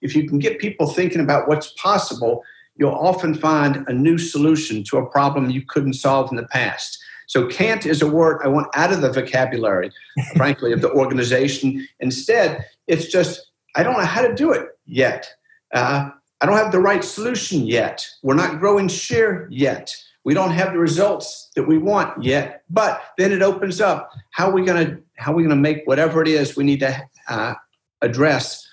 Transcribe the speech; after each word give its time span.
if 0.00 0.14
you 0.14 0.28
can 0.28 0.38
get 0.38 0.58
people 0.58 0.86
thinking 0.86 1.20
about 1.20 1.48
what's 1.48 1.72
possible, 1.72 2.42
you'll 2.76 2.92
often 2.92 3.34
find 3.34 3.84
a 3.88 3.92
new 3.92 4.18
solution 4.18 4.84
to 4.84 4.98
a 4.98 5.06
problem 5.06 5.50
you 5.50 5.62
couldn't 5.62 5.94
solve 5.94 6.30
in 6.30 6.36
the 6.36 6.46
past. 6.46 6.98
So 7.26 7.46
can't 7.46 7.84
is 7.84 8.00
a 8.00 8.06
word 8.06 8.40
I 8.42 8.48
want 8.48 8.68
out 8.74 8.92
of 8.92 9.02
the 9.02 9.12
vocabulary, 9.12 9.90
frankly, 10.36 10.72
of 10.72 10.80
the 10.80 10.90
organization. 10.90 11.86
Instead, 12.00 12.64
it's 12.86 13.06
just, 13.06 13.50
I 13.76 13.82
don't 13.82 13.98
know 13.98 14.04
how 14.04 14.22
to 14.22 14.34
do 14.34 14.52
it 14.52 14.68
yet. 14.86 15.30
Uh, 15.74 16.10
I 16.40 16.46
don't 16.46 16.56
have 16.56 16.72
the 16.72 16.80
right 16.80 17.04
solution 17.04 17.66
yet. 17.66 18.08
We're 18.22 18.34
not 18.34 18.60
growing 18.60 18.88
share 18.88 19.48
yet. 19.50 19.94
We 20.24 20.34
don't 20.34 20.52
have 20.52 20.72
the 20.72 20.78
results 20.78 21.50
that 21.56 21.64
we 21.64 21.78
want 21.78 22.22
yet. 22.22 22.62
But 22.70 23.02
then 23.18 23.32
it 23.32 23.42
opens 23.42 23.80
up. 23.80 24.10
How 24.30 24.48
are 24.48 24.52
we 24.52 24.64
going 24.64 24.86
to 24.86 25.02
how 25.16 25.32
are 25.32 25.34
we 25.34 25.42
going 25.42 25.56
to 25.56 25.60
make 25.60 25.82
whatever 25.84 26.22
it 26.22 26.28
is 26.28 26.56
we 26.56 26.64
need 26.64 26.80
to 26.80 27.02
uh, 27.28 27.54
address? 28.02 28.67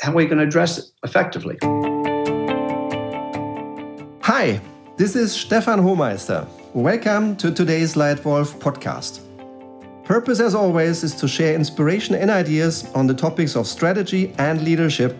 How 0.00 0.12
we 0.12 0.26
to 0.26 0.38
address 0.38 0.78
it 0.78 0.84
effectively? 1.04 1.56
Hi, 4.22 4.60
this 4.98 5.16
is 5.16 5.32
Stefan 5.32 5.80
Hohmeister. 5.80 6.46
Welcome 6.74 7.34
to 7.36 7.50
today's 7.50 7.94
Lightwolf 7.94 8.58
podcast. 8.58 9.20
Purpose, 10.04 10.38
as 10.38 10.54
always, 10.54 11.02
is 11.02 11.14
to 11.14 11.26
share 11.26 11.54
inspiration 11.54 12.14
and 12.14 12.30
ideas 12.30 12.84
on 12.94 13.06
the 13.06 13.14
topics 13.14 13.56
of 13.56 13.66
strategy 13.66 14.34
and 14.36 14.62
leadership, 14.62 15.16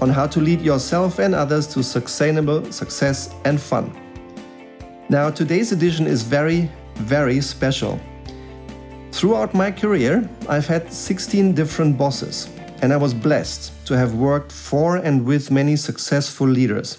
on 0.00 0.08
how 0.08 0.26
to 0.28 0.40
lead 0.40 0.62
yourself 0.62 1.18
and 1.18 1.34
others 1.34 1.66
to 1.66 1.82
sustainable 1.82 2.72
success 2.72 3.34
and 3.44 3.60
fun. 3.60 3.92
Now, 5.10 5.28
today's 5.28 5.72
edition 5.72 6.06
is 6.06 6.22
very, 6.22 6.70
very 6.94 7.42
special. 7.42 8.00
Throughout 9.12 9.52
my 9.52 9.70
career, 9.70 10.26
I've 10.48 10.66
had 10.66 10.90
16 10.90 11.52
different 11.52 11.98
bosses, 11.98 12.48
and 12.82 12.92
I 12.92 12.96
was 12.96 13.14
blessed 13.14 13.72
to 13.86 13.96
have 13.96 14.14
worked 14.14 14.52
for 14.52 14.96
and 14.96 15.24
with 15.24 15.50
many 15.50 15.76
successful 15.76 16.46
leaders. 16.46 16.98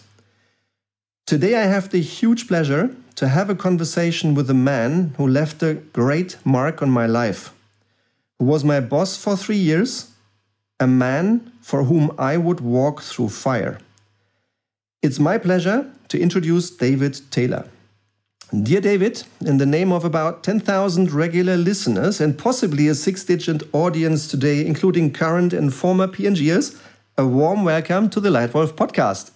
Today, 1.26 1.56
I 1.56 1.64
have 1.64 1.90
the 1.90 2.02
huge 2.02 2.48
pleasure 2.48 2.96
to 3.16 3.28
have 3.28 3.50
a 3.50 3.56
conversation 3.56 4.34
with 4.34 4.50
a 4.50 4.54
man 4.54 5.14
who 5.18 5.28
left 5.28 5.62
a 5.64 5.74
great 5.74 6.38
mark 6.46 6.82
on 6.82 6.90
my 6.90 7.06
life, 7.06 7.54
who 8.40 8.46
was 8.46 8.64
my 8.64 8.80
boss 8.80 9.18
for 9.18 9.36
three 9.36 9.58
years, 9.58 10.12
a 10.80 10.88
man 10.88 11.52
for 11.62 11.84
whom 11.84 12.12
I 12.18 12.38
would 12.38 12.62
walk 12.62 13.02
through 13.02 13.30
fire. 13.30 13.80
It's 15.02 15.20
my 15.20 15.38
pleasure 15.38 15.92
to 16.10 16.20
introduce 16.20 16.70
David 16.70 17.20
Taylor. 17.32 17.70
Dear 18.54 18.80
David, 18.80 19.24
in 19.42 19.58
the 19.58 19.66
name 19.66 19.92
of 19.92 20.06
about 20.06 20.42
10,000 20.42 21.12
regular 21.12 21.58
listeners 21.58 22.22
and 22.22 22.38
possibly 22.38 22.88
a 22.88 22.96
six 22.96 23.26
digit 23.26 23.62
audience 23.74 24.26
today, 24.26 24.66
including 24.66 25.12
current 25.12 25.52
and 25.52 25.74
former 25.74 26.08
P&Gers, 26.08 26.80
a 27.18 27.28
warm 27.28 27.66
welcome 27.66 28.10
to 28.10 28.22
the 28.22 28.30
Lightwolf 28.30 28.72
podcast. 28.72 29.32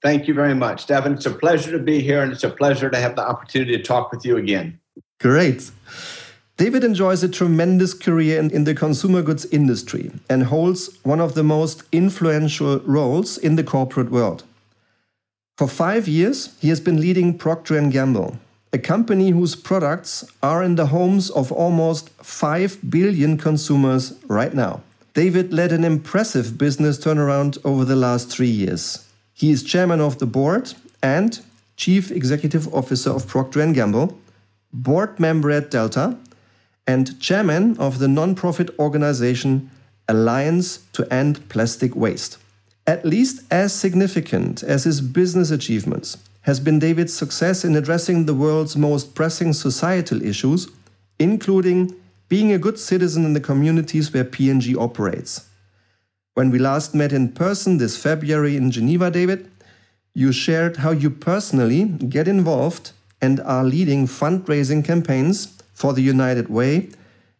Thank 0.00 0.26
you 0.26 0.32
very 0.32 0.54
much, 0.54 0.86
Devin. 0.86 1.12
It's 1.12 1.26
a 1.26 1.30
pleasure 1.30 1.72
to 1.72 1.78
be 1.78 2.00
here, 2.00 2.22
and 2.22 2.32
it's 2.32 2.42
a 2.42 2.48
pleasure 2.48 2.88
to 2.88 2.96
have 2.96 3.16
the 3.16 3.28
opportunity 3.28 3.76
to 3.76 3.82
talk 3.82 4.10
with 4.10 4.24
you 4.24 4.38
again. 4.38 4.80
Great. 5.20 5.70
David 6.56 6.84
enjoys 6.84 7.22
a 7.22 7.28
tremendous 7.28 7.92
career 7.92 8.40
in, 8.40 8.50
in, 8.50 8.64
the 8.64 8.74
consumer 8.74 9.20
goods 9.20 9.44
industry 9.46 10.10
and 10.30 10.44
holds 10.44 10.98
one 11.02 11.20
of 11.20 11.34
the 11.34 11.44
most 11.44 11.82
influential 11.92 12.78
roles 12.86 13.36
in 13.36 13.56
the 13.56 13.64
corporate 13.64 14.10
world. 14.10 14.42
For 15.58 15.68
five 15.68 16.08
years, 16.08 16.56
he 16.62 16.70
has 16.70 16.80
been 16.80 16.98
leading 16.98 17.36
Procter 17.36 17.78
& 17.80 17.90
Gamble, 17.90 18.38
a 18.74 18.78
company 18.78 19.30
whose 19.30 19.54
products 19.54 20.24
are 20.42 20.60
in 20.64 20.74
the 20.74 20.86
homes 20.86 21.30
of 21.30 21.52
almost 21.52 22.10
5 22.24 22.90
billion 22.90 23.38
consumers 23.38 24.14
right 24.26 24.52
now. 24.52 24.82
David 25.14 25.52
led 25.52 25.70
an 25.70 25.84
impressive 25.84 26.58
business 26.58 26.98
turnaround 26.98 27.56
over 27.64 27.84
the 27.84 27.94
last 27.94 28.28
three 28.28 28.50
years. 28.50 29.08
He 29.32 29.52
is 29.52 29.62
chairman 29.62 30.00
of 30.00 30.18
the 30.18 30.26
board 30.26 30.74
and 31.00 31.40
chief 31.76 32.10
executive 32.10 32.66
officer 32.74 33.10
of 33.10 33.28
Procter 33.28 33.64
& 33.72 33.72
Gamble, 33.72 34.18
board 34.72 35.20
member 35.20 35.52
at 35.52 35.70
Delta, 35.70 36.16
and 36.84 37.20
chairman 37.20 37.78
of 37.78 38.00
the 38.00 38.08
non-profit 38.08 38.76
organization 38.80 39.70
Alliance 40.08 40.78
to 40.94 41.06
End 41.14 41.48
Plastic 41.48 41.94
Waste. 41.94 42.38
At 42.88 43.04
least 43.04 43.44
as 43.52 43.72
significant 43.72 44.64
as 44.64 44.82
his 44.82 45.00
business 45.00 45.52
achievements 45.52 46.18
has 46.44 46.60
been 46.60 46.78
David's 46.78 47.14
success 47.14 47.64
in 47.64 47.74
addressing 47.74 48.26
the 48.26 48.34
world's 48.34 48.76
most 48.76 49.14
pressing 49.14 49.52
societal 49.52 50.22
issues, 50.22 50.68
including 51.18 51.94
being 52.28 52.52
a 52.52 52.58
good 52.58 52.78
citizen 52.78 53.24
in 53.24 53.32
the 53.32 53.40
communities 53.40 54.12
where 54.12 54.24
P&G 54.24 54.76
operates. 54.76 55.48
When 56.34 56.50
we 56.50 56.58
last 56.58 56.94
met 56.94 57.12
in 57.12 57.32
person 57.32 57.78
this 57.78 57.96
February 57.96 58.56
in 58.56 58.70
Geneva, 58.70 59.10
David, 59.10 59.50
you 60.12 60.32
shared 60.32 60.78
how 60.78 60.90
you 60.90 61.08
personally 61.08 61.84
get 61.84 62.28
involved 62.28 62.92
and 63.22 63.40
are 63.40 63.64
leading 63.64 64.06
fundraising 64.06 64.84
campaigns 64.84 65.62
for 65.72 65.94
the 65.94 66.02
United 66.02 66.50
Way 66.50 66.90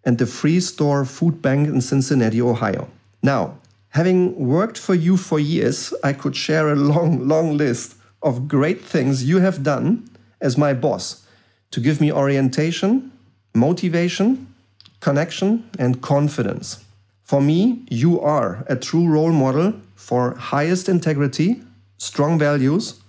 and 0.04 0.16
the 0.16 0.25
Freestore 0.25 1.04
Foodbank 1.04 1.66
in 1.66 1.81
Cincinnati, 1.82 2.41
Ohio. 2.41 2.88
Now, 3.22 3.59
having 3.91 4.34
worked 4.48 4.78
for 4.78 4.94
you 4.94 5.19
for 5.19 5.38
years, 5.38 5.92
I 6.03 6.15
could 6.15 6.34
share 6.34 6.69
a 6.69 6.76
long, 6.76 7.28
long 7.28 7.56
list 7.56 7.94
of 8.25 8.49
great 8.49 8.81
things 8.83 9.23
you 9.23 9.39
have 9.39 9.62
done 9.62 10.09
as 10.41 10.59
my 10.59 10.73
boss 10.75 11.27
to 11.71 11.81
give 11.81 12.01
me 12.01 12.12
orientation, 12.12 13.12
motivation, 13.55 14.53
connection, 15.01 15.69
and 15.79 16.01
confidence. 16.03 16.84
For 17.23 17.41
me, 17.41 17.84
you 17.91 18.21
are 18.21 18.65
a 18.69 18.77
true 18.77 19.07
role 19.07 19.33
model 19.33 19.75
for 19.95 20.34
highest 20.34 20.89
integrity, 20.89 21.63
strong 21.99 22.39
values, 22.39 23.01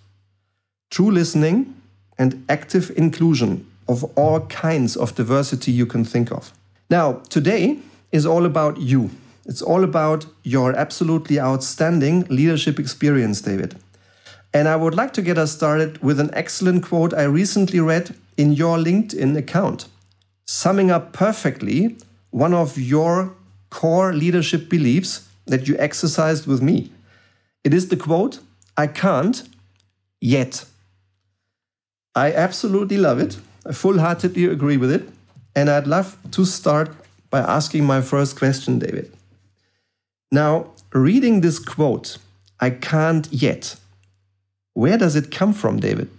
true 0.90 1.12
listening, 1.12 1.76
and 2.18 2.46
active 2.50 2.92
inclusion 2.96 3.66
of 3.88 4.04
all 4.16 4.42
kinds 4.48 4.96
of 4.96 5.16
diversity 5.16 5.72
you 5.72 5.86
can 5.86 6.04
think 6.06 6.32
of. 6.32 6.52
Now, 6.90 7.22
today 7.30 7.80
is 8.12 8.26
all 8.26 8.46
about 8.46 8.78
you. 8.78 9.10
It's 9.46 9.62
all 9.62 9.84
about 9.84 10.26
your 10.44 10.76
absolutely 10.76 11.40
outstanding 11.40 12.26
leadership 12.30 12.80
experience, 12.80 13.42
David. 13.42 13.76
And 14.56 14.70
I 14.70 14.78
would 14.78 14.96
like 14.96 15.12
to 15.16 15.22
get 15.22 15.38
us 15.38 15.52
started 15.52 16.02
with 16.02 16.18
an 16.18 16.30
excellent 16.32 16.86
quote 16.86 17.14
I 17.14 17.24
recently 17.24 17.82
read 17.82 18.16
in 18.38 18.54
your 18.54 18.78
LinkedIn 18.78 19.36
account, 19.38 19.90
summing 20.46 20.90
up 20.90 21.12
perfectly 21.12 21.98
one 22.32 22.54
of 22.54 22.78
your 22.78 23.34
core 23.70 24.14
leadership 24.14 24.70
beliefs 24.70 25.28
that 25.46 25.68
you 25.68 25.76
exercised 25.78 26.48
with 26.48 26.62
me. 26.62 26.90
It 27.66 27.74
is 27.74 27.90
the 27.90 27.98
quote, 27.98 28.40
I 28.78 28.88
can't 28.88 29.44
yet. 30.22 30.64
I 32.16 32.32
absolutely 32.32 32.96
love 32.96 33.20
it. 33.20 33.38
I 33.66 33.74
full 33.74 34.00
heartedly 34.00 34.46
agree 34.46 34.78
with 34.78 34.90
it. 34.90 35.10
And 35.54 35.70
I'd 35.70 35.86
love 35.86 36.18
to 36.32 36.46
start 36.46 36.96
by 37.30 37.40
asking 37.40 37.84
my 37.84 38.00
first 38.00 38.38
question, 38.38 38.80
David. 38.80 39.12
Now, 40.32 40.72
reading 40.94 41.42
this 41.42 41.60
quote, 41.60 42.20
I 42.62 42.70
can't 42.70 43.28
yet, 43.34 43.76
where 44.76 44.98
does 44.98 45.16
it 45.16 45.32
come 45.32 45.54
from, 45.54 45.80
David? 45.80 46.10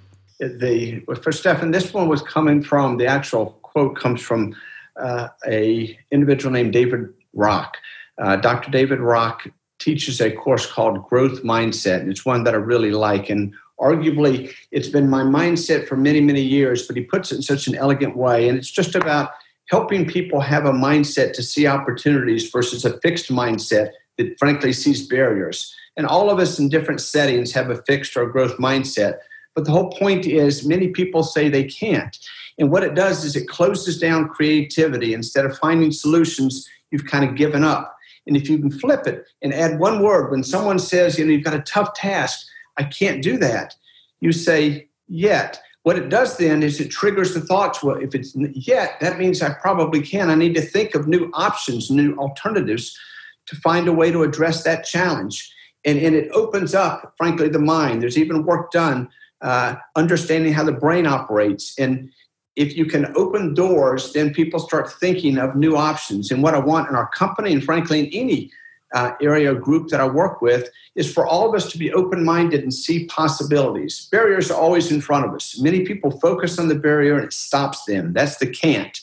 The, 0.41 1.01
for 1.23 1.31
Stefan, 1.31 1.71
this 1.71 1.95
one 1.95 2.09
was 2.09 2.23
coming 2.23 2.63
from 2.63 2.97
the 2.97 3.07
actual 3.07 3.59
quote 3.63 3.97
comes 3.97 4.21
from 4.21 4.57
uh, 4.97 5.29
a 5.47 5.97
individual 6.11 6.53
named 6.53 6.73
David 6.73 7.13
Rock. 7.35 7.77
Uh, 8.19 8.37
Dr. 8.37 8.71
David 8.71 8.99
Rock 8.99 9.47
teaches 9.79 10.21
a 10.21 10.31
course 10.31 10.71
called 10.71 11.07
Growth 11.09 11.43
Mindset, 11.43 12.01
and 12.01 12.11
it's 12.11 12.25
one 12.25 12.45
that 12.45 12.55
I 12.55 12.57
really 12.57 12.91
like. 12.91 13.29
And 13.29 13.55
arguably, 13.79 14.53
it's 14.71 14.89
been 14.89 15.09
my 15.09 15.23
mindset 15.23 15.87
for 15.87 15.97
many, 15.97 16.23
many 16.23 16.41
years, 16.41 16.87
but 16.87 16.97
he 16.97 17.03
puts 17.03 17.31
it 17.31 17.37
in 17.37 17.43
such 17.43 17.67
an 17.67 17.75
elegant 17.75 18.17
way. 18.17 18.49
And 18.49 18.57
it's 18.57 18.71
just 18.71 18.95
about 18.95 19.33
helping 19.69 20.07
people 20.07 20.41
have 20.41 20.65
a 20.65 20.73
mindset 20.73 21.35
to 21.35 21.43
see 21.43 21.67
opportunities 21.67 22.51
versus 22.51 22.87
a 22.87 22.99
fixed 23.01 23.31
mindset 23.31 23.91
that 24.19 24.39
frankly 24.39 24.73
sees 24.73 25.07
barriers. 25.07 25.75
And 25.97 26.07
all 26.07 26.31
of 26.31 26.39
us 26.39 26.59
in 26.59 26.69
different 26.69 27.01
settings 27.01 27.53
have 27.53 27.71
a 27.71 27.83
fixed 27.83 28.17
or 28.17 28.27
growth 28.27 28.57
mindset. 28.59 29.19
But 29.55 29.65
the 29.65 29.71
whole 29.71 29.91
point 29.91 30.27
is, 30.27 30.67
many 30.67 30.89
people 30.89 31.23
say 31.23 31.49
they 31.49 31.65
can't. 31.65 32.17
And 32.59 32.71
what 32.71 32.83
it 32.83 32.95
does 32.95 33.25
is 33.25 33.37
it 33.37 33.49
closes 33.49 33.99
down 33.99 34.29
creativity. 34.29 35.15
Instead 35.15 35.47
of 35.47 35.59
finding 35.59 35.93
solutions, 35.93 36.69
you've 36.91 37.07
kind 37.07 37.25
of 37.25 37.37
given 37.37 37.65
up. 37.65 37.97
And 38.27 38.37
if 38.37 38.49
you 38.49 38.59
can 38.59 38.71
flip 38.71 39.07
it 39.07 39.27
and 39.43 39.55
add 39.55 39.79
one 39.79 40.03
word, 40.03 40.31
when 40.31 40.43
someone 40.43 40.79
says, 40.79 41.19
you 41.19 41.25
know, 41.25 41.33
you've 41.33 41.45
got 41.45 41.55
a 41.55 41.61
tough 41.63 41.95
task, 41.95 42.47
I 42.77 42.85
can't 42.85 43.23
do 43.23 43.39
that, 43.39 43.75
you 44.21 44.33
say, 44.33 44.89
yet. 45.09 45.61
What 45.85 45.99
it 45.99 46.09
does 46.09 46.37
then 46.37 46.63
is 46.63 46.81
it 46.81 46.91
triggers 46.91 47.33
the 47.33 47.41
thoughts. 47.41 47.83
Well, 47.83 47.97
if 47.97 48.15
it's 48.15 48.35
yet, 48.35 48.99
that 49.01 49.19
means 49.19 49.41
I 49.41 49.51
probably 49.51 50.03
can. 50.03 50.31
I 50.31 50.35
need 50.35 50.55
to 50.57 50.61
think 50.61 50.97
of 50.97 51.07
new 51.07 51.31
options, 51.33 51.91
new 51.91 52.17
alternatives 52.17 52.99
to 53.47 53.57
find 53.57 53.89
a 53.89 53.93
way 53.93 54.11
to 54.11 54.23
address 54.23 54.63
that 54.65 54.85
challenge. 54.85 55.53
And, 55.85 55.99
and 55.99 56.15
it 56.15 56.31
opens 56.33 56.75
up, 56.75 57.15
frankly, 57.17 57.49
the 57.49 57.59
mind. 57.59 58.03
There's 58.03 58.19
even 58.19 58.45
work 58.45 58.71
done 58.73 59.09
uh, 59.41 59.77
understanding 59.95 60.53
how 60.53 60.65
the 60.65 60.73
brain 60.73 61.07
operates. 61.07 61.79
And 61.79 62.11
if 62.57 62.77
you 62.77 62.87
can 62.87 63.13
open 63.17 63.55
doors, 63.55 64.13
then 64.13 64.33
people 64.33 64.59
start 64.59 64.93
thinking 64.93 65.39
of 65.39 65.55
new 65.55 65.77
options. 65.77 66.31
And 66.31 66.43
what 66.43 66.55
I 66.55 66.59
want 66.59 66.89
in 66.89 66.97
our 66.97 67.09
company, 67.09 67.53
and 67.53 67.63
frankly, 67.63 68.01
in 68.01 68.07
any 68.07 68.51
uh, 68.95 69.13
area 69.21 69.53
or 69.53 69.59
group 69.59 69.89
that 69.89 70.01
I 70.01 70.09
work 70.09 70.41
with 70.41 70.71
is 70.95 71.13
for 71.13 71.27
all 71.27 71.49
of 71.49 71.55
us 71.55 71.71
to 71.73 71.79
be 71.79 71.93
open 71.93 72.25
minded 72.25 72.63
and 72.63 72.73
see 72.73 73.07
possibilities. 73.07 74.09
Barriers 74.11 74.51
are 74.51 74.59
always 74.59 74.91
in 74.91 75.01
front 75.01 75.27
of 75.27 75.35
us. 75.35 75.61
Many 75.61 75.85
people 75.85 76.11
focus 76.19 76.59
on 76.59 76.69
the 76.69 76.75
barrier 76.75 77.17
and 77.17 77.25
it 77.25 77.33
stops 77.33 77.85
them. 77.85 78.13
That's 78.13 78.39
the 78.39 78.47
can't. 78.47 78.99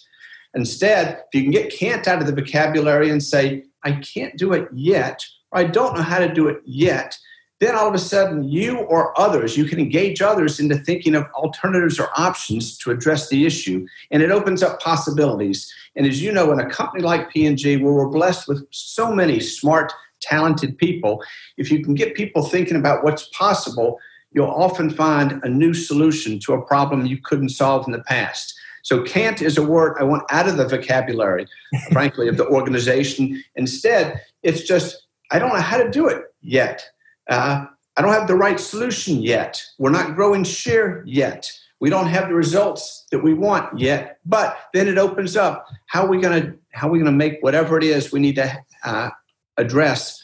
Instead, 0.55 1.23
if 1.31 1.35
you 1.35 1.43
can 1.43 1.51
get 1.51 1.71
can't 1.71 2.07
out 2.07 2.21
of 2.21 2.27
the 2.27 2.33
vocabulary 2.33 3.09
and 3.09 3.21
say, 3.21 3.63
I 3.83 3.93
can't 3.93 4.37
do 4.37 4.53
it 4.53 4.67
yet, 4.73 5.23
or 5.51 5.59
I 5.59 5.65
don't 5.65 5.95
know 5.95 6.01
how 6.01 6.19
to 6.19 6.33
do 6.33 6.47
it 6.47 6.61
yet, 6.65 7.17
then 7.59 7.75
all 7.75 7.87
of 7.87 7.93
a 7.93 7.99
sudden 7.99 8.43
you 8.43 8.79
or 8.79 9.17
others, 9.19 9.55
you 9.55 9.63
can 9.63 9.79
engage 9.79 10.21
others 10.21 10.59
into 10.59 10.75
thinking 10.75 11.15
of 11.15 11.25
alternatives 11.33 11.97
or 11.97 12.09
options 12.17 12.77
to 12.79 12.91
address 12.91 13.29
the 13.29 13.45
issue. 13.45 13.85
And 14.11 14.21
it 14.21 14.31
opens 14.31 14.61
up 14.61 14.81
possibilities. 14.81 15.73
And 15.95 16.05
as 16.05 16.21
you 16.21 16.33
know, 16.33 16.51
in 16.51 16.59
a 16.59 16.69
company 16.69 17.03
like 17.03 17.29
P&G, 17.29 17.77
where 17.77 17.93
we're 17.93 18.09
blessed 18.09 18.49
with 18.49 18.65
so 18.71 19.13
many 19.13 19.39
smart, 19.39 19.93
talented 20.19 20.77
people, 20.77 21.23
if 21.57 21.71
you 21.71 21.81
can 21.83 21.93
get 21.93 22.15
people 22.15 22.43
thinking 22.43 22.75
about 22.75 23.03
what's 23.03 23.29
possible, 23.29 23.97
you'll 24.31 24.47
often 24.47 24.89
find 24.89 25.39
a 25.43 25.49
new 25.49 25.73
solution 25.73 26.39
to 26.39 26.53
a 26.53 26.61
problem 26.61 27.05
you 27.05 27.19
couldn't 27.23 27.49
solve 27.49 27.85
in 27.87 27.93
the 27.93 28.03
past. 28.03 28.59
So 28.83 29.01
can't 29.01 29.41
is 29.41 29.57
a 29.57 29.63
word 29.63 29.95
I 29.99 30.03
want 30.03 30.23
out 30.29 30.47
of 30.47 30.57
the 30.57 30.67
vocabulary, 30.67 31.47
frankly, 31.91 32.27
of 32.27 32.37
the 32.37 32.45
organization. 32.45 33.43
Instead, 33.55 34.21
it's 34.43 34.63
just, 34.63 35.07
I 35.31 35.39
don't 35.39 35.53
know 35.53 35.61
how 35.61 35.77
to 35.77 35.89
do 35.89 36.07
it 36.07 36.25
yet. 36.41 36.85
Uh, 37.29 37.65
I 37.95 38.01
don't 38.01 38.13
have 38.13 38.27
the 38.27 38.35
right 38.35 38.59
solution 38.59 39.21
yet. 39.21 39.63
We're 39.79 39.89
not 39.89 40.15
growing 40.15 40.43
share 40.43 41.01
yet. 41.05 41.49
We 41.79 41.89
don't 41.89 42.07
have 42.07 42.27
the 42.27 42.35
results 42.35 43.05
that 43.11 43.19
we 43.19 43.33
want 43.33 43.79
yet. 43.79 44.19
But 44.25 44.57
then 44.73 44.87
it 44.87 44.97
opens 44.97 45.37
up. 45.37 45.65
How 45.87 46.05
are 46.05 46.09
we 46.09 46.19
going 46.19 46.41
to 46.41 46.57
how 46.71 46.87
are 46.87 46.91
we 46.91 46.97
going 46.97 47.11
to 47.11 47.17
make 47.17 47.37
whatever 47.41 47.77
it 47.77 47.83
is 47.83 48.11
we 48.11 48.19
need 48.19 48.35
to 48.35 48.57
uh, 48.83 49.09
address? 49.57 50.21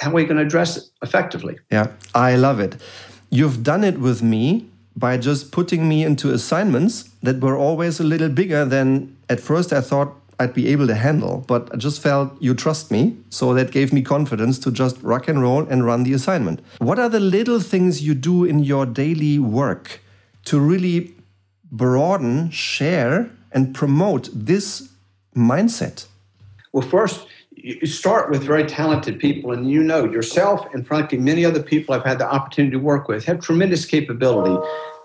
How 0.00 0.10
are 0.10 0.14
we 0.14 0.24
going 0.24 0.36
to 0.36 0.42
address 0.42 0.76
it 0.76 0.84
effectively? 1.02 1.58
Yeah, 1.70 1.92
I 2.14 2.36
love 2.36 2.60
it. 2.60 2.76
You've 3.30 3.62
done 3.62 3.84
it 3.84 3.98
with 3.98 4.22
me 4.22 4.68
by 4.96 5.16
just 5.16 5.50
putting 5.50 5.88
me 5.88 6.04
into 6.04 6.32
assignments 6.32 7.10
that 7.22 7.40
were 7.40 7.56
always 7.56 8.00
a 8.00 8.04
little 8.04 8.28
bigger 8.28 8.64
than 8.64 9.16
at 9.28 9.40
first 9.40 9.72
I 9.72 9.80
thought 9.80 10.14
I'd 10.38 10.54
be 10.54 10.68
able 10.68 10.86
to 10.88 10.94
handle. 10.94 11.44
But 11.46 11.72
I 11.72 11.76
just 11.76 12.00
felt 12.00 12.40
you 12.40 12.54
trust 12.54 12.90
me. 12.90 13.16
So 13.30 13.54
that 13.54 13.70
gave 13.70 13.92
me 13.92 14.02
confidence 14.02 14.58
to 14.60 14.72
just 14.72 15.00
rock 15.02 15.28
and 15.28 15.40
roll 15.40 15.66
and 15.66 15.84
run 15.84 16.02
the 16.02 16.12
assignment. 16.12 16.60
What 16.78 16.98
are 16.98 17.08
the 17.08 17.20
little 17.20 17.60
things 17.60 18.02
you 18.02 18.14
do 18.14 18.44
in 18.44 18.60
your 18.60 18.86
daily 18.86 19.38
work 19.38 20.00
to 20.46 20.60
really 20.60 21.14
broaden, 21.70 22.50
share, 22.50 23.30
and 23.52 23.74
promote 23.74 24.28
this 24.32 24.90
mindset? 25.36 26.06
Well, 26.72 26.86
first, 26.86 27.26
you 27.64 27.86
start 27.86 28.30
with 28.30 28.42
very 28.42 28.64
talented 28.64 29.18
people, 29.18 29.52
and 29.52 29.70
you 29.70 29.82
know 29.82 30.04
yourself 30.04 30.66
and 30.74 30.86
frankly 30.86 31.16
many 31.16 31.46
other 31.46 31.62
people 31.62 31.94
I've 31.94 32.04
had 32.04 32.18
the 32.18 32.30
opportunity 32.30 32.72
to 32.72 32.78
work 32.78 33.08
with 33.08 33.24
have 33.24 33.40
tremendous 33.40 33.86
capability. 33.86 34.54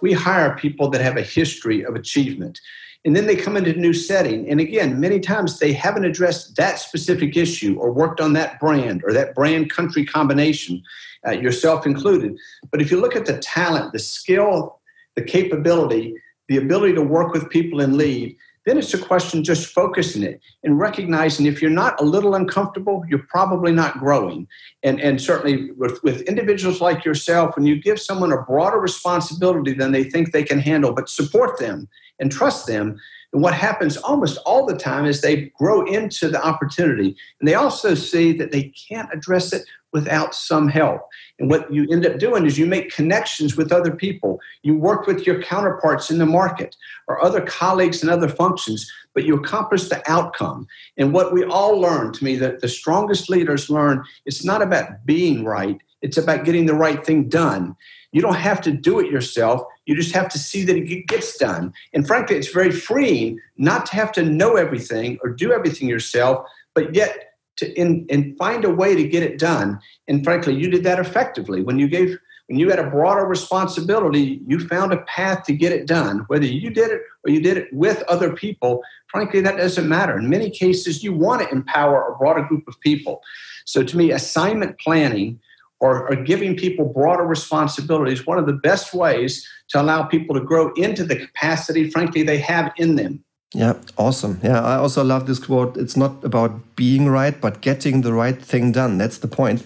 We 0.02 0.12
hire 0.12 0.58
people 0.58 0.90
that 0.90 1.00
have 1.00 1.16
a 1.16 1.22
history 1.22 1.86
of 1.86 1.96
achievement. 1.96 2.60
And 3.06 3.16
then 3.16 3.28
they 3.28 3.38
come 3.38 3.56
into 3.56 3.72
a 3.72 3.76
new 3.76 3.94
setting. 3.94 4.50
And 4.50 4.60
again, 4.60 5.00
many 5.00 5.22
times 5.22 5.60
they 5.60 5.72
haven't 5.72 6.04
addressed 6.04 6.58
that 6.58 6.80
specific 6.80 7.38
issue 7.38 7.80
or 7.80 7.94
worked 7.94 8.20
on 8.20 8.34
that 8.34 8.60
brand 8.60 9.04
or 9.06 9.14
that 9.14 9.34
brand 9.34 9.72
country 9.72 10.04
combination, 10.04 10.84
uh, 11.26 11.32
yourself 11.32 11.86
included. 11.86 12.38
But 12.72 12.82
if 12.82 12.92
you 12.92 13.00
look 13.00 13.16
at 13.16 13.26
the 13.26 13.38
talent, 13.38 13.94
the 13.94 14.00
skill, 14.00 14.82
the 15.16 15.22
capability, 15.22 16.14
the 16.50 16.58
ability 16.58 16.96
to 16.96 17.02
work 17.02 17.32
with 17.32 17.50
people 17.50 17.80
and 17.80 17.96
lead, 17.96 18.36
then 18.70 18.78
it's 18.78 18.94
a 18.94 19.00
question 19.00 19.44
just 19.44 19.74
focusing 19.74 20.22
it 20.22 20.40
and 20.64 20.78
recognizing 20.78 21.48
if 21.48 21.60
you're 21.60 21.72
not 21.72 22.00
a 22.00 22.04
little 22.04 22.36
uncomfortable, 22.36 23.04
you're 23.10 23.26
probably 23.28 23.72
not 23.72 23.98
growing. 23.98 24.48
And, 24.84 25.02
and 25.02 25.20
certainly 25.20 25.72
with, 25.72 26.04
with 26.04 26.22
individuals 26.22 26.80
like 26.80 27.04
yourself, 27.04 27.56
when 27.56 27.66
you 27.66 27.82
give 27.82 28.00
someone 28.00 28.32
a 28.32 28.44
broader 28.44 28.80
responsibility 28.80 29.74
than 29.74 29.92
they 29.92 30.04
think 30.04 30.32
they 30.32 30.44
can 30.44 30.60
handle, 30.60 30.94
but 30.94 31.10
support 31.10 31.58
them 31.58 31.90
and 32.20 32.32
trust 32.32 32.68
them, 32.68 33.00
and 33.34 33.44
what 33.44 33.54
happens 33.54 33.98
almost 33.98 34.38
all 34.46 34.66
the 34.66 34.76
time 34.76 35.06
is 35.06 35.22
they 35.22 35.52
grow 35.58 35.86
into 35.86 36.30
the 36.30 36.44
opportunity. 36.44 37.16
And 37.40 37.48
they 37.48 37.54
also 37.54 37.94
see 37.94 38.34
that 38.34 38.52
they 38.52 38.74
can't 38.90 39.10
address 39.14 39.54
it 39.54 39.64
without 39.92 40.36
some 40.36 40.68
help. 40.68 41.02
And 41.40 41.50
what 41.50 41.72
you 41.74 41.88
end 41.92 42.06
up 42.06 42.20
doing 42.20 42.46
is 42.46 42.58
you 42.58 42.66
make 42.66 42.94
connections 42.94 43.56
with 43.56 43.72
other 43.72 43.92
people. 43.92 44.40
You 44.64 44.78
work 44.78 45.08
with 45.08 45.26
your 45.26 45.42
counterparts 45.42 46.12
in 46.12 46.18
the 46.18 46.26
market 46.26 46.76
or 47.08 47.24
other 47.24 47.42
colleagues 47.42 48.04
in 48.04 48.10
other 48.10 48.30
functions, 48.30 48.92
but 49.14 49.26
you 49.26 49.36
accomplish 49.36 49.90
the 49.90 50.02
outcome. 50.10 50.68
And 50.98 51.14
what 51.14 51.34
we 51.34 51.44
all 51.44 51.80
learn 51.80 52.14
to 52.14 52.24
me 52.24 52.36
that 52.38 52.62
the 52.62 52.68
strongest 52.68 53.30
leaders 53.30 53.70
learn 53.70 54.04
it's 54.26 54.44
not 54.44 54.62
about 54.62 55.06
being 55.06 55.44
right, 55.44 55.80
it's 56.02 56.18
about 56.18 56.46
getting 56.46 56.66
the 56.66 56.76
right 56.76 57.04
thing 57.06 57.30
done. 57.30 57.76
You 58.12 58.22
don't 58.22 58.36
have 58.36 58.62
to 58.62 58.72
do 58.72 59.00
it 59.00 59.12
yourself. 59.12 59.62
You 59.86 59.96
just 59.96 60.14
have 60.14 60.30
to 60.30 60.40
see 60.40 60.64
that 60.66 60.76
it 60.76 61.08
gets 61.08 61.38
done. 61.38 61.74
And 61.94 62.08
frankly, 62.08 62.38
it's 62.38 62.52
very 62.52 62.72
freeing 62.72 63.40
not 63.58 63.86
to 63.88 63.96
have 63.96 64.12
to 64.14 64.24
know 64.24 64.56
everything 64.56 65.20
or 65.24 65.30
do 65.30 65.52
everything 65.52 65.88
yourself, 65.88 66.46
but 66.74 66.96
yet 66.96 67.36
to 67.58 67.72
in, 67.80 68.06
and 68.10 68.38
find 68.38 68.66
a 68.66 68.70
way 68.70 68.96
to 68.96 69.08
get 69.08 69.22
it 69.22 69.38
done. 69.38 69.80
And 70.08 70.24
frankly, 70.24 70.56
you 70.56 70.70
did 70.70 70.84
that 70.86 71.00
effectively. 71.00 71.62
When 71.62 71.78
you 71.78 71.88
gave 71.88 72.18
when 72.48 72.58
you 72.58 72.72
had 72.72 72.80
a 72.80 72.90
broader 72.90 73.26
responsibility, 73.26 74.42
you 74.48 74.60
found 74.68 74.92
a 74.92 75.02
path 75.02 75.44
to 75.44 75.54
get 75.54 75.72
it 75.72 75.86
done. 75.86 76.26
Whether 76.30 76.48
you 76.48 76.72
did 76.72 76.90
it 76.90 77.02
or 77.24 77.32
you 77.32 77.42
did 77.42 77.58
it 77.58 77.72
with 77.72 78.02
other 78.04 78.34
people, 78.34 78.82
frankly, 79.08 79.40
that 79.42 79.58
doesn't 79.58 79.88
matter. 79.88 80.18
In 80.18 80.28
many 80.30 80.50
cases, 80.50 81.04
you 81.04 81.14
want 81.14 81.44
to 81.44 81.52
empower 81.52 82.08
a 82.08 82.18
broader 82.18 82.42
group 82.42 82.68
of 82.68 82.80
people. 82.80 83.22
So 83.66 83.84
to 83.84 83.96
me, 83.96 84.10
assignment 84.12 84.80
planning 84.80 85.40
or, 85.80 86.10
or 86.10 86.16
giving 86.16 86.56
people 86.56 86.86
broader 86.86 87.24
responsibilities 87.24 88.26
one 88.26 88.38
of 88.38 88.46
the 88.46 88.54
best 88.54 88.94
ways 88.94 89.48
to 89.70 89.82
allow 89.82 90.04
people 90.04 90.36
to 90.36 90.42
grow 90.42 90.74
into 90.74 91.04
the 91.04 91.16
capacity, 91.16 91.90
frankly, 91.90 92.24
they 92.24 92.38
have 92.38 92.72
in 92.78 92.96
them. 92.96 93.24
Yeah, 93.54 93.74
awesome. 93.98 94.40
Yeah, 94.44 94.62
I 94.62 94.76
also 94.76 95.04
love 95.04 95.26
this 95.26 95.40
quote. 95.40 95.76
It's 95.78 95.98
not 95.98 96.24
about 96.24 96.76
being 96.76 97.08
right, 97.08 97.40
but 97.40 97.62
getting 97.62 98.02
the 98.02 98.14
right 98.14 98.40
thing 98.40 98.72
done. 98.72 98.98
That's 98.98 99.18
the 99.20 99.28
point. 99.28 99.66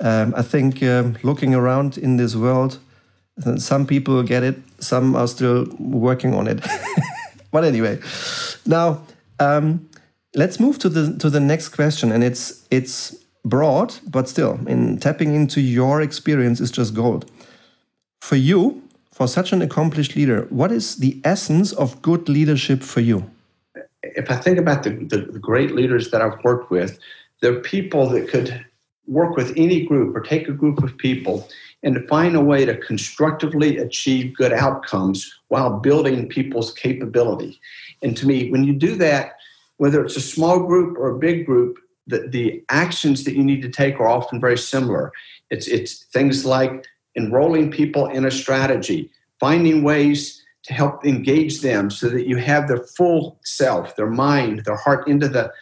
Um, 0.00 0.34
I 0.36 0.42
think 0.42 0.82
um, 0.82 1.16
looking 1.22 1.54
around 1.54 1.96
in 1.96 2.18
this 2.18 2.36
world, 2.36 2.78
some 3.56 3.86
people 3.86 4.22
get 4.22 4.42
it, 4.42 4.56
some 4.80 5.16
are 5.16 5.28
still 5.28 5.66
working 5.78 6.34
on 6.34 6.46
it. 6.46 6.60
but 7.50 7.64
anyway, 7.64 7.98
now 8.66 9.00
um, 9.40 9.88
let's 10.34 10.60
move 10.60 10.78
to 10.80 10.88
the 10.88 11.16
to 11.18 11.30
the 11.30 11.40
next 11.40 11.70
question, 11.70 12.12
and 12.12 12.22
it's 12.22 12.66
it's 12.70 13.14
broad, 13.48 13.94
but 14.06 14.28
still, 14.28 14.58
in 14.66 14.98
tapping 14.98 15.34
into 15.34 15.60
your 15.60 16.02
experience 16.02 16.60
is 16.60 16.70
just 16.70 16.94
gold. 16.94 17.30
For 18.20 18.36
you, 18.36 18.82
for 19.12 19.28
such 19.28 19.52
an 19.52 19.62
accomplished 19.62 20.16
leader, 20.16 20.46
what 20.50 20.72
is 20.72 20.96
the 20.96 21.20
essence 21.24 21.72
of 21.72 22.02
good 22.02 22.28
leadership 22.28 22.82
for 22.82 23.00
you? 23.00 23.30
If 24.02 24.30
I 24.30 24.36
think 24.36 24.58
about 24.58 24.82
the, 24.82 24.90
the, 24.90 25.38
great 25.38 25.74
leaders 25.74 26.10
that 26.10 26.22
I've 26.22 26.42
worked 26.44 26.70
with, 26.70 26.98
they're 27.40 27.60
people 27.60 28.08
that 28.10 28.28
could 28.28 28.64
work 29.06 29.36
with 29.36 29.52
any 29.56 29.86
group 29.86 30.16
or 30.16 30.20
take 30.20 30.48
a 30.48 30.52
group 30.52 30.82
of 30.82 30.96
people 30.98 31.48
and 31.82 32.06
find 32.08 32.34
a 32.34 32.40
way 32.40 32.64
to 32.64 32.76
constructively 32.76 33.78
achieve 33.78 34.36
good 34.36 34.52
outcomes 34.52 35.32
while 35.48 35.78
building 35.78 36.28
people's 36.28 36.72
capability. 36.74 37.60
And 38.02 38.16
to 38.16 38.26
me, 38.26 38.50
when 38.50 38.64
you 38.64 38.72
do 38.72 38.96
that, 38.96 39.36
whether 39.76 40.04
it's 40.04 40.16
a 40.16 40.20
small 40.20 40.60
group 40.60 40.96
or 40.98 41.10
a 41.10 41.18
big 41.18 41.46
group, 41.46 41.78
the, 42.06 42.28
the 42.28 42.64
actions 42.68 43.24
that 43.24 43.34
you 43.34 43.42
need 43.42 43.62
to 43.62 43.68
take 43.68 43.98
are 44.00 44.08
often 44.08 44.40
very 44.40 44.58
similar. 44.58 45.12
It's, 45.50 45.66
it's 45.66 46.04
things 46.06 46.44
like 46.44 46.86
enrolling 47.16 47.70
people 47.70 48.06
in 48.06 48.24
a 48.24 48.30
strategy, 48.30 49.10
finding 49.40 49.82
ways 49.82 50.42
to 50.64 50.74
help 50.74 51.04
engage 51.06 51.60
them 51.60 51.90
so 51.90 52.08
that 52.08 52.26
you 52.26 52.36
have 52.36 52.68
their 52.68 52.82
full 52.96 53.38
self, 53.44 53.96
their 53.96 54.10
mind, 54.10 54.64
their 54.64 54.76
heart 54.76 55.08
into 55.08 55.28
the 55.28 55.52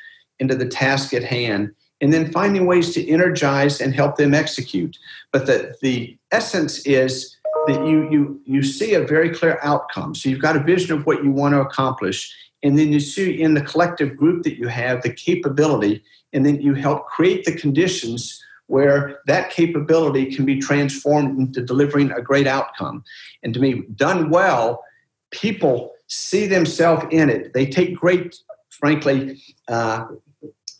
into 0.41 0.55
the 0.55 0.67
task 0.67 1.15
at 1.15 1.23
hand, 1.23 1.73
and 2.01 2.13
then 2.13 2.33
finding 2.33 2.67
ways 2.67 2.93
to 2.93 3.09
energize 3.09 3.81
and 3.81 3.95
help 3.95 4.17
them 4.17 4.35
execute. 4.35 4.99
But 5.33 5.47
the, 5.47 5.77
the 5.81 6.19
essence 6.33 6.85
is 6.87 7.37
that 7.67 7.87
you 7.87 8.11
you 8.11 8.41
you 8.45 8.63
see 8.63 8.95
a 8.95 9.07
very 9.07 9.31
clear 9.31 9.59
outcome. 9.63 10.15
So 10.15 10.29
you've 10.29 10.41
got 10.41 10.57
a 10.57 10.63
vision 10.63 10.97
of 10.97 11.07
what 11.07 11.23
you 11.23 11.31
want 11.31 11.55
to 11.55 11.61
accomplish, 11.61 12.35
and 12.63 12.79
then 12.79 12.91
you 12.91 13.01
see 13.01 13.41
in 13.41 13.55
the 13.55 13.63
collective 13.63 14.17
group 14.17 14.43
that 14.45 14.59
you 14.59 14.69
have 14.69 15.03
the 15.03 15.13
capability, 15.13 16.03
and 16.35 16.45
then 16.45 16.61
you 16.61 16.75
help 16.75 17.07
create 17.07 17.45
the 17.45 17.55
conditions 17.55 18.43
where 18.67 19.21
that 19.26 19.50
capability 19.50 20.35
can 20.35 20.45
be 20.45 20.59
transformed 20.59 21.38
into 21.38 21.62
delivering 21.62 22.11
a 22.12 22.23
great 22.23 22.47
outcome. 22.47 23.05
And 23.43 23.55
to 23.55 23.61
me, 23.61 23.85
done 23.95 24.31
well, 24.31 24.83
people 25.31 25.93
see 26.09 26.47
themselves 26.47 27.05
in 27.11 27.31
it. 27.31 27.53
They 27.53 27.67
take 27.67 27.95
great, 27.97 28.37
frankly, 28.71 29.43
uh, 29.69 30.07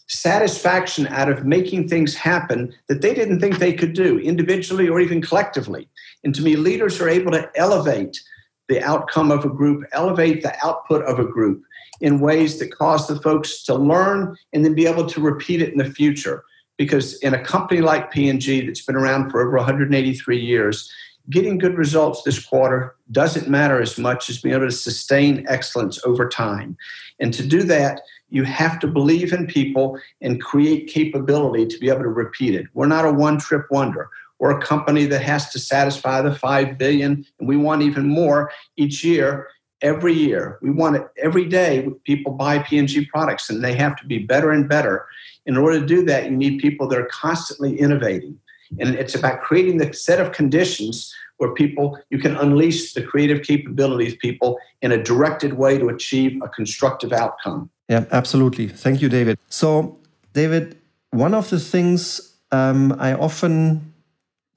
satisfaction 0.07 1.07
out 1.09 1.29
of 1.29 1.45
making 1.45 1.89
things 1.89 2.15
happen 2.15 2.73
that 2.89 3.03
they 3.03 3.15
didn't 3.15 3.41
think 3.41 3.59
they 3.59 3.73
could 3.73 3.95
do 3.95 4.19
individually 4.19 4.89
or 4.89 5.01
even 5.01 5.21
collectively. 5.21 5.89
And 6.23 6.35
to 6.35 6.43
me, 6.43 6.57
leaders 6.57 7.01
are 7.01 7.09
able 7.09 7.33
to 7.33 7.51
elevate 7.57 8.21
the 8.69 8.83
outcome 8.83 9.31
of 9.31 9.45
a 9.45 9.51
group, 9.51 9.85
elevate 9.93 10.43
the 10.43 10.55
output 10.65 11.05
of 11.05 11.19
a 11.19 11.25
group 11.25 11.63
in 12.01 12.21
ways 12.21 12.59
that 12.59 12.75
cause 12.75 13.07
the 13.07 13.21
folks 13.21 13.63
to 13.65 13.75
learn 13.75 14.37
and 14.53 14.65
then 14.65 14.75
be 14.75 14.87
able 14.87 15.07
to 15.07 15.21
repeat 15.21 15.63
it 15.63 15.73
in 15.73 15.79
the 15.79 15.85
future. 15.85 16.45
because 16.77 17.19
in 17.21 17.35
a 17.35 17.45
company 17.45 17.81
like 17.81 18.11
P&G 18.11 18.67
that's 18.67 18.85
been 18.85 18.97
around 18.97 19.31
for 19.31 19.41
over 19.41 19.57
183 19.57 20.39
years, 20.39 20.93
getting 21.31 21.59
good 21.59 21.77
results 21.79 22.23
this 22.23 22.45
quarter 22.45 22.97
doesn't 23.13 23.49
matter 23.49 23.81
as 23.81 23.99
much 23.99 24.29
as 24.29 24.41
being 24.41 24.55
able 24.55 24.67
to 24.67 24.73
sustain 24.73 25.47
excellence 25.49 25.99
over 26.05 26.29
time. 26.29 26.77
And 27.21 27.33
to 27.33 27.47
do 27.47 27.63
that, 27.65 28.01
you 28.29 28.45
have 28.45 28.79
to 28.81 28.87
believe 28.89 29.33
in 29.33 29.47
people 29.47 29.99
and 30.21 30.43
create 30.43 30.89
capability 30.89 31.67
to 31.67 31.79
be 31.79 31.89
able 31.89 32.03
to 32.03 32.09
repeat 32.09 32.55
it. 32.55 32.67
We're 32.75 32.87
not 32.87 33.07
a 33.07 33.13
one 33.13 33.39
trip 33.39 33.67
wonder. 33.71 34.11
We're 34.45 34.59
a 34.59 34.61
company 34.61 35.07
that 35.07 35.23
has 35.23 35.49
to 35.53 35.59
satisfy 35.59 36.21
the 36.21 36.35
5 36.35 36.77
billion 36.77 37.25
and 37.39 37.49
we 37.49 37.57
want 37.57 37.81
even 37.81 38.07
more 38.07 38.53
each 38.77 39.03
year 39.03 39.49
every 39.81 40.13
year. 40.13 40.59
We 40.61 40.69
want 40.69 40.97
it 40.97 41.07
every 41.17 41.47
day. 41.47 41.89
People 42.05 42.33
buy 42.33 42.59
P&G 42.59 43.07
products 43.07 43.49
and 43.49 43.65
they 43.65 43.75
have 43.75 43.97
to 43.97 44.07
be 44.07 44.19
better 44.19 44.51
and 44.51 44.69
better. 44.69 45.07
In 45.47 45.57
order 45.57 45.81
to 45.81 45.87
do 45.87 46.05
that, 46.05 46.27
you 46.27 46.37
need 46.37 46.59
people 46.59 46.87
that 46.89 46.99
are 46.99 47.09
constantly 47.11 47.81
innovating. 47.81 48.39
And 48.79 48.95
it's 48.97 49.15
about 49.15 49.41
creating 49.41 49.79
the 49.79 49.95
set 49.95 50.21
of 50.21 50.33
conditions 50.33 51.15
where 51.39 51.55
people 51.55 51.99
you 52.11 52.19
can 52.19 52.37
unleash 52.37 52.93
the 52.93 53.03
creative 53.03 53.47
capabilities 53.47 54.13
of 54.13 54.19
people 54.19 54.59
in 54.83 54.93
a 54.93 55.03
directed 55.03 55.55
way 55.55 55.79
to 55.79 55.89
achieve 55.89 56.39
a 56.43 56.51
constructive 56.51 57.15
outcome. 57.15 57.71
Yeah, 57.89 58.05
absolutely. 58.13 58.69
Thank 58.69 59.01
you, 59.01 59.09
David. 59.09 59.39
So, 59.49 59.99
David, 60.35 60.77
one 61.13 61.33
of 61.33 61.49
the 61.49 61.59
things 61.59 62.37
um, 62.53 62.95
I 62.99 63.15
often 63.15 63.94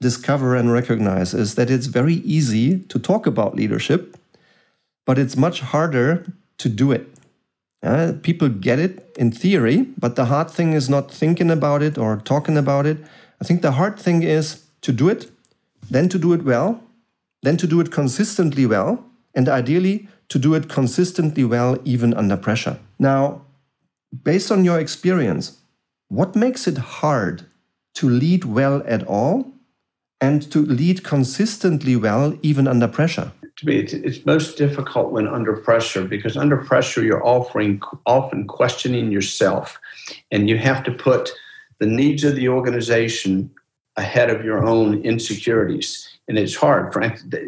discover 0.00 0.54
and 0.54 0.72
recognize 0.72 1.34
is 1.34 1.54
that 1.56 1.70
it's 1.70 1.86
very 1.86 2.14
easy 2.14 2.78
to 2.80 2.98
talk 2.98 3.26
about 3.26 3.56
leadership, 3.56 4.16
but 5.04 5.18
it's 5.18 5.36
much 5.36 5.60
harder 5.60 6.26
to 6.58 6.68
do 6.68 6.92
it. 6.92 7.08
Uh, 7.82 8.12
people 8.22 8.48
get 8.48 8.78
it 8.78 9.14
in 9.16 9.30
theory, 9.30 9.86
but 9.98 10.16
the 10.16 10.26
hard 10.26 10.50
thing 10.50 10.72
is 10.72 10.88
not 10.88 11.10
thinking 11.10 11.50
about 11.50 11.82
it 11.82 11.96
or 11.96 12.16
talking 12.16 12.56
about 12.56 12.86
it. 12.86 12.98
I 13.40 13.44
think 13.44 13.62
the 13.62 13.72
hard 13.72 13.98
thing 13.98 14.22
is 14.22 14.64
to 14.82 14.92
do 14.92 15.08
it, 15.08 15.30
then 15.90 16.08
to 16.08 16.18
do 16.18 16.32
it 16.32 16.42
well, 16.42 16.82
then 17.42 17.56
to 17.56 17.66
do 17.66 17.80
it 17.80 17.92
consistently 17.92 18.66
well, 18.66 19.04
and 19.34 19.48
ideally 19.48 20.08
to 20.28 20.38
do 20.38 20.54
it 20.54 20.68
consistently 20.68 21.44
well 21.44 21.78
even 21.84 22.12
under 22.14 22.36
pressure. 22.36 22.78
Now, 22.98 23.42
based 24.24 24.50
on 24.50 24.64
your 24.64 24.80
experience, 24.80 25.58
what 26.08 26.34
makes 26.34 26.66
it 26.66 26.78
hard 26.78 27.44
to 27.94 28.08
lead 28.08 28.44
well 28.44 28.82
at 28.86 29.04
all 29.06 29.52
and 30.20 30.50
to 30.52 30.64
lead 30.64 31.04
consistently 31.04 31.96
well 31.96 32.36
even 32.42 32.66
under 32.66 32.88
pressure? 32.88 33.32
To 33.56 33.66
me, 33.66 33.76
it's, 33.78 33.92
it's 33.92 34.24
most 34.24 34.56
difficult 34.56 35.10
when 35.10 35.26
under 35.26 35.56
pressure 35.56 36.04
because 36.04 36.36
under 36.36 36.56
pressure 36.56 37.02
you're 37.02 37.26
offering 37.26 37.80
often 38.06 38.46
questioning 38.46 39.10
yourself, 39.10 39.80
and 40.30 40.48
you 40.48 40.58
have 40.58 40.84
to 40.84 40.92
put 40.92 41.30
the 41.80 41.86
needs 41.86 42.24
of 42.24 42.36
the 42.36 42.48
organization 42.48 43.50
ahead 43.96 44.30
of 44.30 44.44
your 44.44 44.64
own 44.64 45.02
insecurities. 45.02 46.08
And 46.28 46.38
it's 46.38 46.54
hard. 46.54 46.94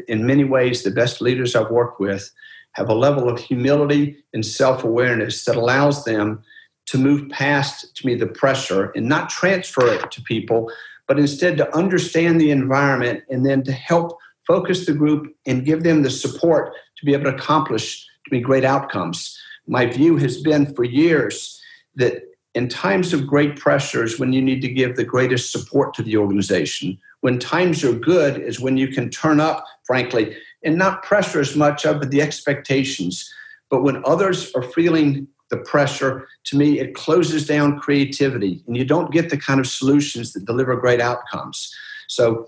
In 0.09 0.27
many 0.27 0.45
ways, 0.45 0.83
the 0.83 0.91
best 0.91 1.21
leaders 1.21 1.55
I've 1.55 1.71
worked 1.71 2.01
with 2.01 2.31
have 2.73 2.89
a 2.89 2.95
level 2.95 3.29
of 3.29 3.39
humility 3.39 4.17
and 4.33 4.45
self 4.45 4.85
awareness 4.85 5.45
that 5.45 5.57
allows 5.57 6.05
them 6.05 6.43
to 6.87 6.99
move 6.99 7.29
past, 7.29 7.95
to 7.97 8.07
me, 8.07 8.15
the 8.17 8.27
pressure 8.27 8.91
and 8.97 9.09
not 9.09 9.31
transfer 9.31 9.87
it 9.87 10.11
to 10.11 10.23
people, 10.23 10.71
but 11.11 11.19
instead 11.19 11.57
to 11.57 11.77
understand 11.77 12.41
the 12.41 12.53
environment 12.53 13.25
and 13.29 13.45
then 13.45 13.65
to 13.65 13.73
help 13.73 14.17
focus 14.47 14.87
the 14.87 14.93
group 14.93 15.35
and 15.45 15.65
give 15.65 15.83
them 15.83 16.03
the 16.03 16.11
support 16.11 16.73
to 16.97 17.05
be 17.05 17.13
able 17.13 17.25
to 17.25 17.35
accomplish 17.35 18.07
to 18.25 18.31
be 18.31 18.39
great 18.39 18.65
outcomes. 18.65 19.37
My 19.67 19.87
view 19.87 20.19
has 20.19 20.41
been 20.41 20.73
for 20.73 20.85
years 20.85 21.61
that 21.97 22.23
in 22.55 22.69
times 22.69 23.13
of 23.13 23.27
great 23.27 23.57
pressures 23.57 24.21
when 24.21 24.33
you 24.33 24.41
need 24.41 24.63
to 24.63 24.73
give 24.73 24.95
the 24.95 25.03
greatest 25.03 25.51
support 25.51 25.95
to 25.95 26.05
the 26.05 26.17
organization 26.17 26.97
when 27.23 27.41
times 27.41 27.83
are 27.83 27.93
good 27.93 28.41
is 28.41 28.61
when 28.61 28.77
you 28.77 28.87
can 28.87 29.11
turn 29.11 29.41
up 29.41 29.65
frankly 29.85 30.37
and 30.65 30.77
not 30.77 31.03
pressure 31.03 31.41
as 31.41 31.57
much 31.57 31.85
of 31.85 32.11
the 32.11 32.23
expectations 32.23 33.33
but 33.69 33.83
when 33.83 34.03
others 34.05 34.53
are 34.55 34.63
feeling 34.63 35.27
the 35.51 35.59
pressure. 35.59 36.29
To 36.47 36.57
me 36.57 36.79
it 36.79 36.95
closes 36.95 37.47
down 37.47 37.79
creativity 37.79 38.63
and 38.67 38.77
you 38.77 38.85
don't 38.85 39.13
get 39.13 39.31
the 39.31 39.39
kind 39.39 39.61
of 39.61 39.67
solutions 39.67 40.33
that 40.33 40.47
deliver 40.47 40.77
great 40.77 41.01
outcomes. 41.01 41.73
So 42.09 42.47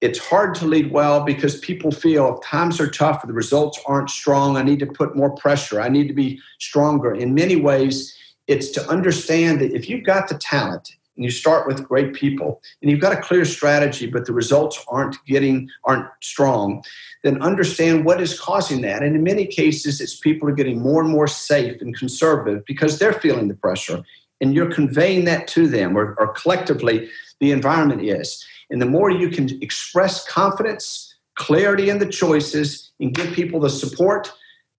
it's 0.00 0.18
hard 0.18 0.54
to 0.56 0.66
lead 0.66 0.92
well 0.92 1.24
because 1.24 1.58
people 1.60 1.90
feel 1.90 2.34
if 2.34 2.44
times 2.44 2.80
are 2.80 2.90
tough 2.90 3.24
or 3.24 3.26
the 3.26 3.32
results 3.32 3.80
aren't 3.86 4.10
strong 4.10 4.56
i 4.56 4.62
need 4.62 4.78
to 4.78 4.86
put 4.86 5.16
more 5.16 5.34
pressure 5.36 5.80
i 5.80 5.88
need 5.88 6.08
to 6.08 6.14
be 6.14 6.38
stronger. 6.58 7.14
In 7.14 7.34
many 7.34 7.56
ways 7.56 8.14
it's 8.46 8.70
to 8.70 8.86
understand 8.88 9.60
that 9.60 9.72
if 9.72 9.88
you've 9.88 10.04
got 10.04 10.28
the 10.28 10.36
talent 10.36 10.96
and 11.16 11.24
you 11.24 11.30
start 11.30 11.66
with 11.66 11.86
great 11.86 12.14
people 12.14 12.60
and 12.82 12.90
you've 12.90 13.00
got 13.00 13.16
a 13.16 13.20
clear 13.20 13.44
strategy 13.44 14.06
but 14.06 14.26
the 14.26 14.32
results 14.32 14.84
aren't 14.88 15.16
getting 15.26 15.68
aren't 15.84 16.08
strong 16.20 16.82
then 17.24 17.40
understand 17.40 18.04
what 18.04 18.20
is 18.20 18.38
causing 18.38 18.82
that. 18.82 19.02
And 19.02 19.16
in 19.16 19.24
many 19.24 19.46
cases 19.46 20.00
it's 20.00 20.14
people 20.14 20.48
are 20.48 20.54
getting 20.54 20.80
more 20.80 21.02
and 21.02 21.10
more 21.10 21.26
safe 21.26 21.80
and 21.80 21.96
conservative 21.96 22.64
because 22.66 22.98
they're 22.98 23.14
feeling 23.14 23.48
the 23.48 23.54
pressure 23.54 24.02
and 24.40 24.54
you're 24.54 24.70
conveying 24.70 25.24
that 25.24 25.48
to 25.48 25.66
them 25.66 25.96
or, 25.96 26.14
or 26.18 26.28
collectively 26.34 27.08
the 27.40 27.50
environment 27.50 28.02
is. 28.02 28.44
And 28.70 28.80
the 28.80 28.86
more 28.86 29.10
you 29.10 29.30
can 29.30 29.48
express 29.62 30.28
confidence 30.28 31.14
clarity 31.34 31.88
in 31.88 31.98
the 31.98 32.06
choices 32.06 32.92
and 33.00 33.14
give 33.14 33.32
people 33.32 33.58
the 33.58 33.70
support 33.70 34.30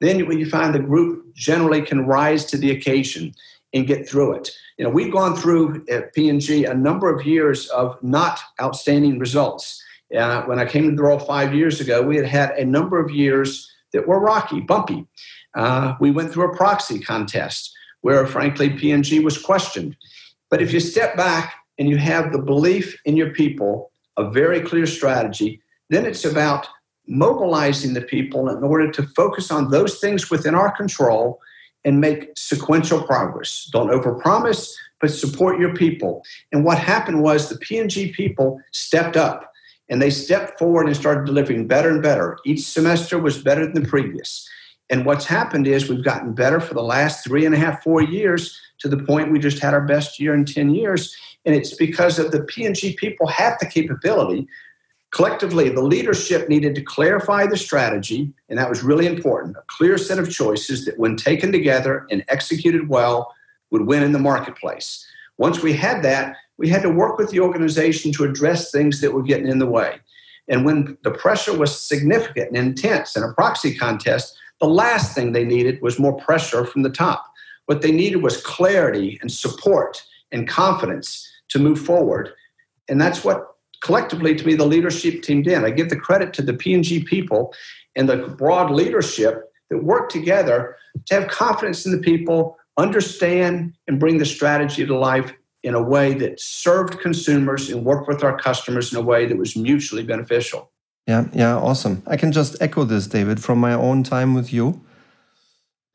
then 0.01 0.27
when 0.27 0.37
you 0.37 0.49
find 0.49 0.75
the 0.75 0.79
group 0.79 1.33
generally 1.33 1.81
can 1.81 2.05
rise 2.05 2.45
to 2.45 2.57
the 2.57 2.71
occasion 2.71 3.33
and 3.75 3.85
get 3.85 4.07
through 4.09 4.31
it. 4.33 4.49
You 4.77 4.85
know, 4.85 4.89
we've 4.89 5.11
gone 5.11 5.35
through 5.35 5.85
at 5.89 6.13
P&G 6.13 6.63
a 6.63 6.73
number 6.73 7.13
of 7.13 7.25
years 7.25 7.67
of 7.69 8.01
not 8.01 8.39
outstanding 8.59 9.19
results. 9.19 9.83
Uh, 10.17 10.43
when 10.43 10.59
I 10.59 10.65
came 10.65 10.89
to 10.89 10.95
the 10.95 11.03
role 11.03 11.19
five 11.19 11.53
years 11.53 11.81
ago, 11.81 12.01
we 12.01 12.15
had 12.15 12.25
had 12.25 12.51
a 12.51 12.65
number 12.65 12.99
of 12.99 13.11
years 13.11 13.69
that 13.91 14.07
were 14.07 14.19
rocky, 14.19 14.61
bumpy. 14.61 15.05
Uh, 15.55 15.95
we 15.99 16.09
went 16.09 16.31
through 16.31 16.51
a 16.51 16.55
proxy 16.55 16.99
contest 16.99 17.73
where, 18.01 18.25
frankly, 18.25 18.69
P&G 18.69 19.19
was 19.19 19.37
questioned. 19.37 19.95
But 20.49 20.61
if 20.61 20.71
you 20.71 20.79
step 20.79 21.17
back 21.17 21.55
and 21.77 21.89
you 21.89 21.97
have 21.97 22.31
the 22.31 22.39
belief 22.39 22.97
in 23.05 23.17
your 23.17 23.31
people, 23.31 23.91
a 24.17 24.29
very 24.29 24.61
clear 24.61 24.85
strategy, 24.85 25.61
then 25.89 26.05
it's 26.05 26.23
about 26.23 26.67
mobilizing 27.07 27.93
the 27.93 28.01
people 28.01 28.49
in 28.49 28.63
order 28.63 28.89
to 28.91 29.03
focus 29.15 29.51
on 29.51 29.69
those 29.69 29.99
things 29.99 30.29
within 30.29 30.55
our 30.55 30.71
control 30.71 31.39
and 31.85 32.01
make 32.01 32.31
sequential 32.35 33.01
progress. 33.03 33.69
Don't 33.71 33.89
overpromise, 33.89 34.73
but 34.99 35.11
support 35.11 35.59
your 35.59 35.73
people. 35.73 36.23
And 36.51 36.65
what 36.65 36.79
happened 36.79 37.21
was 37.21 37.47
the 37.47 37.57
P&G 37.57 38.11
people 38.11 38.59
stepped 38.71 39.15
up 39.15 39.53
and 39.87 40.01
they 40.01 40.09
stepped 40.09 40.57
forward 40.57 40.87
and 40.87 40.95
started 40.95 41.25
delivering 41.25 41.67
better 41.67 41.89
and 41.89 42.01
better. 42.01 42.39
Each 42.43 42.65
semester 42.65 43.19
was 43.19 43.41
better 43.41 43.65
than 43.65 43.83
the 43.83 43.87
previous. 43.87 44.49
And 44.89 45.05
what's 45.05 45.25
happened 45.25 45.67
is 45.67 45.87
we've 45.87 46.03
gotten 46.03 46.33
better 46.33 46.59
for 46.59 46.73
the 46.73 46.83
last 46.83 47.23
three 47.23 47.45
and 47.45 47.53
a 47.53 47.57
half, 47.57 47.83
four 47.83 48.01
years 48.01 48.59
to 48.79 48.87
the 48.87 48.97
point 48.97 49.31
we 49.31 49.39
just 49.39 49.59
had 49.59 49.73
our 49.73 49.85
best 49.85 50.19
year 50.19 50.33
in 50.33 50.43
10 50.43 50.73
years. 50.73 51.15
And 51.45 51.55
it's 51.55 51.75
because 51.75 52.17
of 52.17 52.31
the 52.31 52.41
P&G 52.43 52.95
people 52.95 53.27
have 53.27 53.57
the 53.59 53.67
capability 53.67 54.47
Collectively, 55.15 55.69
the 55.69 55.81
leadership 55.81 56.49
needed 56.49 56.75
to 56.75 56.81
clarify 56.81 57.47
the 57.47 57.55
strategy, 57.55 58.33
and 58.49 58.59
that 58.59 58.67
was 58.67 58.83
really 58.83 59.07
important. 59.07 59.55
A 59.55 59.63
clear 59.67 59.97
set 59.97 60.19
of 60.19 60.29
choices 60.29 60.83
that, 60.83 60.99
when 60.99 61.15
taken 61.15 61.53
together 61.53 62.05
and 62.11 62.25
executed 62.27 62.89
well, 62.89 63.33
would 63.71 63.87
win 63.87 64.03
in 64.03 64.11
the 64.11 64.19
marketplace. 64.19 65.07
Once 65.37 65.63
we 65.63 65.71
had 65.71 66.03
that, 66.03 66.35
we 66.57 66.67
had 66.67 66.81
to 66.81 66.89
work 66.89 67.17
with 67.17 67.29
the 67.29 67.39
organization 67.39 68.11
to 68.11 68.25
address 68.25 68.71
things 68.71 68.99
that 68.99 69.13
were 69.13 69.23
getting 69.23 69.47
in 69.47 69.59
the 69.59 69.65
way. 69.65 70.01
And 70.49 70.65
when 70.65 70.97
the 71.05 71.11
pressure 71.11 71.57
was 71.57 71.79
significant 71.79 72.49
and 72.49 72.57
intense 72.57 73.15
in 73.15 73.23
a 73.23 73.31
proxy 73.31 73.73
contest, 73.73 74.37
the 74.59 74.67
last 74.67 75.15
thing 75.15 75.31
they 75.31 75.45
needed 75.45 75.81
was 75.81 75.97
more 75.97 76.17
pressure 76.17 76.65
from 76.65 76.83
the 76.83 76.89
top. 76.89 77.25
What 77.67 77.81
they 77.81 77.93
needed 77.93 78.21
was 78.21 78.41
clarity 78.41 79.17
and 79.21 79.31
support 79.31 80.03
and 80.33 80.45
confidence 80.45 81.25
to 81.51 81.59
move 81.59 81.79
forward. 81.79 82.31
And 82.89 82.99
that's 82.99 83.23
what 83.23 83.54
collectively 83.85 84.33
to 84.33 84.43
be 84.43 84.55
the 84.55 84.65
leadership 84.65 85.21
team 85.21 85.43
did. 85.43 85.63
I 85.63 85.69
give 85.69 85.89
the 85.89 85.95
credit 85.95 86.33
to 86.33 86.41
the 86.41 86.55
P&G 86.55 87.03
people 87.03 87.53
and 87.95 88.09
the 88.09 88.17
broad 88.17 88.71
leadership 88.71 89.53
that 89.69 89.83
worked 89.83 90.11
together 90.11 90.75
to 91.05 91.13
have 91.13 91.29
confidence 91.29 91.85
in 91.85 91.91
the 91.91 91.99
people, 91.99 92.57
understand 92.77 93.73
and 93.87 93.99
bring 93.99 94.17
the 94.17 94.25
strategy 94.25 94.87
to 94.87 94.97
life 94.97 95.31
in 95.61 95.75
a 95.75 95.81
way 95.81 96.15
that 96.15 96.39
served 96.39 96.99
consumers 96.99 97.69
and 97.69 97.85
worked 97.85 98.07
with 98.07 98.23
our 98.23 98.37
customers 98.37 98.91
in 98.91 98.97
a 98.97 99.01
way 99.01 99.27
that 99.27 99.37
was 99.37 99.55
mutually 99.55 100.03
beneficial. 100.03 100.71
Yeah, 101.05 101.27
yeah, 101.33 101.55
awesome. 101.55 102.01
I 102.07 102.17
can 102.17 102.31
just 102.31 102.59
echo 102.59 102.85
this, 102.85 103.05
David, 103.05 103.43
from 103.43 103.59
my 103.59 103.73
own 103.73 104.01
time 104.01 104.33
with 104.33 104.51
you 104.51 104.83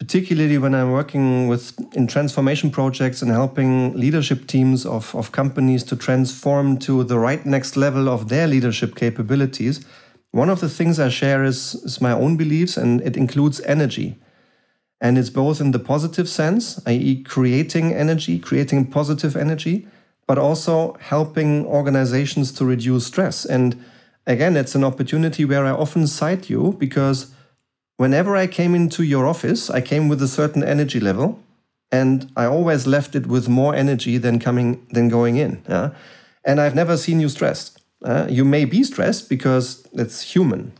particularly 0.00 0.57
when 0.57 0.75
I'm 0.75 0.92
working 0.92 1.47
with 1.47 1.78
in 1.95 2.07
transformation 2.07 2.71
projects 2.71 3.21
and 3.21 3.30
helping 3.30 3.92
leadership 3.92 4.47
teams 4.47 4.87
of, 4.87 5.14
of 5.14 5.30
companies 5.30 5.85
to 5.85 5.95
transform 5.95 6.78
to 6.78 7.04
the 7.04 7.19
right 7.19 7.45
next 7.45 7.76
level 7.76 8.09
of 8.09 8.30
their 8.30 8.47
leadership 8.49 8.97
capabilities, 8.97 9.85
one 10.30 10.49
of 10.49 10.61
the 10.61 10.71
things 10.71 10.99
I 10.99 11.11
share 11.11 11.45
is, 11.45 11.75
is 11.75 12.00
my 12.00 12.12
own 12.12 12.38
beliefs, 12.38 12.78
and 12.78 13.02
it 13.02 13.14
includes 13.14 13.61
energy. 13.61 14.16
And 15.02 15.19
it's 15.19 15.30
both 15.30 15.61
in 15.61 15.73
the 15.73 15.78
positive 15.78 16.30
sense, 16.30 16.80
i.e., 16.87 17.23
creating 17.23 17.92
energy, 17.92 18.38
creating 18.38 18.87
positive 18.87 19.37
energy, 19.37 19.87
but 20.26 20.38
also 20.38 20.97
helping 21.00 21.66
organizations 21.66 22.52
to 22.52 22.64
reduce 22.64 23.07
stress. 23.07 23.45
And 23.45 23.85
again, 24.26 24.57
it's 24.57 24.75
an 24.75 24.85
opportunity 24.85 25.45
where 25.45 25.66
I 25.66 25.73
often 25.73 26.07
cite 26.07 26.49
you 26.49 26.75
because 26.78 27.35
whenever 28.00 28.35
I 28.35 28.47
came 28.47 28.75
into 28.75 29.02
your 29.02 29.26
office, 29.26 29.69
I 29.69 29.83
came 29.83 30.09
with 30.09 30.23
a 30.23 30.26
certain 30.26 30.64
energy 30.64 30.99
level 30.99 31.38
and 31.92 32.33
I 32.35 32.47
always 32.47 32.87
left 32.87 33.14
it 33.14 33.26
with 33.26 33.47
more 33.47 33.75
energy 33.75 34.16
than 34.16 34.38
coming 34.38 34.87
than 34.90 35.11
going 35.11 35.37
in. 35.37 35.62
Yeah? 35.69 35.90
And 36.42 36.62
I've 36.62 36.75
never 36.75 36.97
seen 36.97 37.21
you 37.21 37.28
stressed. 37.28 37.78
Uh, 38.02 38.26
you 38.30 38.42
may 38.42 38.64
be 38.64 38.83
stressed 38.85 39.28
because 39.28 39.87
it's 39.92 40.35
human, 40.35 40.73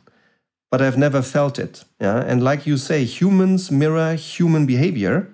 but 0.71 0.81
I've 0.81 0.97
never 0.97 1.21
felt 1.21 1.59
it. 1.59 1.85
Yeah? 2.01 2.21
And 2.31 2.43
like 2.43 2.67
you 2.67 2.79
say, 2.79 3.05
humans 3.05 3.71
mirror 3.71 4.15
human 4.15 4.65
behavior. 4.65 5.29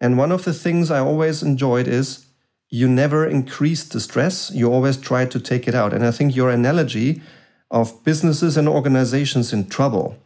And 0.00 0.16
one 0.16 0.32
of 0.32 0.44
the 0.44 0.54
things 0.54 0.90
I 0.90 1.00
always 1.00 1.42
enjoyed 1.42 1.88
is 1.88 2.24
you 2.70 2.88
never 2.88 3.26
increased 3.26 3.92
the 3.92 4.00
stress, 4.00 4.50
you 4.54 4.72
always 4.72 4.96
tried 4.96 5.30
to 5.32 5.40
take 5.40 5.68
it 5.68 5.74
out. 5.74 5.92
And 5.92 6.06
I 6.06 6.10
think 6.10 6.34
your 6.34 6.48
analogy 6.48 7.20
of 7.70 8.02
businesses 8.02 8.56
and 8.56 8.66
organizations 8.66 9.52
in 9.52 9.68
trouble 9.68 10.16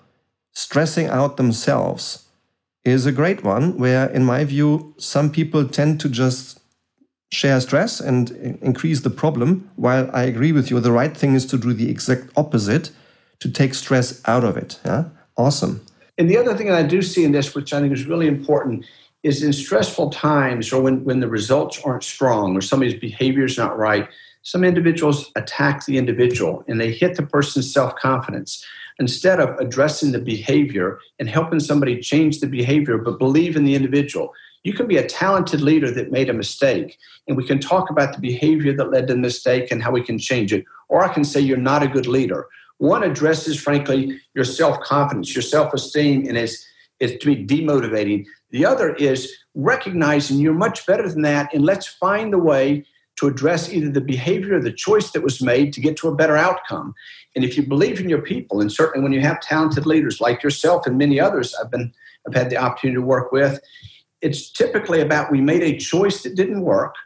stressing 0.53 1.07
out 1.07 1.37
themselves 1.37 2.27
is 2.85 3.07
a 3.07 3.13
great 3.13 3.45
one, 3.45 3.79
where, 3.79 4.09
in 4.11 4.25
my 4.25 4.45
view, 4.45 4.95
some 4.99 5.31
people 5.31 5.69
tend 5.69 6.01
to 6.01 6.09
just 6.09 6.61
share 7.33 7.61
stress 7.61 7.99
and 7.99 8.31
increase 8.61 9.01
the 9.01 9.11
problem, 9.11 9.71
while 9.77 10.11
I 10.13 10.25
agree 10.25 10.53
with 10.53 10.71
you, 10.71 10.81
the 10.81 10.93
right 10.93 11.17
thing 11.17 11.35
is 11.35 11.47
to 11.47 11.57
do 11.57 11.73
the 11.73 11.91
exact 11.91 12.31
opposite 12.37 12.91
to 13.41 13.51
take 13.51 13.75
stress 13.75 14.21
out 14.27 14.45
of 14.45 14.57
it. 14.57 14.79
Yeah? 14.85 15.05
Awesome. 15.37 15.81
And 16.19 16.29
the 16.29 16.37
other 16.37 16.55
thing 16.55 16.67
that 16.67 16.77
I 16.77 16.83
do 16.83 17.01
see 17.01 17.25
in 17.25 17.33
this, 17.33 17.55
which 17.55 17.73
I 17.73 17.81
think 17.81 17.93
is 17.93 18.05
really 18.05 18.29
important, 18.29 18.85
is 19.23 19.43
in 19.43 19.53
stressful 19.53 20.11
times 20.11 20.73
or 20.73 20.83
when, 20.83 21.05
when 21.05 21.21
the 21.21 21.29
results 21.29 21.81
aren't 21.85 22.05
strong 22.05 22.55
or 22.55 22.61
somebody's 22.61 22.99
behavior 22.99 23.47
is 23.47 23.57
not 23.57 23.79
right, 23.79 24.09
some 24.43 24.63
individuals 24.63 25.31
attack 25.37 25.87
the 25.87 25.97
individual 25.97 26.65
and 26.69 26.81
they 26.81 26.93
hit 26.93 27.17
the 27.17 27.23
person's 27.23 27.73
self 27.73 27.97
confidence 27.97 28.65
instead 29.03 29.41
of 29.41 29.59
addressing 29.59 30.13
the 30.13 30.21
behavior 30.21 31.01
and 31.19 31.29
helping 31.29 31.59
somebody 31.59 32.01
change 32.01 32.39
the 32.39 32.47
behavior, 32.47 32.97
but 32.97 33.19
believe 33.19 33.57
in 33.57 33.65
the 33.65 33.75
individual. 33.75 34.33
You 34.63 34.73
can 34.75 34.87
be 34.87 34.97
a 34.97 35.07
talented 35.07 35.61
leader 35.61 35.91
that 35.91 36.13
made 36.13 36.31
a 36.31 36.33
mistake, 36.33 36.97
and 37.27 37.37
we 37.37 37.45
can 37.45 37.59
talk 37.59 37.91
about 37.91 38.15
the 38.15 38.21
behavior 38.21 38.73
that 38.77 38.93
led 38.93 39.09
to 39.09 39.15
the 39.15 39.19
mistake 39.19 39.73
and 39.73 39.83
how 39.83 39.91
we 39.91 40.05
can 40.05 40.21
change 40.21 40.53
it. 40.53 40.65
Or 40.89 41.03
I 41.03 41.13
can 41.13 41.25
say 41.25 41.41
you're 41.41 41.57
not 41.73 41.83
a 41.83 41.89
good 41.89 42.07
leader. 42.07 42.47
One 42.79 43.03
addresses, 43.03 43.61
frankly, 43.61 44.21
your 44.35 44.45
self 44.45 44.79
confidence, 44.81 45.35
your 45.35 45.43
self 45.43 45.75
esteem, 45.75 46.29
and 46.29 46.39
is, 46.39 46.65
is 47.01 47.17
to 47.19 47.27
be 47.27 47.45
demotivating. 47.45 48.25
The 48.51 48.65
other 48.65 48.95
is 48.95 49.33
recognizing 49.55 50.39
you're 50.39 50.55
much 50.55 50.87
better 50.87 51.09
than 51.09 51.23
that, 51.23 51.53
and 51.53 51.65
let's 51.65 51.89
find 51.89 52.33
a 52.33 52.39
way 52.39 52.87
to 53.23 53.29
address 53.29 53.73
either 53.73 53.89
the 53.89 54.01
behavior 54.01 54.57
or 54.57 54.61
the 54.61 54.73
choice 54.73 55.13
that 55.13 55.23
was 55.23 55.41
made 55.41 55.73
to 55.73 55.81
get 55.81 55.97
to 55.97 56.09
a 56.09 56.15
better 56.15 56.37
outcome. 56.37 56.93
And 57.37 57.45
if 57.45 57.57
you 57.57 57.65
believe 57.65 58.01
in 58.01 58.09
your 58.09 58.21
people, 58.21 58.61
and 58.61 58.71
certainly 58.71 59.01
when 59.01 59.13
you 59.13 59.21
have 59.21 59.41
talented 59.41 59.87
leaders 59.87 60.21
like 60.21 60.43
yourself 60.43 60.89
and 60.89 60.99
many 60.99 61.21
others 61.21 61.55
I've 61.55 61.71
been 61.71 61.93
I've 62.27 62.35
had 62.35 62.51
the 62.51 62.57
opportunity 62.57 62.97
to 62.97 63.07
work 63.07 63.31
with, 63.31 63.61
it's 64.23 64.51
typically 64.51 65.01
about 65.01 65.31
we 65.31 65.41
made 65.41 65.63
a 65.63 65.79
choice 65.79 66.25
that 66.25 66.35
didn't 66.35 66.63
work, 66.63 66.97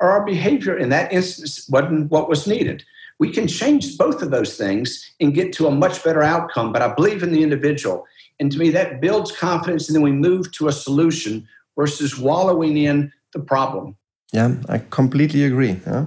or 0.00 0.08
our 0.08 0.24
behavior 0.24 0.78
in 0.78 0.88
that 0.88 1.12
instance 1.12 1.68
wasn't 1.68 2.10
what 2.10 2.30
was 2.30 2.46
needed. 2.46 2.82
We 3.18 3.30
can 3.30 3.46
change 3.46 3.98
both 3.98 4.22
of 4.22 4.30
those 4.30 4.56
things 4.56 5.14
and 5.20 5.34
get 5.34 5.52
to 5.54 5.66
a 5.66 5.70
much 5.70 6.02
better 6.02 6.22
outcome. 6.22 6.72
But 6.72 6.82
I 6.82 6.94
believe 6.94 7.22
in 7.22 7.32
the 7.32 7.42
individual. 7.42 8.06
And 8.40 8.50
to 8.50 8.58
me, 8.58 8.70
that 8.70 9.02
builds 9.02 9.30
confidence, 9.30 9.88
and 9.88 9.94
then 9.94 10.02
we 10.02 10.12
move 10.12 10.52
to 10.52 10.68
a 10.68 10.72
solution 10.72 11.46
versus 11.78 12.18
wallowing 12.18 12.78
in 12.78 13.12
the 13.34 13.40
problem. 13.40 13.96
Yeah, 14.36 14.56
I 14.68 14.78
completely 14.90 15.44
agree. 15.44 15.80
Yeah? 15.86 16.06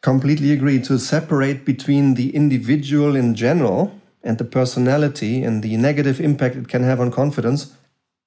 Completely 0.00 0.52
agree 0.52 0.80
to 0.82 0.96
separate 0.96 1.64
between 1.64 2.14
the 2.14 2.30
individual 2.30 3.16
in 3.16 3.34
general 3.34 3.90
and 4.22 4.38
the 4.38 4.44
personality 4.44 5.42
and 5.42 5.60
the 5.62 5.76
negative 5.76 6.20
impact 6.20 6.54
it 6.56 6.68
can 6.68 6.84
have 6.84 7.00
on 7.00 7.10
confidence, 7.10 7.72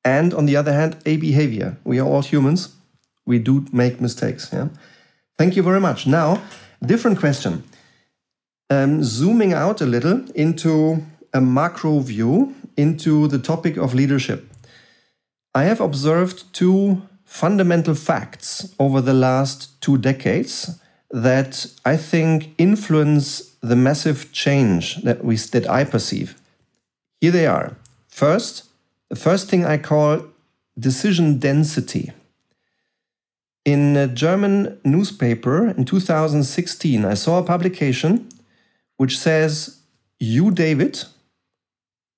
and 0.04 0.34
on 0.34 0.48
the 0.48 0.58
other 0.58 0.74
hand, 0.74 0.98
a 1.06 1.16
behavior. 1.18 1.78
We 1.86 2.00
are 2.00 2.08
all 2.08 2.24
humans. 2.24 2.76
We 3.26 3.40
do 3.40 3.66
make 3.72 4.02
mistakes. 4.02 4.50
Yeah. 4.52 4.68
Thank 5.38 5.56
you 5.56 5.64
very 5.64 5.80
much. 5.80 6.06
Now, 6.06 6.42
different 6.86 7.18
question. 7.20 7.64
Um, 8.70 9.02
zooming 9.02 9.54
out 9.54 9.82
a 9.82 9.86
little 9.86 10.26
into 10.36 11.06
a 11.34 11.40
macro 11.40 12.00
view 12.00 12.54
into 12.76 13.28
the 13.30 13.40
topic 13.40 13.78
of 13.78 13.94
leadership. 13.94 14.52
I 15.56 15.64
have 15.64 15.80
observed 15.80 16.54
two 16.54 17.02
fundamental 17.38 17.94
facts 17.94 18.74
over 18.80 19.00
the 19.00 19.14
last 19.14 19.80
two 19.80 19.98
decades 19.98 20.80
that 21.12 21.68
I 21.86 21.96
think 21.96 22.56
influence 22.58 23.56
the 23.62 23.76
massive 23.76 24.32
change 24.32 25.04
that 25.04 25.24
we 25.24 25.36
that 25.54 25.70
I 25.70 25.84
perceive. 25.84 26.36
Here 27.22 27.32
they 27.32 27.46
are. 27.46 27.76
First, 28.08 28.64
the 29.10 29.16
first 29.16 29.50
thing 29.50 29.64
I 29.66 29.78
call 29.78 30.24
decision 30.80 31.40
density. 31.40 32.12
In 33.66 33.98
a 33.98 34.08
German 34.08 34.80
newspaper 34.84 35.68
in 35.68 35.86
2016, 35.86 37.06
I 37.06 37.16
saw 37.16 37.40
a 37.40 37.44
publication 37.44 38.30
which 38.98 39.20
says, 39.20 39.78
"You, 40.20 40.52
David, 40.52 41.04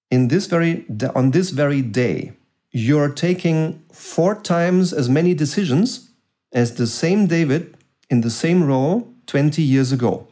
in 0.09 0.29
this 0.29 0.45
very 0.47 0.85
on 1.15 1.31
this 1.31 1.49
very 1.49 1.81
day, 1.81 2.33
you're 2.71 3.09
taking 3.09 3.83
four 3.91 4.35
times 4.35 4.93
as 4.93 5.09
many 5.09 5.33
decisions 5.33 6.09
as 6.53 6.75
the 6.75 6.87
same 6.87 7.27
David 7.27 7.75
in 8.09 8.21
the 8.21 8.29
same 8.29 8.63
role 8.63 9.07
20 9.27 9.61
years 9.61 9.91
ago. 9.91 10.27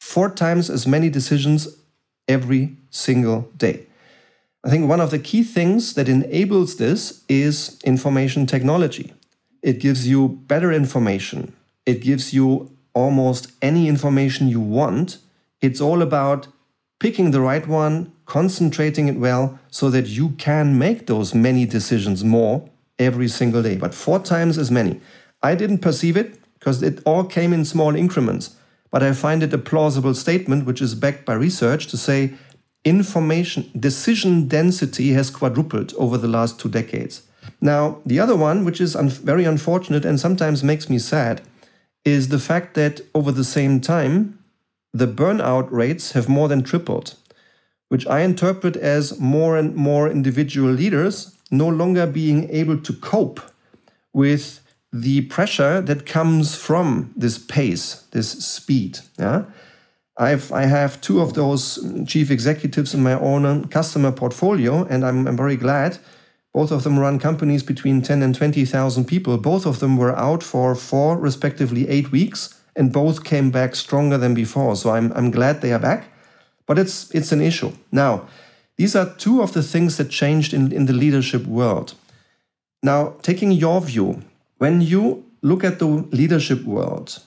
Four 0.00 0.30
times 0.30 0.70
as 0.70 0.86
many 0.86 1.10
decisions 1.10 1.68
every 2.28 2.76
single 2.90 3.50
day. 3.56 3.86
I 4.64 4.70
think 4.70 4.88
one 4.88 5.00
of 5.00 5.10
the 5.10 5.18
key 5.18 5.42
things 5.42 5.94
that 5.94 6.08
enables 6.08 6.76
this 6.76 7.22
is 7.28 7.80
information 7.84 8.46
technology. 8.46 9.12
It 9.62 9.78
gives 9.78 10.08
you 10.08 10.40
better 10.46 10.72
information, 10.72 11.52
it 11.84 12.00
gives 12.00 12.32
you 12.32 12.70
almost 12.94 13.52
any 13.60 13.88
information 13.88 14.48
you 14.48 14.60
want. 14.60 15.18
It's 15.60 15.80
all 15.80 16.02
about 16.02 16.48
picking 16.98 17.30
the 17.30 17.40
right 17.40 17.66
one, 17.66 18.12
concentrating 18.26 19.08
it 19.08 19.16
well, 19.16 19.58
so 19.70 19.88
that 19.90 20.08
you 20.08 20.30
can 20.30 20.78
make 20.78 21.06
those 21.06 21.34
many 21.34 21.64
decisions 21.64 22.22
more 22.22 22.68
every 22.98 23.28
single 23.28 23.62
day, 23.62 23.76
but 23.76 23.94
four 23.94 24.18
times 24.18 24.58
as 24.58 24.70
many. 24.70 25.00
I 25.42 25.54
didn't 25.54 25.78
perceive 25.78 26.16
it 26.16 26.38
because 26.58 26.82
it 26.82 27.00
all 27.04 27.24
came 27.24 27.52
in 27.52 27.64
small 27.64 27.94
increments, 27.94 28.56
but 28.90 29.02
I 29.02 29.12
find 29.12 29.42
it 29.42 29.52
a 29.52 29.58
plausible 29.58 30.14
statement 30.14 30.66
which 30.66 30.82
is 30.82 30.94
backed 30.94 31.24
by 31.24 31.34
research 31.34 31.86
to 31.88 31.96
say 31.96 32.34
information 32.84 33.70
decision 33.78 34.48
density 34.48 35.12
has 35.12 35.30
quadrupled 35.30 35.92
over 35.94 36.16
the 36.18 36.28
last 36.28 36.58
two 36.58 36.68
decades. 36.68 37.22
Now, 37.60 38.00
the 38.06 38.20
other 38.20 38.36
one, 38.36 38.64
which 38.64 38.80
is 38.80 38.96
un 38.96 39.08
very 39.08 39.44
unfortunate 39.44 40.04
and 40.04 40.18
sometimes 40.18 40.62
makes 40.62 40.88
me 40.88 40.98
sad, 40.98 41.42
is 42.04 42.28
the 42.28 42.38
fact 42.38 42.74
that 42.74 43.00
over 43.14 43.32
the 43.32 43.44
same 43.44 43.80
time, 43.80 44.38
the 44.92 45.06
burnout 45.06 45.68
rates 45.70 46.12
have 46.12 46.28
more 46.28 46.48
than 46.48 46.62
tripled, 46.62 47.14
which 47.88 48.06
I 48.06 48.20
interpret 48.20 48.76
as 48.76 49.18
more 49.20 49.56
and 49.56 49.74
more 49.74 50.10
individual 50.10 50.70
leaders 50.70 51.36
no 51.50 51.68
longer 51.68 52.06
being 52.06 52.50
able 52.50 52.78
to 52.78 52.92
cope 52.92 53.40
with 54.12 54.60
the 54.92 55.22
pressure 55.22 55.80
that 55.80 56.06
comes 56.06 56.56
from 56.56 57.12
this 57.16 57.38
pace, 57.38 58.06
this 58.12 58.30
speed. 58.44 58.98
Yeah? 59.18 59.44
I've, 60.16 60.50
I 60.50 60.62
have 60.62 61.00
two 61.00 61.20
of 61.20 61.34
those 61.34 61.78
chief 62.06 62.30
executives 62.30 62.94
in 62.94 63.02
my 63.02 63.12
own 63.12 63.68
customer 63.68 64.10
portfolio, 64.10 64.84
and 64.84 65.04
I'm, 65.04 65.28
I'm 65.28 65.36
very 65.36 65.56
glad. 65.56 65.98
Both 66.54 66.72
of 66.72 66.84
them 66.84 66.98
run 66.98 67.18
companies 67.18 67.62
between 67.62 68.00
10 68.00 68.22
and 68.22 68.34
20,000 68.34 69.04
people. 69.04 69.36
Both 69.36 69.66
of 69.66 69.80
them 69.80 69.98
were 69.98 70.16
out 70.16 70.42
for 70.42 70.74
four, 70.74 71.18
respectively, 71.18 71.86
eight 71.88 72.10
weeks 72.10 72.56
and 72.76 72.92
both 72.92 73.24
came 73.24 73.50
back 73.50 73.74
stronger 73.74 74.18
than 74.18 74.34
before. 74.34 74.76
So 74.76 74.90
I'm, 74.90 75.10
I'm 75.14 75.30
glad 75.30 75.62
they 75.62 75.72
are 75.72 75.78
back, 75.78 76.08
but 76.66 76.78
it's, 76.78 77.10
it's 77.14 77.32
an 77.32 77.40
issue. 77.40 77.72
Now, 77.90 78.28
these 78.76 78.94
are 78.94 79.14
two 79.14 79.42
of 79.42 79.52
the 79.52 79.62
things 79.62 79.96
that 79.96 80.10
changed 80.10 80.52
in, 80.52 80.72
in 80.72 80.86
the 80.86 80.92
leadership 80.92 81.46
world. 81.46 81.94
Now, 82.82 83.14
taking 83.22 83.52
your 83.52 83.80
view, 83.80 84.22
when 84.58 84.80
you 84.80 85.24
look 85.42 85.64
at 85.64 85.78
the 85.78 85.86
leadership 85.86 86.64
world 86.64 87.20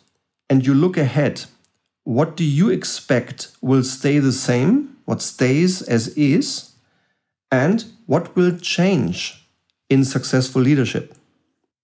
and 0.49 0.65
you 0.65 0.73
look 0.73 0.97
ahead, 0.97 1.45
what 2.04 2.36
do 2.36 2.43
you 2.43 2.69
expect 2.69 3.52
will 3.62 3.84
stay 3.84 4.19
the 4.19 4.32
same? 4.32 4.97
What 5.06 5.21
stays 5.21 5.82
as 5.82 6.10
is? 6.10 6.71
And 7.52 7.86
what 8.06 8.36
will 8.36 8.58
change 8.58 9.47
in 9.89 10.06
successful 10.06 10.62
leadership? 10.62 11.15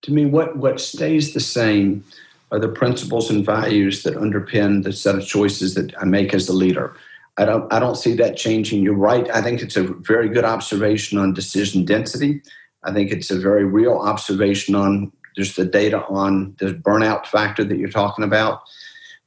To 0.03 0.11
me, 0.11 0.25
what, 0.25 0.57
what 0.57 0.79
stays 0.79 1.33
the 1.33 1.39
same 1.39 2.03
are 2.51 2.59
the 2.59 2.67
principles 2.67 3.29
and 3.31 3.43
values 3.43 4.03
that 4.03 4.15
underpin 4.15 4.83
the 4.83 4.93
set 4.93 5.15
of 5.15 5.25
choices 5.25 5.73
that 5.73 5.97
I 5.99 6.05
make 6.05 6.33
as 6.33 6.45
the 6.45 6.53
leader. 6.53 6.95
I 7.37 7.45
don't, 7.45 7.71
I 7.71 7.79
don't 7.79 7.95
see 7.95 8.13
that 8.15 8.37
changing. 8.37 8.81
You're 8.81 8.93
right. 8.93 9.29
I 9.29 9.41
think 9.41 9.61
it's 9.61 9.75
a 9.75 9.83
very 9.83 10.29
good 10.29 10.45
observation 10.45 11.17
on 11.17 11.33
decision 11.33 11.83
density. 11.83 12.41
I 12.83 12.93
think 12.93 13.11
it's 13.11 13.29
a 13.29 13.39
very 13.39 13.65
real 13.65 13.97
observation 13.97 14.75
on 14.75 15.11
there's 15.35 15.55
the 15.55 15.65
data 15.65 16.05
on 16.05 16.55
the 16.59 16.67
burnout 16.67 17.25
factor 17.25 17.63
that 17.63 17.77
you're 17.77 17.89
talking 17.89 18.23
about. 18.23 18.61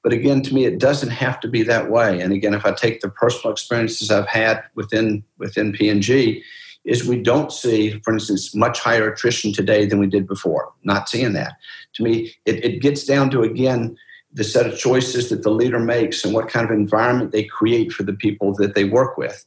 But 0.02 0.12
again, 0.12 0.42
to 0.42 0.54
me, 0.54 0.64
it 0.64 0.78
doesn't 0.78 1.10
have 1.10 1.38
to 1.40 1.48
be 1.48 1.62
that 1.64 1.90
way. 1.90 2.20
And 2.20 2.32
again, 2.32 2.54
if 2.54 2.64
I 2.64 2.72
take 2.72 3.00
the 3.00 3.10
personal 3.10 3.52
experiences 3.52 4.10
I've 4.10 4.28
had 4.28 4.62
within 4.74 5.22
within 5.38 5.72
P&G, 5.72 6.42
is 6.84 7.06
we 7.06 7.20
don't 7.20 7.52
see, 7.52 8.00
for 8.04 8.14
instance, 8.14 8.54
much 8.54 8.80
higher 8.80 9.12
attrition 9.12 9.52
today 9.52 9.84
than 9.84 9.98
we 9.98 10.06
did 10.06 10.26
before. 10.26 10.72
Not 10.84 11.08
seeing 11.08 11.34
that. 11.34 11.54
To 11.94 12.02
me, 12.02 12.32
it, 12.46 12.64
it 12.64 12.80
gets 12.80 13.04
down 13.04 13.28
to 13.30 13.42
again 13.42 13.98
the 14.38 14.44
set 14.44 14.66
of 14.66 14.78
choices 14.78 15.28
that 15.28 15.42
the 15.42 15.50
leader 15.50 15.78
makes 15.78 16.24
and 16.24 16.32
what 16.32 16.48
kind 16.48 16.64
of 16.64 16.72
environment 16.72 17.32
they 17.32 17.44
create 17.44 17.92
for 17.92 18.04
the 18.04 18.12
people 18.14 18.54
that 18.54 18.74
they 18.74 18.84
work 18.84 19.18
with. 19.18 19.44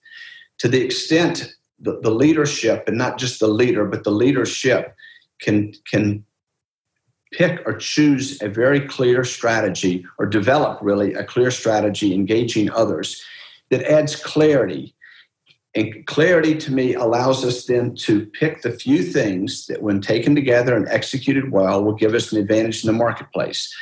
To 0.60 0.68
the 0.68 0.82
extent 0.82 1.56
the, 1.80 2.00
the 2.02 2.12
leadership, 2.12 2.84
and 2.88 2.98
not 2.98 3.18
just 3.18 3.40
the 3.40 3.48
leader, 3.48 3.86
but 3.86 4.04
the 4.04 4.12
leadership 4.12 4.96
can 5.42 5.74
can 5.90 6.24
pick 7.32 7.66
or 7.66 7.74
choose 7.74 8.40
a 8.42 8.50
very 8.50 8.82
clear 8.82 9.24
strategy 9.24 10.06
or 10.20 10.26
develop 10.26 10.78
really 10.82 11.14
a 11.14 11.24
clear 11.24 11.50
strategy 11.50 12.14
engaging 12.14 12.70
others 12.72 13.24
that 13.70 13.82
adds 13.84 14.16
clarity 14.18 14.94
and 15.74 16.06
clarity 16.06 16.56
to 16.58 16.74
me 16.74 16.94
allows 16.96 17.46
us 17.46 17.66
then 17.66 17.96
to 17.96 18.26
pick 18.26 18.62
the 18.62 18.72
few 18.72 19.04
things 19.04 19.68
that, 19.68 19.82
when 19.82 20.02
taken 20.02 20.36
together 20.36 20.76
and 20.76 20.88
executed 20.90 21.52
well, 21.52 21.84
will 21.84 21.94
give 21.94 22.14
us 22.14 22.34
an 22.34 22.40
advantage 22.40 22.84
in 22.84 22.88
the 22.88 22.98
marketplace. 22.98 23.74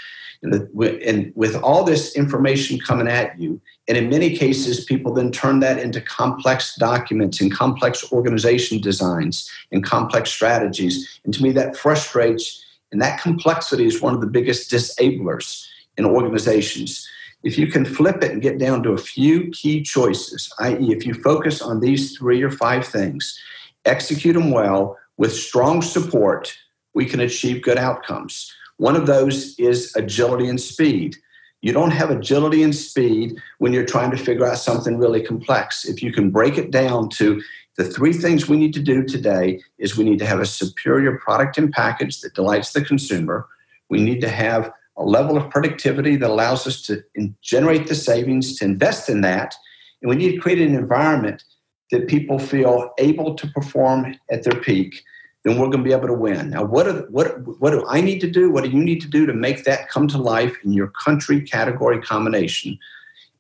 And 0.42 1.34
with 1.36 1.56
all 1.58 1.84
this 1.84 2.16
information 2.16 2.80
coming 2.80 3.10
at 3.10 3.38
you, 3.38 3.60
and 3.88 3.98
in 3.98 4.10
many 4.10 4.38
cases, 4.38 4.86
people 4.86 5.14
then 5.14 5.32
turn 5.32 5.60
that 5.60 5.80
into 5.80 6.00
complex 6.00 6.76
documents 6.76 7.42
and 7.42 7.54
complex 7.54 8.10
organization 8.14 8.80
designs 8.80 9.50
and 9.72 9.84
complex 9.84 10.32
strategies. 10.32 11.20
And 11.26 11.34
to 11.34 11.44
me, 11.44 11.52
that 11.54 11.76
frustrates, 11.76 12.64
and 12.92 13.02
that 13.02 13.22
complexity 13.22 13.86
is 13.86 14.02
one 14.02 14.16
of 14.16 14.22
the 14.22 14.28
biggest 14.28 14.70
disablers 14.70 15.68
in 15.98 16.06
organizations 16.06 17.06
if 17.44 17.58
you 17.58 17.68
can 17.68 17.86
flip 17.86 18.22
it 18.24 18.32
and 18.32 18.42
get 18.42 18.58
down 18.58 18.84
to 18.84 18.92
a 18.92 18.98
few 18.98 19.50
key 19.52 19.82
choices, 19.82 20.52
i.e., 20.60 20.92
if 20.92 21.06
you 21.06 21.14
focus 21.14 21.62
on 21.62 21.80
these 21.80 22.18
three 22.18 22.42
or 22.42 22.52
five 22.52 22.86
things, 22.86 23.40
execute 23.86 24.34
them 24.34 24.52
well 24.52 24.98
with 25.18 25.34
strong 25.34 25.82
support, 25.82 26.54
we 26.94 27.06
can 27.06 27.22
achieve 27.22 27.62
good 27.62 27.78
outcomes. 27.78 28.54
One 28.80 28.96
of 28.96 29.08
those 29.08 29.60
is 29.60 29.94
agility 29.98 30.48
and 30.48 30.60
speed. 30.60 31.18
You 31.62 31.74
don't 31.74 31.92
have 31.92 32.10
agility 32.12 32.64
and 32.64 32.74
speed 32.74 33.38
when 33.58 33.74
you're 33.74 33.86
trying 33.86 34.10
to 34.12 34.18
figure 34.18 34.48
out 34.48 34.58
something 34.58 34.98
really 34.98 35.22
complex. 35.22 35.84
If 35.84 36.02
you 36.02 36.14
can 36.14 36.32
break 36.32 36.58
it 36.58 36.72
down 36.72 37.10
to 37.10 37.42
the 37.76 37.84
three 37.84 38.14
things 38.14 38.48
we 38.48 38.56
need 38.56 38.74
to 38.76 38.82
do 38.82 39.04
today 39.04 39.62
is 39.80 39.98
we 39.98 40.06
need 40.06 40.20
to 40.20 40.26
have 40.26 40.40
a 40.40 40.46
superior 40.46 41.18
product 41.18 41.58
and 41.58 41.74
package 41.74 42.22
that 42.22 42.36
delights 42.36 42.72
the 42.72 42.82
consumer. 42.82 43.50
We 43.90 44.00
need 44.00 44.22
to 44.22 44.30
have 44.30 44.72
a 44.96 45.04
level 45.04 45.36
of 45.36 45.50
productivity 45.50 46.16
that 46.16 46.30
allows 46.30 46.66
us 46.66 46.82
to 46.84 47.04
generate 47.42 47.88
the 47.88 47.96
savings 47.96 48.58
to 48.60 48.66
invest 48.66 49.10
in 49.10 49.20
that. 49.22 49.56
And 50.02 50.10
we 50.10 50.16
need 50.16 50.36
to 50.36 50.40
create 50.40 50.62
an 50.62 50.74
environment 50.74 51.44
that 51.92 52.08
people 52.08 52.40
feel 52.40 52.94
able 52.98 53.36
to 53.36 53.48
perform 53.48 54.16
at 54.32 54.44
their 54.44 54.62
peak. 54.62 55.04
Then 55.44 55.58
we're 55.58 55.68
going 55.68 55.84
to 55.84 55.90
be 55.90 55.94
able 55.94 56.08
to 56.08 56.14
win. 56.14 56.50
Now, 56.50 56.66
what, 56.66 56.88
are, 56.88 57.02
what, 57.10 57.60
what 57.60 57.72
do 57.72 57.86
I 57.88 58.02
need 58.02 58.20
to 58.22 58.30
do? 58.30 58.52
What 58.52 58.66
do 58.66 58.70
you 58.70 58.84
need 58.84 59.02
to 59.02 59.08
do 59.08 59.26
to 59.26 59.34
make 59.34 59.64
that 59.64 59.88
come 59.88 60.08
to 60.10 60.18
life 60.18 60.58
in 60.64 60.74
your 60.74 60.88
country 60.88 61.42
category 61.42 62.02
combination? 62.02 62.78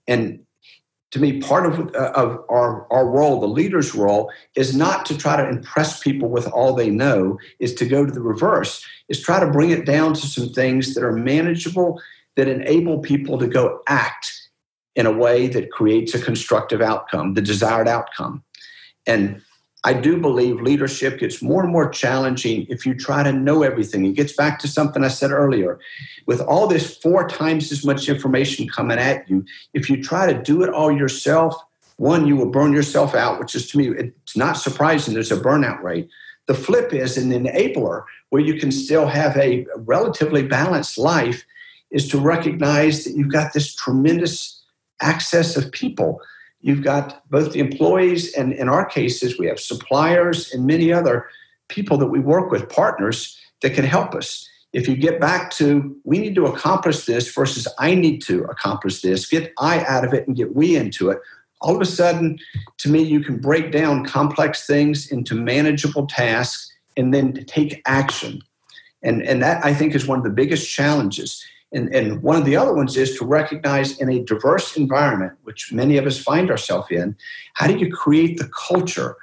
And 0.07 0.39
to 1.11 1.19
me, 1.19 1.41
part 1.41 1.65
of, 1.65 1.93
uh, 1.95 2.11
of 2.15 2.45
our, 2.49 2.91
our 2.91 3.07
role, 3.07 3.39
the 3.39 3.47
leader's 3.47 3.95
role, 3.95 4.31
is 4.55 4.75
not 4.75 5.05
to 5.07 5.17
try 5.17 5.35
to 5.35 5.49
impress 5.49 5.99
people 5.99 6.29
with 6.29 6.47
all 6.47 6.73
they 6.73 6.89
know, 6.89 7.39
is 7.59 7.73
to 7.75 7.85
go 7.85 8.05
to 8.05 8.11
the 8.11 8.21
reverse, 8.21 8.85
is 9.09 9.21
try 9.21 9.39
to 9.39 9.51
bring 9.51 9.71
it 9.71 9.85
down 9.85 10.13
to 10.13 10.27
some 10.27 10.49
things 10.49 10.93
that 10.93 11.03
are 11.03 11.11
manageable, 11.11 11.99
that 12.35 12.47
enable 12.47 12.99
people 12.99 13.37
to 13.39 13.47
go 13.47 13.81
act 13.87 14.49
in 14.95 15.05
a 15.05 15.11
way 15.11 15.47
that 15.47 15.71
creates 15.71 16.13
a 16.13 16.21
constructive 16.21 16.81
outcome, 16.81 17.33
the 17.33 17.41
desired 17.41 17.87
outcome. 17.87 18.43
And 19.07 19.41
I 19.85 19.93
do 19.93 20.17
believe 20.17 20.61
leadership 20.61 21.19
gets 21.19 21.41
more 21.41 21.63
and 21.63 21.71
more 21.71 21.89
challenging 21.89 22.65
if 22.69 22.85
you 22.85 22.93
try 22.93 23.23
to 23.23 23.31
know 23.31 23.63
everything. 23.63 24.05
It 24.05 24.13
gets 24.15 24.33
back 24.33 24.59
to 24.59 24.67
something 24.67 25.03
I 25.05 25.07
said 25.07 25.31
earlier. 25.31 25.79
With 26.25 26.41
all 26.41 26.67
this 26.67 26.97
four 26.97 27.27
times 27.29 27.71
as 27.71 27.85
much 27.85 28.09
information 28.09 28.67
coming 28.67 28.99
at 28.99 29.29
you, 29.29 29.45
if 29.73 29.89
you 29.89 30.03
try 30.03 30.31
to 30.31 30.41
do 30.41 30.63
it 30.63 30.69
all 30.69 30.91
yourself, 30.91 31.55
one, 31.95 32.27
you 32.27 32.35
will 32.35 32.49
burn 32.49 32.73
yourself 32.73 33.15
out, 33.15 33.39
which 33.39 33.55
is 33.55 33.69
to 33.71 33.77
me, 33.77 33.89
it's 33.89 34.35
not 34.35 34.57
surprising 34.57 35.13
there's 35.13 35.31
a 35.31 35.37
burnout 35.37 35.81
rate. 35.81 36.09
The 36.47 36.53
flip 36.53 36.93
is 36.93 37.17
an 37.17 37.31
enabler 37.31 38.03
where 38.31 38.41
you 38.41 38.59
can 38.59 38.71
still 38.71 39.07
have 39.07 39.37
a 39.37 39.65
relatively 39.75 40.43
balanced 40.43 40.97
life 40.97 41.45
is 41.91 42.07
to 42.09 42.19
recognize 42.19 43.03
that 43.03 43.15
you've 43.15 43.31
got 43.31 43.53
this 43.53 43.73
tremendous 43.73 44.61
access 45.01 45.55
of 45.55 45.71
people 45.71 46.21
You've 46.61 46.83
got 46.83 47.29
both 47.29 47.53
the 47.53 47.59
employees, 47.59 48.33
and 48.33 48.51
in 48.53 48.67
our 48.67 48.85
cases, 48.85 49.39
we 49.39 49.47
have 49.47 49.59
suppliers 49.59 50.53
and 50.53 50.65
many 50.65 50.91
other 50.91 51.29
people 51.69 51.97
that 51.97 52.07
we 52.07 52.19
work 52.19 52.51
with, 52.51 52.69
partners 52.69 53.37
that 53.61 53.71
can 53.71 53.85
help 53.85 54.13
us. 54.13 54.47
If 54.73 54.87
you 54.87 54.95
get 54.95 55.19
back 55.19 55.51
to 55.51 55.95
we 56.03 56.19
need 56.19 56.35
to 56.35 56.45
accomplish 56.45 57.05
this 57.05 57.33
versus 57.33 57.67
I 57.79 57.95
need 57.95 58.21
to 58.23 58.43
accomplish 58.43 59.01
this, 59.01 59.27
get 59.27 59.53
I 59.57 59.83
out 59.85 60.05
of 60.05 60.13
it 60.13 60.27
and 60.27 60.35
get 60.35 60.55
we 60.55 60.75
into 60.75 61.09
it, 61.09 61.19
all 61.61 61.75
of 61.75 61.81
a 61.81 61.85
sudden, 61.85 62.39
to 62.77 62.89
me, 62.89 63.01
you 63.01 63.19
can 63.21 63.37
break 63.37 63.71
down 63.71 64.05
complex 64.05 64.65
things 64.65 65.11
into 65.11 65.35
manageable 65.35 66.07
tasks 66.07 66.71
and 66.95 67.13
then 67.13 67.45
take 67.45 67.81
action. 67.85 68.41
And, 69.01 69.21
and 69.23 69.41
that 69.41 69.65
I 69.65 69.73
think 69.73 69.95
is 69.95 70.07
one 70.07 70.17
of 70.17 70.23
the 70.23 70.29
biggest 70.29 70.69
challenges 70.69 71.43
and, 71.71 71.93
and 71.93 72.21
one 72.23 72.35
of 72.35 72.45
the 72.45 72.55
other 72.55 72.73
ones 72.73 72.97
is 72.97 73.17
to 73.17 73.25
recognize 73.25 73.99
in 73.99 74.09
a 74.09 74.23
diverse 74.23 74.75
environment, 74.75 75.33
which 75.43 75.71
many 75.71 75.97
of 75.97 76.05
us 76.05 76.17
find 76.17 76.49
ourselves 76.49 76.87
in, 76.89 77.15
how 77.53 77.67
do 77.67 77.77
you 77.77 77.91
create 77.91 78.37
the 78.37 78.49
culture 78.49 79.15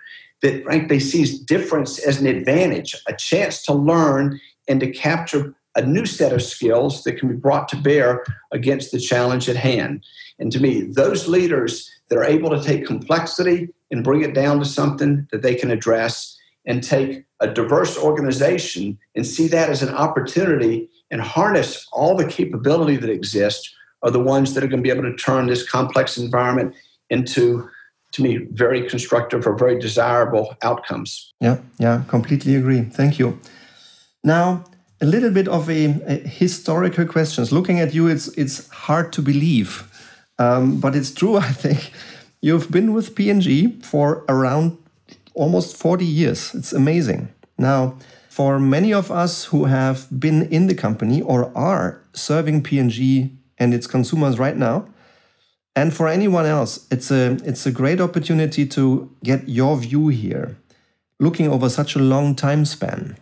that 0.43 0.63
frankly 0.63 1.01
sees 1.01 1.41
difference 1.41 1.99
as 1.99 2.21
an 2.21 2.27
advantage, 2.27 2.95
a 3.09 3.15
chance 3.15 3.63
to 3.63 3.73
learn 3.73 4.41
and 4.69 4.81
to 4.81 4.91
capture 4.91 5.55
a 5.75 5.83
new 5.83 6.07
set 6.07 6.33
of 6.33 6.43
skills 6.43 7.05
that 7.05 7.19
can 7.19 7.29
be 7.29 7.35
brought 7.35 7.69
to 7.69 7.77
bear 7.77 8.25
against 8.53 8.93
the 8.93 8.99
challenge 8.99 9.49
at 9.49 9.57
hand. 9.57 10.05
And 10.39 10.51
to 10.53 10.61
me, 10.61 10.83
those 10.83 11.29
leaders 11.29 11.91
that 12.09 12.17
are 12.17 12.25
able 12.25 12.51
to 12.51 12.63
take 12.63 12.87
complexity 12.87 13.69
and 13.91 14.05
bring 14.05 14.23
it 14.23 14.35
down 14.35 14.59
to 14.61 14.65
something 14.65 15.27
that 15.33 15.43
they 15.43 15.55
can 15.55 15.71
address 15.71 16.39
and 16.65 16.83
take 16.83 17.25
a 17.41 17.49
diverse 17.49 17.99
organization 17.99 18.99
and 19.15 19.27
see 19.27 19.49
that 19.49 19.69
as 19.69 19.83
an 19.83 19.95
opportunity 19.95 20.89
and 21.11 21.21
harness 21.21 21.87
all 21.93 22.17
the 22.17 22.27
capability 22.27 22.97
that 22.97 23.11
exists 23.11 23.75
are 24.03 24.11
the 24.11 24.23
ones 24.23 24.55
that 24.55 24.63
are 24.63 24.67
going 24.67 24.83
to 24.83 24.89
be 24.89 24.91
able 24.91 25.11
to 25.11 25.17
turn 25.17 25.47
this 25.47 25.69
complex 25.69 26.19
environment 26.19 26.75
into 27.11 27.69
to 28.13 28.23
me 28.23 28.47
very 28.53 28.89
constructive 28.89 29.47
or 29.47 29.57
very 29.57 29.79
desirable 29.79 30.57
outcomes. 30.63 31.33
Yeah 31.41 31.59
yeah 31.79 32.03
completely 32.09 32.57
agree. 32.57 32.83
Thank 32.83 33.19
you. 33.19 33.39
Now 34.23 34.65
a 35.01 35.07
little 35.07 35.31
bit 35.31 35.49
of 35.49 35.69
a, 35.69 35.85
a 36.07 36.17
historical 36.27 37.07
questions 37.07 37.53
looking 37.53 37.81
at 37.81 37.93
you 37.95 38.09
it's 38.09 38.29
it's 38.29 38.69
hard 38.69 39.13
to 39.13 39.21
believe 39.21 39.85
um, 40.39 40.81
but 40.81 40.97
it's 40.97 41.13
true 41.13 41.37
i 41.51 41.53
think. 41.53 41.93
You've 42.43 42.71
been 42.71 42.93
with 42.93 43.15
P&G 43.15 43.81
for 43.83 44.25
around 44.29 44.79
almost 45.35 45.77
40 45.77 46.05
years. 46.05 46.55
It's 46.55 46.73
amazing. 46.73 47.29
Now 47.59 47.97
for 48.37 48.61
many 48.61 48.93
of 48.93 49.11
us 49.11 49.47
who 49.47 49.65
have 49.65 50.07
been 50.21 50.43
in 50.53 50.67
the 50.67 50.75
company 50.75 51.23
or 51.23 51.51
are 51.57 52.03
serving 52.13 52.63
P&G 52.63 53.33
its 53.59 53.87
consumers 53.87 54.39
right 54.39 54.59
now, 54.59 54.87
and 55.75 55.95
for 55.95 56.07
anyone 56.07 56.45
else, 56.45 56.87
it's 56.91 57.11
a 57.11 57.39
it's 57.51 57.65
a 57.65 57.73
great 57.73 57.99
opportunity 57.99 58.67
to 58.67 59.11
get 59.25 59.49
your 59.49 59.79
view 59.79 60.09
here, 60.09 60.59
looking 61.19 61.49
over 61.49 61.71
such 61.71 61.97
a 61.97 61.99
long 61.99 62.35
time 62.35 62.67
span. 62.67 63.17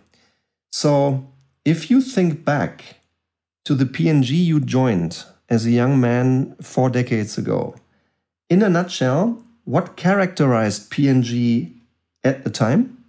So, 0.73 1.25
if 1.65 1.91
you 1.91 2.01
think 2.01 2.45
back 2.45 2.97
to 3.67 3.77
the 3.77 3.87
P&G 3.87 4.35
you 4.35 4.59
joined 4.59 5.23
as 5.49 5.65
a 5.65 5.71
young 5.71 6.01
man 6.01 6.57
4 6.61 6.91
decades 6.91 7.39
ago, 7.39 7.77
in 8.51 8.65
a 8.65 8.69
nutshell, 8.69 9.45
what 9.63 9.95
characterized 9.95 10.91
P&G 10.91 11.73
at 12.25 12.43
the 12.43 12.51
time? 12.51 13.04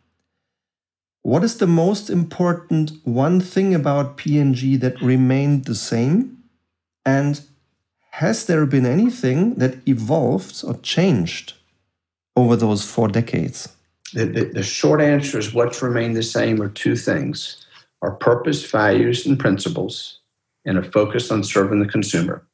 What 1.26 1.44
is 1.44 1.58
the 1.58 1.66
most 1.66 2.12
important 2.12 2.92
one 3.04 3.42
thing 3.42 3.74
about 3.74 4.16
P&G 4.16 4.76
that 4.78 5.02
remained 5.02 5.66
the 5.66 5.74
same? 5.74 6.38
And 7.04 7.42
has 8.12 8.46
there 8.46 8.68
been 8.68 8.86
anything 8.86 9.56
that 9.56 9.76
evolved 9.88 10.64
or 10.64 10.76
changed 10.84 11.54
over 12.36 12.56
those 12.56 12.86
four 12.86 13.08
decades? 13.08 13.70
The, 14.14 14.26
the, 14.26 14.44
the, 14.46 14.62
short 14.62 15.02
answer 15.02 15.40
is 15.40 15.52
what's 15.52 15.82
remained 15.82 16.16
the 16.16 16.22
same 16.22 16.62
are 16.62 16.70
two 16.70 16.96
things 16.96 17.66
our 18.04 18.12
purpose, 18.12 18.64
values, 18.70 19.26
and 19.26 19.40
principles, 19.40 20.20
and 20.64 20.78
a 20.78 20.84
focus 20.84 21.32
on 21.32 21.44
serving 21.44 21.80
the 21.80 21.92
consumer. 21.92 22.46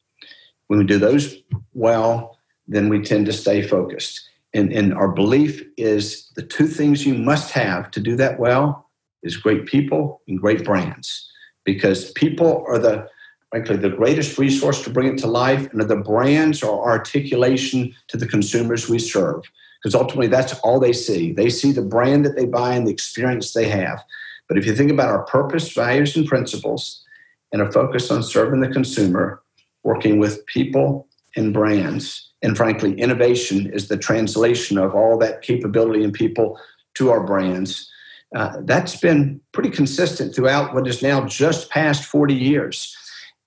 When 0.68 0.80
we 0.80 0.86
do 0.86 0.98
those 0.98 1.36
well, 1.74 2.38
then 2.70 2.88
we 2.88 3.02
tend 3.02 3.26
to 3.26 3.34
stay 3.34 3.64
focused 3.64 4.30
and, 4.54 4.72
and 4.74 4.94
our 4.94 5.08
belief 5.08 5.64
is 5.78 6.30
the 6.36 6.42
two 6.42 6.68
things 6.68 7.06
you 7.06 7.14
must 7.14 7.52
have 7.52 7.90
to 7.92 8.00
do 8.00 8.16
that 8.18 8.40
well 8.40 8.90
is 9.24 9.38
great 9.38 9.66
people 9.66 10.22
and 10.28 10.40
great 10.40 10.66
brands. 10.66 11.30
Because 11.64 12.12
people 12.12 12.66
are 12.68 12.80
the 12.80 13.08
frankly 13.50 13.76
the 13.76 13.90
greatest 13.90 14.38
resource 14.38 14.82
to 14.84 14.90
bring 14.90 15.14
it 15.14 15.18
to 15.20 15.28
life 15.28 15.72
and 15.72 15.82
the 15.82 15.96
brands 15.96 16.64
are 16.64 16.82
articulation 16.82 17.94
to 18.08 18.18
the 18.18 18.28
consumers 18.28 18.90
we 18.90 19.00
serve. 19.00 19.44
Because 19.82 19.96
ultimately 19.96 20.28
that's 20.28 20.54
all 20.60 20.80
they 20.80 20.94
see. 20.94 21.32
They 21.32 21.50
see 21.50 21.72
the 21.72 21.82
brand 21.82 22.26
that 22.26 22.36
they 22.36 22.46
buy 22.46 22.74
and 22.74 22.88
the 22.88 22.92
experience 22.92 23.54
they 23.54 23.68
have. 23.68 24.04
But 24.48 24.58
if 24.58 24.66
you 24.66 24.76
think 24.76 24.92
about 24.92 25.10
our 25.10 25.24
purpose 25.26 25.72
values 25.72 26.16
and 26.16 26.28
principles 26.28 27.06
and 27.52 27.62
a 27.62 27.72
focus 27.72 28.12
on 28.12 28.24
serving 28.24 28.62
the 28.62 28.70
consumer 28.70 29.42
working 29.84 30.20
with 30.20 30.46
people 30.46 31.08
and 31.36 31.54
brands 31.54 32.31
and 32.42 32.58
frankly 32.58 32.94
innovation 33.00 33.72
is 33.72 33.88
the 33.88 33.98
translation 33.98 34.78
of 34.78 34.96
all 34.96 35.18
that 35.18 35.42
capability 35.42 36.04
in 36.04 36.12
people 36.12 36.60
to 36.94 37.10
our 37.10 37.24
brands 37.24 37.90
uh, 38.36 38.58
that's 38.62 38.96
been 38.96 39.42
pretty 39.52 39.70
consistent 39.70 40.34
throughout 40.34 40.74
what 40.74 40.88
is 40.88 41.02
now 41.02 41.26
just 41.26 41.70
past 41.70 42.06
40 42.06 42.34
years 42.34 42.96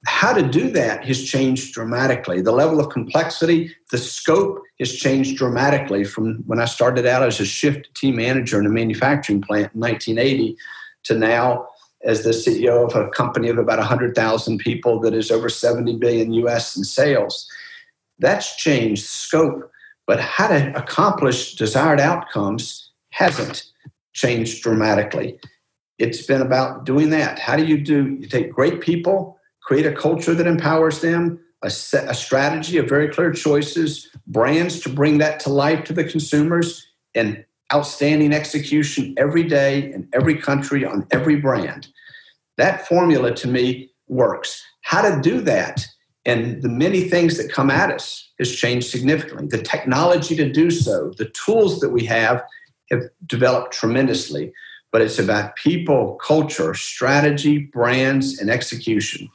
how 0.07 0.33
to 0.33 0.43
do 0.43 0.71
that 0.71 1.05
has 1.05 1.25
changed 1.25 1.73
dramatically. 1.73 2.43
The 2.43 2.53
level 2.53 2.79
of 2.79 2.91
complexity, 2.91 3.75
the 3.91 3.99
scope 3.99 4.61
has 4.79 4.95
changed 4.95 5.37
dramatically 5.37 6.05
from 6.05 6.43
when 6.47 6.61
I 6.61 6.67
started 6.67 7.07
out 7.07 7.23
as 7.23 7.41
a 7.41 7.47
shift 7.47 7.95
team 7.95 8.17
manager 8.17 8.59
in 8.59 8.67
a 8.67 8.71
manufacturing 8.71 9.41
plant 9.41 9.73
in 9.75 9.81
1980 9.81 10.57
to 11.05 11.15
now 11.15 11.69
as 12.05 12.23
the 12.23 12.31
CEO 12.31 12.87
of 12.87 12.95
a 12.95 13.09
company 13.11 13.49
of 13.49 13.57
about 13.57 13.79
100,000 13.79 14.59
people 14.59 15.01
that 15.01 15.15
is 15.15 15.31
over 15.31 15.49
70 15.49 15.97
billion 15.97 16.33
US 16.35 16.77
in 16.77 16.85
sales. 16.85 17.49
That's 18.25 18.57
changed 18.57 19.05
scope, 19.05 19.71
but 20.07 20.19
how 20.19 20.49
to 20.49 20.75
accomplish 20.75 21.57
desired 21.57 22.01
outcomes 22.01 22.91
hasn't 23.11 23.65
changed 24.15 24.63
dramatically. 24.63 25.39
It's 25.99 26.27
been 26.27 26.41
about 26.41 26.87
doing 26.87 27.11
that. 27.11 27.39
How 27.39 27.55
do 27.55 27.67
you 27.67 27.77
do 27.77 28.17
you 28.19 28.27
take 28.27 28.51
great 28.51 28.81
people 28.81 29.39
create 29.63 29.87
a 29.87 29.93
culture 29.93 30.35
that 30.35 30.47
empowers 30.47 31.01
them, 31.01 31.39
a, 31.63 31.71
set, 31.71 32.09
a 32.09 32.15
strategy 32.15 32.79
of 32.79 32.89
very 32.89 33.09
clear 33.09 33.33
choices, 33.33 34.09
brands 34.27 34.81
to 34.81 34.89
bring 34.89 35.19
that 35.19 35.41
to 35.41 35.51
life 35.51 35.85
to 35.85 35.93
the 35.93 36.05
consumers, 36.05 36.87
and 37.15 37.45
outstanding 37.75 38.33
execution 38.33 39.15
every 39.19 39.43
day 39.43 39.93
in 39.93 40.09
every 40.15 40.37
country 40.37 40.85
on 40.85 41.07
every 41.11 41.37
brand. 41.37 41.89
That 42.57 42.87
formula 42.87 43.35
to 43.37 43.49
me 43.49 43.91
works. 44.07 44.63
How 44.83 45.03
to 45.03 45.21
do 45.21 45.41
that 45.43 45.87
and 46.27 46.63
the 46.63 46.69
many 46.69 47.03
things 47.03 47.37
that 47.37 47.53
come 47.53 47.71
at 47.71 47.91
us 47.91 48.31
has 48.39 48.55
changed 48.55 48.89
significantly. 48.89 49.47
The 49.47 49.63
technology 49.63 50.35
to 50.37 50.51
do 50.51 50.71
so, 50.71 51.13
the 51.19 51.31
tools 51.31 51.81
that 51.81 51.91
we 51.91 52.05
have 52.07 52.43
have 52.91 53.03
developed 53.27 53.73
tremendously, 53.73 54.53
but 54.93 55.03
it's 55.03 55.19
about 55.19 55.57
people, 55.57 56.15
culture, 56.17 56.75
strategy, 56.75 57.59
brands, 57.59 58.39
and 58.39 58.51
execution 58.51 59.29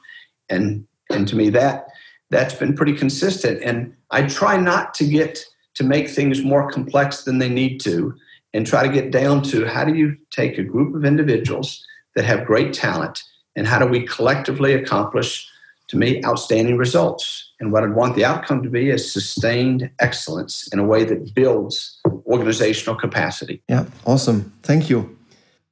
and 0.49 0.85
and 1.09 1.27
to 1.27 1.35
me 1.35 1.49
that 1.49 1.87
that's 2.29 2.53
been 2.53 2.75
pretty 2.75 2.93
consistent 2.93 3.61
and 3.63 3.95
i 4.11 4.21
try 4.23 4.57
not 4.57 4.93
to 4.93 5.05
get 5.05 5.45
to 5.75 5.83
make 5.83 6.09
things 6.09 6.43
more 6.43 6.69
complex 6.71 7.23
than 7.23 7.37
they 7.37 7.49
need 7.49 7.79
to 7.79 8.13
and 8.53 8.65
try 8.65 8.85
to 8.85 8.91
get 8.91 9.11
down 9.11 9.41
to 9.41 9.65
how 9.65 9.85
do 9.85 9.95
you 9.95 10.17
take 10.31 10.57
a 10.57 10.63
group 10.63 10.95
of 10.95 11.05
individuals 11.05 11.85
that 12.15 12.25
have 12.25 12.45
great 12.45 12.73
talent 12.73 13.23
and 13.55 13.67
how 13.67 13.79
do 13.79 13.85
we 13.85 14.05
collectively 14.05 14.73
accomplish 14.73 15.47
to 15.89 15.97
me 15.97 16.23
outstanding 16.23 16.77
results. 16.77 17.51
And 17.59 17.71
what 17.71 17.83
i'd 17.83 17.93
want 17.93 18.15
the 18.15 18.25
outcome 18.25 18.63
to 18.63 18.69
be 18.69 18.89
is 18.89 19.11
sustained 19.11 19.89
excellence 19.99 20.67
in 20.71 20.79
a 20.79 20.85
way 20.85 21.03
that 21.03 21.33
builds 21.35 21.99
organizational 22.25 22.95
capacity. 22.95 23.61
Yeah 23.67 23.85
awesome. 24.05 24.53
Thank 24.63 24.89
you. 24.89 25.17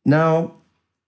Now 0.05 0.53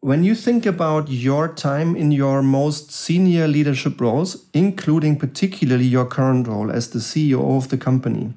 when 0.01 0.23
you 0.23 0.33
think 0.33 0.65
about 0.65 1.09
your 1.09 1.49
time 1.49 1.95
in 1.95 2.11
your 2.11 2.41
most 2.41 2.89
senior 2.89 3.49
leadership 3.49 3.99
roles, 3.99 4.45
including 4.53 5.19
particularly 5.19 5.85
your 5.85 6.05
current 6.05 6.47
role 6.47 6.71
as 6.71 6.91
the 6.91 6.99
CEO 6.99 7.57
of 7.57 7.67
the 7.67 7.77
company, 7.77 8.33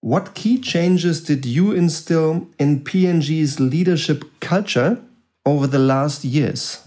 what 0.00 0.34
key 0.34 0.58
changes 0.60 1.22
did 1.22 1.46
you 1.46 1.72
instill 1.72 2.48
in 2.58 2.82
P&G's 2.82 3.60
leadership 3.60 4.24
culture 4.40 5.00
over 5.44 5.66
the 5.66 5.78
last 5.78 6.24
years? 6.24 6.85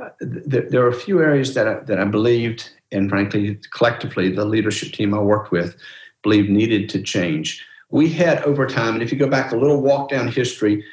Uh, 0.00 0.10
there 0.20 0.82
are 0.84 0.88
a 0.88 0.94
few 0.94 1.20
areas 1.20 1.54
that 1.54 1.66
I, 1.66 1.74
that 1.80 1.98
I 1.98 2.04
believed, 2.04 2.70
and 2.92 3.10
frankly, 3.10 3.58
collectively, 3.72 4.32
the 4.32 4.44
leadership 4.44 4.92
team 4.92 5.12
I 5.12 5.18
worked 5.18 5.50
with 5.50 5.76
believed 6.22 6.50
needed 6.50 6.88
to 6.90 7.02
change. 7.02 7.64
We 7.90 8.08
had 8.08 8.42
over 8.44 8.66
time, 8.66 8.94
and 8.94 9.02
if 9.02 9.10
you 9.10 9.18
go 9.18 9.28
back 9.28 9.50
a 9.52 9.56
little 9.56 9.80
walk 9.80 10.10
down 10.10 10.28
history, 10.28 10.84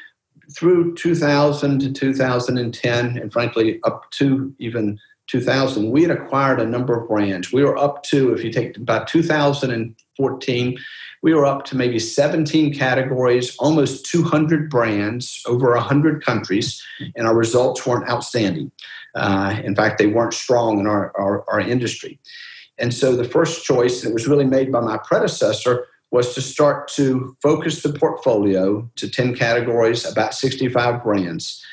through 0.56 0.96
2000 0.96 1.80
to 1.80 1.92
2010, 1.92 3.18
and 3.18 3.34
frankly, 3.34 3.80
up 3.84 4.10
to 4.12 4.54
even 4.60 5.00
2000, 5.28 5.92
we 5.92 6.04
had 6.04 6.12
acquired 6.12 6.60
a 6.60 6.66
number 6.66 7.00
of 7.00 7.08
brands. 7.08 7.52
We 7.52 7.64
were 7.64 7.78
up 7.78 8.04
to, 8.04 8.34
if 8.34 8.44
you 8.44 8.52
take 8.52 8.78
about 8.78 9.08
2014, 9.08 10.78
we 11.22 11.34
were 11.34 11.46
up 11.46 11.66
to 11.66 11.76
maybe 11.76 11.98
17 11.98 12.74
categories, 12.74 13.56
almost 13.58 14.06
200 14.06 14.70
brands, 14.70 15.42
over 15.48 15.72
100 15.72 16.24
countries, 16.24 16.84
and 17.16 17.28
our 17.28 17.36
results 17.36 17.86
weren't 17.86 18.08
outstanding. 18.08 18.72
Uh, 19.16 19.60
in 19.64 19.76
fact, 19.76 19.98
they 19.98 20.08
weren't 20.08 20.34
strong 20.34 20.80
in 20.80 20.88
our, 20.88 21.12
our, 21.18 21.44
our 21.50 21.60
industry. 21.60 22.20
And 22.78 22.94
so 22.94 23.16
the 23.16 23.24
first 23.24 23.64
choice 23.64 24.02
that 24.02 24.14
was 24.14 24.28
really 24.28 24.46
made 24.46 24.72
by 24.72 24.82
my 24.82 24.98
predecessor 24.98 25.88
was 26.12 26.36
to 26.36 26.42
start 26.42 26.88
to 26.90 27.36
focus 27.42 27.82
the 27.82 27.94
portfolio 27.94 28.90
to 28.96 29.10
10 29.10 29.36
categories, 29.36 30.06
about 30.06 30.34
65 30.34 31.04
brands. 31.04 31.64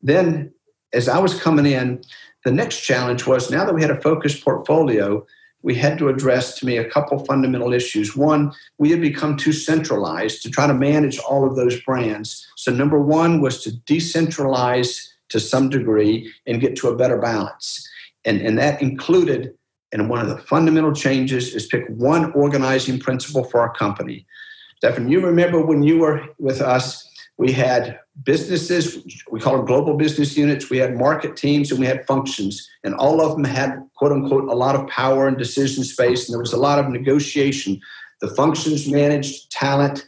Then, 0.00 0.52
as 0.92 1.08
I 1.08 1.18
was 1.18 1.40
coming 1.40 1.66
in, 1.66 2.02
the 2.44 2.52
next 2.52 2.80
challenge 2.80 3.26
was 3.26 3.50
now 3.50 3.64
that 3.64 3.74
we 3.74 3.82
had 3.82 3.90
a 3.90 4.00
focused 4.00 4.44
portfolio, 4.44 5.26
we 5.62 5.74
had 5.74 5.96
to 5.98 6.08
address 6.08 6.58
to 6.58 6.66
me 6.66 6.76
a 6.76 6.88
couple 6.88 7.18
fundamental 7.24 7.72
issues. 7.72 8.14
One, 8.14 8.52
we 8.78 8.90
had 8.90 9.00
become 9.00 9.36
too 9.36 9.52
centralized 9.52 10.42
to 10.42 10.50
try 10.50 10.66
to 10.66 10.74
manage 10.74 11.18
all 11.18 11.46
of 11.46 11.56
those 11.56 11.80
brands. 11.82 12.46
So, 12.56 12.70
number 12.70 13.00
one 13.00 13.40
was 13.40 13.62
to 13.64 13.70
decentralize 13.70 15.08
to 15.30 15.40
some 15.40 15.70
degree 15.70 16.32
and 16.46 16.60
get 16.60 16.76
to 16.76 16.88
a 16.88 16.96
better 16.96 17.18
balance. 17.18 17.88
And, 18.26 18.40
and 18.42 18.58
that 18.58 18.80
included 18.82 19.54
and 19.94 20.10
one 20.10 20.20
of 20.20 20.28
the 20.28 20.38
fundamental 20.38 20.92
changes 20.92 21.54
is 21.54 21.66
pick 21.66 21.84
one 21.88 22.32
organizing 22.32 22.98
principle 22.98 23.44
for 23.44 23.60
our 23.60 23.72
company. 23.72 24.26
Stefan, 24.78 25.08
you 25.08 25.24
remember 25.24 25.64
when 25.64 25.84
you 25.84 25.98
were 25.98 26.26
with 26.38 26.60
us, 26.60 27.08
we 27.38 27.52
had 27.52 28.00
businesses, 28.22 29.02
we 29.30 29.40
call 29.40 29.56
them 29.56 29.66
global 29.66 29.96
business 29.96 30.36
units, 30.36 30.70
we 30.70 30.78
had 30.78 30.96
market 30.96 31.36
teams, 31.36 31.70
and 31.70 31.80
we 31.80 31.86
had 31.86 32.06
functions. 32.06 32.68
And 32.84 32.94
all 32.94 33.20
of 33.20 33.32
them 33.32 33.44
had, 33.44 33.76
quote 33.96 34.12
unquote, 34.12 34.48
a 34.48 34.54
lot 34.54 34.76
of 34.76 34.86
power 34.88 35.26
and 35.26 35.36
decision 35.36 35.84
space, 35.84 36.28
and 36.28 36.34
there 36.34 36.40
was 36.40 36.52
a 36.52 36.58
lot 36.58 36.78
of 36.78 36.88
negotiation. 36.88 37.80
The 38.20 38.28
functions 38.28 38.88
managed 38.88 39.50
talent, 39.50 40.06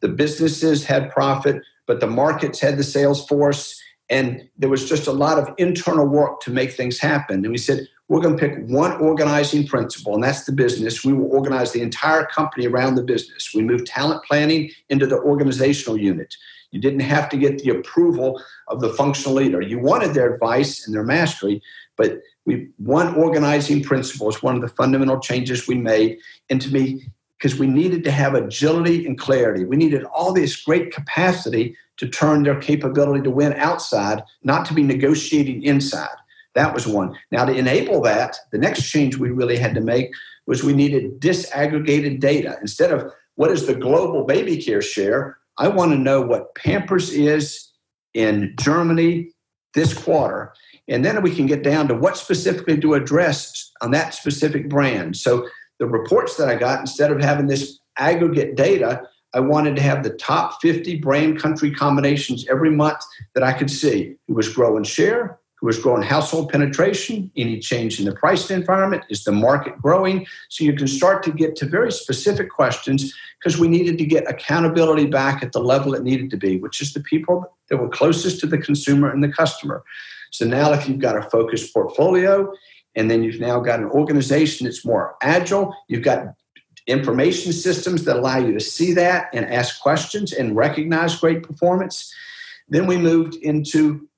the 0.00 0.08
businesses 0.08 0.84
had 0.84 1.10
profit, 1.10 1.62
but 1.86 2.00
the 2.00 2.06
markets 2.06 2.60
had 2.60 2.76
the 2.76 2.84
sales 2.84 3.26
force. 3.26 3.80
And 4.10 4.46
there 4.58 4.68
was 4.68 4.86
just 4.86 5.06
a 5.06 5.12
lot 5.12 5.38
of 5.38 5.48
internal 5.56 6.06
work 6.06 6.40
to 6.40 6.50
make 6.50 6.72
things 6.72 6.98
happen. 6.98 7.36
And 7.36 7.50
we 7.50 7.56
said, 7.56 7.88
we're 8.08 8.20
going 8.20 8.36
to 8.36 8.48
pick 8.48 8.58
one 8.68 8.92
organizing 9.00 9.66
principle, 9.66 10.14
and 10.14 10.22
that's 10.22 10.44
the 10.44 10.52
business. 10.52 11.04
We 11.04 11.14
will 11.14 11.32
organize 11.32 11.72
the 11.72 11.80
entire 11.80 12.26
company 12.26 12.66
around 12.66 12.96
the 12.96 13.02
business. 13.02 13.52
We 13.54 13.62
move 13.62 13.86
talent 13.86 14.22
planning 14.24 14.70
into 14.90 15.06
the 15.06 15.18
organizational 15.18 15.96
unit. 15.96 16.34
You 16.74 16.80
didn't 16.80 17.00
have 17.00 17.28
to 17.28 17.36
get 17.36 17.60
the 17.60 17.70
approval 17.70 18.42
of 18.66 18.80
the 18.80 18.88
functional 18.88 19.36
leader. 19.36 19.60
You 19.60 19.78
wanted 19.78 20.12
their 20.12 20.34
advice 20.34 20.84
and 20.84 20.94
their 20.94 21.04
mastery, 21.04 21.62
but 21.96 22.18
we 22.46 22.68
one 22.78 23.14
organizing 23.14 23.80
principle 23.80 24.28
is 24.28 24.42
one 24.42 24.56
of 24.56 24.60
the 24.60 24.68
fundamental 24.68 25.20
changes 25.20 25.68
we 25.68 25.76
made. 25.76 26.18
And 26.50 26.60
to 26.60 26.72
me, 26.72 27.06
because 27.38 27.60
we 27.60 27.68
needed 27.68 28.02
to 28.04 28.10
have 28.10 28.34
agility 28.34 29.06
and 29.06 29.16
clarity, 29.16 29.64
we 29.64 29.76
needed 29.76 30.02
all 30.04 30.32
this 30.32 30.60
great 30.62 30.92
capacity 30.92 31.76
to 31.98 32.08
turn 32.08 32.42
their 32.42 32.60
capability 32.60 33.22
to 33.22 33.30
win 33.30 33.52
outside, 33.52 34.24
not 34.42 34.66
to 34.66 34.74
be 34.74 34.82
negotiating 34.82 35.62
inside. 35.62 36.16
That 36.56 36.74
was 36.74 36.88
one. 36.88 37.16
Now, 37.30 37.44
to 37.44 37.52
enable 37.52 38.00
that, 38.02 38.36
the 38.50 38.58
next 38.58 38.90
change 38.90 39.16
we 39.16 39.30
really 39.30 39.58
had 39.58 39.74
to 39.76 39.80
make 39.80 40.10
was 40.46 40.64
we 40.64 40.72
needed 40.72 41.20
disaggregated 41.20 42.18
data. 42.18 42.58
Instead 42.60 42.90
of 42.90 43.12
what 43.36 43.52
is 43.52 43.66
the 43.66 43.74
global 43.74 44.24
baby 44.24 44.60
care 44.60 44.82
share, 44.82 45.38
I 45.58 45.68
want 45.68 45.92
to 45.92 45.98
know 45.98 46.20
what 46.20 46.54
Pampers 46.54 47.10
is 47.10 47.72
in 48.12 48.54
Germany 48.58 49.30
this 49.74 49.94
quarter. 49.94 50.52
And 50.88 51.04
then 51.04 51.20
we 51.22 51.34
can 51.34 51.46
get 51.46 51.62
down 51.62 51.88
to 51.88 51.94
what 51.94 52.16
specifically 52.16 52.78
to 52.80 52.94
address 52.94 53.72
on 53.80 53.90
that 53.92 54.14
specific 54.14 54.68
brand. 54.68 55.16
So 55.16 55.48
the 55.78 55.86
reports 55.86 56.36
that 56.36 56.48
I 56.48 56.56
got, 56.56 56.80
instead 56.80 57.10
of 57.10 57.20
having 57.20 57.46
this 57.46 57.78
aggregate 57.98 58.56
data, 58.56 59.02
I 59.34 59.40
wanted 59.40 59.74
to 59.76 59.82
have 59.82 60.04
the 60.04 60.10
top 60.10 60.60
50 60.62 60.98
brand 60.98 61.40
country 61.40 61.70
combinations 61.70 62.46
every 62.48 62.70
month 62.70 63.00
that 63.34 63.42
I 63.42 63.52
could 63.52 63.70
see 63.70 64.14
who 64.28 64.34
was 64.34 64.48
growing 64.48 64.84
share, 64.84 65.40
is 65.68 65.78
growing 65.78 66.02
household 66.02 66.50
penetration, 66.50 67.30
any 67.36 67.58
change 67.58 67.98
in 67.98 68.04
the 68.04 68.14
price 68.14 68.50
environment, 68.50 69.04
is 69.08 69.24
the 69.24 69.32
market 69.32 69.80
growing? 69.80 70.26
So 70.48 70.64
you 70.64 70.74
can 70.74 70.86
start 70.86 71.22
to 71.24 71.32
get 71.32 71.56
to 71.56 71.66
very 71.66 71.92
specific 71.92 72.50
questions 72.50 73.14
because 73.38 73.58
we 73.58 73.68
needed 73.68 73.98
to 73.98 74.04
get 74.04 74.28
accountability 74.28 75.06
back 75.06 75.42
at 75.42 75.52
the 75.52 75.60
level 75.60 75.94
it 75.94 76.02
needed 76.02 76.30
to 76.30 76.36
be, 76.36 76.58
which 76.58 76.80
is 76.80 76.92
the 76.92 77.00
people 77.00 77.54
that 77.68 77.76
were 77.76 77.88
closest 77.88 78.40
to 78.40 78.46
the 78.46 78.58
consumer 78.58 79.10
and 79.10 79.22
the 79.22 79.32
customer. 79.32 79.82
So 80.30 80.44
now, 80.44 80.72
if 80.72 80.88
you've 80.88 80.98
got 80.98 81.16
a 81.16 81.22
focused 81.22 81.72
portfolio, 81.72 82.52
and 82.96 83.10
then 83.10 83.22
you've 83.22 83.40
now 83.40 83.60
got 83.60 83.80
an 83.80 83.86
organization 83.86 84.64
that's 84.64 84.84
more 84.84 85.16
agile, 85.22 85.74
you've 85.88 86.02
got 86.02 86.34
information 86.86 87.52
systems 87.52 88.04
that 88.04 88.16
allow 88.16 88.38
you 88.38 88.52
to 88.52 88.60
see 88.60 88.92
that 88.92 89.28
and 89.32 89.46
ask 89.46 89.80
questions 89.80 90.32
and 90.32 90.56
recognize 90.56 91.16
great 91.16 91.42
performance. 91.42 92.12
Then 92.68 92.86
we 92.86 92.96
moved 92.96 93.36
into 93.36 94.08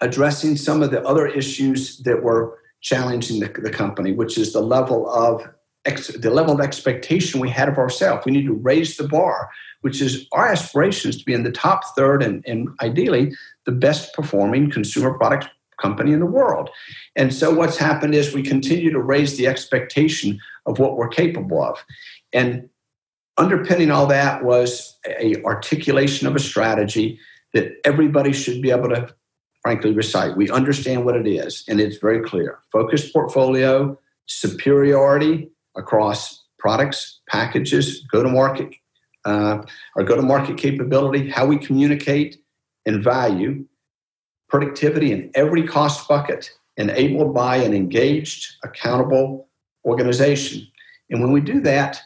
addressing 0.00 0.56
some 0.56 0.82
of 0.82 0.90
the 0.90 1.02
other 1.02 1.26
issues 1.26 1.98
that 1.98 2.22
were 2.22 2.58
challenging 2.80 3.40
the, 3.40 3.48
the 3.48 3.70
company, 3.70 4.12
which 4.12 4.38
is 4.38 4.52
the 4.52 4.60
level 4.60 5.10
of 5.10 5.46
ex, 5.84 6.08
the 6.08 6.30
level 6.30 6.54
of 6.54 6.60
expectation 6.60 7.40
we 7.40 7.48
had 7.48 7.68
of 7.68 7.78
ourselves. 7.78 8.24
We 8.26 8.32
need 8.32 8.46
to 8.46 8.52
raise 8.52 8.96
the 8.96 9.08
bar, 9.08 9.50
which 9.80 10.00
is 10.00 10.26
our 10.32 10.48
aspirations 10.48 11.16
to 11.18 11.24
be 11.24 11.32
in 11.32 11.42
the 11.42 11.52
top 11.52 11.82
third 11.96 12.22
and, 12.22 12.44
and 12.46 12.68
ideally 12.82 13.32
the 13.64 13.72
best 13.72 14.14
performing 14.14 14.70
consumer 14.70 15.14
product 15.14 15.48
company 15.80 16.12
in 16.12 16.20
the 16.20 16.26
world. 16.26 16.70
And 17.16 17.32
so 17.34 17.52
what's 17.52 17.76
happened 17.76 18.14
is 18.14 18.34
we 18.34 18.42
continue 18.42 18.90
to 18.90 19.00
raise 19.00 19.36
the 19.36 19.46
expectation 19.46 20.38
of 20.64 20.78
what 20.78 20.96
we're 20.96 21.08
capable 21.08 21.62
of. 21.62 21.84
And 22.32 22.68
underpinning 23.36 23.90
all 23.90 24.06
that 24.06 24.44
was 24.44 24.98
a 25.06 25.42
articulation 25.44 26.26
of 26.26 26.34
a 26.34 26.40
strategy 26.40 27.18
that 27.52 27.72
everybody 27.84 28.32
should 28.32 28.62
be 28.62 28.70
able 28.70 28.88
to 28.88 29.14
frankly 29.66 29.92
recite. 29.92 30.36
We 30.36 30.48
understand 30.48 31.04
what 31.04 31.16
it 31.16 31.26
is, 31.26 31.64
and 31.66 31.80
it's 31.80 31.96
very 31.96 32.20
clear. 32.20 32.60
Focused 32.70 33.12
portfolio, 33.12 33.98
superiority 34.26 35.50
across 35.76 36.44
products, 36.56 37.18
packages, 37.28 38.06
go 38.12 38.22
to 38.22 38.28
market, 38.28 38.72
uh, 39.24 39.64
our 39.96 40.04
go 40.04 40.14
to 40.14 40.22
market 40.22 40.56
capability, 40.56 41.28
how 41.28 41.46
we 41.46 41.58
communicate, 41.58 42.36
and 42.86 43.02
value, 43.02 43.64
productivity 44.48 45.10
in 45.10 45.32
every 45.34 45.66
cost 45.66 46.06
bucket, 46.06 46.48
enabled 46.76 47.34
by 47.34 47.56
an 47.56 47.74
engaged, 47.74 48.58
accountable 48.62 49.48
organization. 49.84 50.64
And 51.10 51.20
when 51.20 51.32
we 51.32 51.40
do 51.40 51.60
that, 51.62 52.00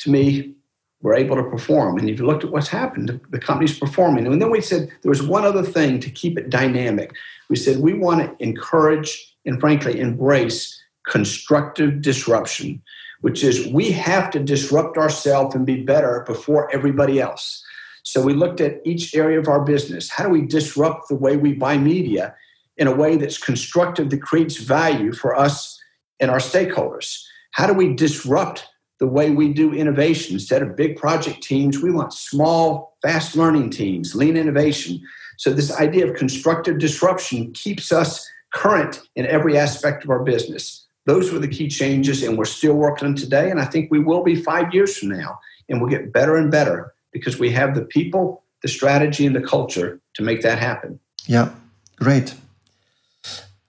to 0.00 0.10
me, 0.10 0.56
we're 1.02 1.14
able 1.14 1.36
to 1.36 1.42
perform. 1.42 1.98
And 1.98 2.08
if 2.08 2.18
you 2.18 2.26
looked 2.26 2.44
at 2.44 2.50
what's 2.50 2.68
happened, 2.68 3.20
the 3.30 3.38
company's 3.38 3.78
performing. 3.78 4.26
And 4.26 4.40
then 4.40 4.50
we 4.50 4.60
said 4.60 4.88
there 5.02 5.10
was 5.10 5.22
one 5.22 5.44
other 5.44 5.62
thing 5.64 6.00
to 6.00 6.10
keep 6.10 6.38
it 6.38 6.48
dynamic. 6.48 7.14
We 7.48 7.56
said 7.56 7.78
we 7.78 7.92
want 7.92 8.20
to 8.20 8.44
encourage 8.44 9.34
and 9.44 9.60
frankly 9.60 10.00
embrace 10.00 10.80
constructive 11.08 12.00
disruption, 12.00 12.80
which 13.20 13.42
is 13.42 13.66
we 13.72 13.90
have 13.90 14.30
to 14.30 14.38
disrupt 14.38 14.96
ourselves 14.96 15.54
and 15.54 15.66
be 15.66 15.82
better 15.82 16.24
before 16.26 16.72
everybody 16.72 17.20
else. 17.20 17.64
So 18.04 18.22
we 18.22 18.34
looked 18.34 18.60
at 18.60 18.80
each 18.84 19.14
area 19.14 19.38
of 19.38 19.48
our 19.48 19.64
business. 19.64 20.08
How 20.10 20.24
do 20.24 20.30
we 20.30 20.42
disrupt 20.42 21.08
the 21.08 21.16
way 21.16 21.36
we 21.36 21.52
buy 21.52 21.78
media 21.78 22.34
in 22.76 22.86
a 22.86 22.94
way 22.94 23.16
that's 23.16 23.38
constructive 23.38 24.10
that 24.10 24.22
creates 24.22 24.56
value 24.56 25.12
for 25.12 25.36
us 25.36 25.80
and 26.20 26.30
our 26.30 26.38
stakeholders? 26.38 27.22
How 27.52 27.66
do 27.66 27.74
we 27.74 27.94
disrupt 27.94 28.66
the 29.02 29.08
way 29.08 29.32
we 29.32 29.52
do 29.52 29.74
innovation. 29.74 30.34
Instead 30.34 30.62
of 30.62 30.76
big 30.76 30.94
project 30.94 31.42
teams, 31.42 31.82
we 31.82 31.90
want 31.90 32.12
small, 32.12 32.96
fast 33.02 33.34
learning 33.34 33.68
teams, 33.68 34.14
lean 34.14 34.36
innovation. 34.36 35.02
So, 35.38 35.52
this 35.52 35.72
idea 35.72 36.08
of 36.08 36.14
constructive 36.14 36.78
disruption 36.78 37.52
keeps 37.52 37.90
us 37.90 38.24
current 38.54 39.00
in 39.16 39.26
every 39.26 39.58
aspect 39.58 40.04
of 40.04 40.10
our 40.10 40.22
business. 40.22 40.86
Those 41.04 41.32
were 41.32 41.40
the 41.40 41.48
key 41.48 41.66
changes, 41.66 42.22
and 42.22 42.38
we're 42.38 42.44
still 42.44 42.74
working 42.74 43.08
on 43.08 43.16
today. 43.16 43.50
And 43.50 43.58
I 43.60 43.64
think 43.64 43.90
we 43.90 43.98
will 43.98 44.22
be 44.22 44.36
five 44.36 44.72
years 44.72 44.96
from 44.96 45.08
now, 45.08 45.36
and 45.68 45.80
we'll 45.80 45.90
get 45.90 46.12
better 46.12 46.36
and 46.36 46.48
better 46.48 46.94
because 47.10 47.40
we 47.40 47.50
have 47.50 47.74
the 47.74 47.84
people, 47.84 48.44
the 48.62 48.68
strategy, 48.68 49.26
and 49.26 49.34
the 49.34 49.42
culture 49.42 50.00
to 50.14 50.22
make 50.22 50.42
that 50.42 50.60
happen. 50.60 51.00
Yeah, 51.26 51.50
great. 51.96 52.34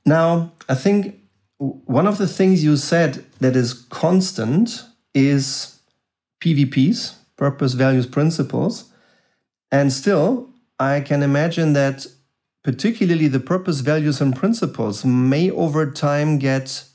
Now, 0.06 0.52
I 0.70 0.76
think 0.76 1.22
one 1.58 2.06
of 2.06 2.20
the 2.20 2.28
things 2.28 2.64
you 2.64 2.78
said 2.78 3.26
that 3.40 3.56
is 3.56 3.74
constant 3.74 4.84
is 5.14 5.80
PVPs, 6.42 7.16
purpose, 7.38 7.74
values, 7.74 8.06
principles. 8.06 8.92
And 9.72 9.92
still, 9.92 10.50
I 10.80 11.02
can 11.02 11.24
imagine 11.24 11.74
that 11.74 12.08
particularly 12.64 13.28
the 13.28 13.40
purpose, 13.40 13.82
values, 13.82 14.22
and 14.22 14.36
principles 14.36 15.04
may 15.04 15.50
over 15.52 15.90
time 15.92 16.40
get 16.40 16.86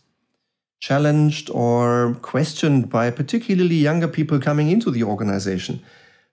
challenged 0.81 1.51
or 1.51 2.17
questioned 2.23 2.89
by 2.89 3.11
particularly 3.11 3.75
younger 3.75 4.09
people 4.09 4.39
coming 4.39 4.71
into 4.71 4.91
the 4.91 5.03
organization. 5.03 5.81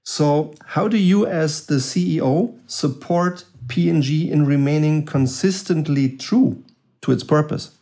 So, 0.03 0.53
how 0.67 0.87
do 0.87 0.97
you, 0.97 1.25
as 1.25 1.65
the 1.65 1.75
CEO, 1.75 2.59
support 2.67 3.43
P&G 3.67 4.29
in 4.29 4.45
remaining 4.45 5.05
consistently 5.05 6.15
true 6.15 6.63
to 7.01 7.11
its 7.11 7.23
purpose? 7.23 7.74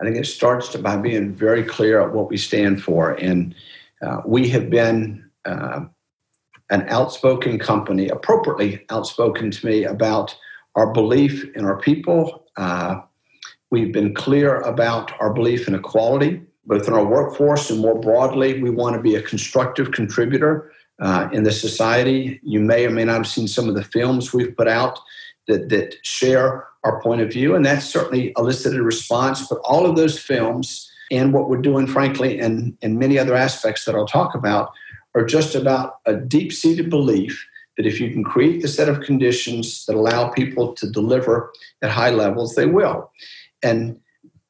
I 0.00 0.04
think 0.04 0.16
it 0.16 0.26
starts 0.26 0.74
by 0.76 0.96
being 0.96 1.34
very 1.34 1.62
clear 1.62 2.00
at 2.00 2.12
what 2.12 2.30
we 2.30 2.38
stand 2.38 2.82
for. 2.82 3.12
And 3.12 3.54
uh, 4.00 4.22
we 4.24 4.48
have 4.48 4.70
been 4.70 5.28
uh, 5.44 5.80
an 6.70 6.86
outspoken 6.88 7.58
company, 7.58 8.08
appropriately 8.08 8.84
outspoken 8.88 9.50
to 9.50 9.66
me 9.66 9.84
about 9.84 10.34
our 10.74 10.92
belief 10.92 11.44
in 11.54 11.64
our 11.64 11.78
people. 11.78 12.46
Uh, 12.56 13.00
we've 13.70 13.92
been 13.92 14.14
clear 14.14 14.60
about 14.62 15.12
our 15.20 15.32
belief 15.32 15.68
in 15.68 15.74
equality, 15.74 16.40
both 16.64 16.88
in 16.88 16.94
our 16.94 17.04
workforce 17.04 17.70
and 17.70 17.80
more 17.80 17.98
broadly. 18.00 18.62
We 18.62 18.70
want 18.70 18.96
to 18.96 19.02
be 19.02 19.16
a 19.16 19.22
constructive 19.22 19.92
contributor 19.92 20.72
uh, 21.00 21.28
in 21.32 21.42
the 21.42 21.52
society. 21.52 22.40
You 22.42 22.60
may 22.60 22.86
or 22.86 22.90
may 22.90 23.04
not 23.04 23.16
have 23.16 23.26
seen 23.26 23.48
some 23.48 23.68
of 23.68 23.74
the 23.74 23.84
films 23.84 24.32
we've 24.32 24.56
put 24.56 24.68
out 24.68 24.98
that, 25.50 25.68
that 25.68 25.96
share 26.02 26.66
our 26.84 27.02
point 27.02 27.20
of 27.20 27.30
view, 27.30 27.54
and 27.54 27.66
that's 27.66 27.84
certainly 27.84 28.32
elicited 28.36 28.80
a 28.80 28.82
response. 28.82 29.46
But 29.48 29.60
all 29.64 29.84
of 29.84 29.96
those 29.96 30.18
films 30.18 30.90
and 31.10 31.32
what 31.32 31.50
we're 31.50 31.60
doing, 31.60 31.86
frankly, 31.86 32.38
and, 32.38 32.76
and 32.82 32.98
many 32.98 33.18
other 33.18 33.34
aspects 33.34 33.84
that 33.84 33.94
I'll 33.94 34.06
talk 34.06 34.34
about, 34.34 34.70
are 35.14 35.24
just 35.24 35.54
about 35.54 35.96
a 36.06 36.14
deep 36.14 36.52
seated 36.52 36.88
belief 36.88 37.46
that 37.76 37.86
if 37.86 38.00
you 38.00 38.10
can 38.10 38.22
create 38.22 38.62
the 38.62 38.68
set 38.68 38.88
of 38.88 39.00
conditions 39.00 39.84
that 39.86 39.96
allow 39.96 40.28
people 40.28 40.72
to 40.74 40.88
deliver 40.88 41.52
at 41.82 41.90
high 41.90 42.10
levels, 42.10 42.54
they 42.54 42.66
will. 42.66 43.10
And 43.62 43.98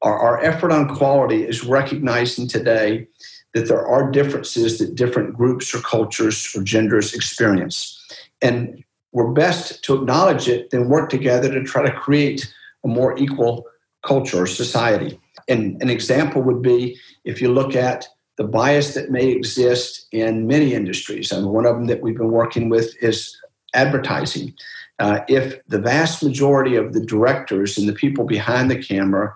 our, 0.02 0.18
our 0.18 0.44
effort 0.44 0.72
on 0.72 0.94
quality 0.94 1.44
is 1.44 1.64
recognizing 1.64 2.46
today 2.46 3.06
that 3.54 3.68
there 3.68 3.86
are 3.86 4.10
differences 4.10 4.78
that 4.78 4.94
different 4.94 5.34
groups 5.34 5.74
or 5.74 5.80
cultures 5.80 6.52
or 6.54 6.62
genders 6.62 7.14
experience. 7.14 7.96
And 8.42 8.84
we're 9.12 9.32
best 9.32 9.82
to 9.84 9.94
acknowledge 9.94 10.48
it 10.48 10.70
than 10.70 10.88
work 10.88 11.10
together 11.10 11.52
to 11.52 11.62
try 11.62 11.82
to 11.82 11.92
create 11.92 12.52
a 12.84 12.88
more 12.88 13.16
equal 13.18 13.66
culture 14.06 14.42
or 14.42 14.46
society. 14.46 15.18
And 15.48 15.80
an 15.82 15.90
example 15.90 16.42
would 16.42 16.62
be 16.62 16.98
if 17.24 17.42
you 17.42 17.52
look 17.52 17.74
at 17.74 18.06
the 18.36 18.44
bias 18.44 18.94
that 18.94 19.10
may 19.10 19.28
exist 19.28 20.06
in 20.12 20.46
many 20.46 20.72
industries, 20.72 21.30
and 21.30 21.48
one 21.48 21.66
of 21.66 21.76
them 21.76 21.86
that 21.86 22.00
we've 22.00 22.16
been 22.16 22.30
working 22.30 22.70
with 22.70 22.94
is 23.02 23.36
advertising. 23.74 24.54
Uh, 24.98 25.20
if 25.28 25.60
the 25.66 25.78
vast 25.78 26.22
majority 26.22 26.76
of 26.76 26.92
the 26.92 27.04
directors 27.04 27.76
and 27.76 27.88
the 27.88 27.92
people 27.92 28.24
behind 28.24 28.70
the 28.70 28.82
camera 28.82 29.34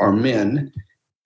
are 0.00 0.12
men, 0.12 0.72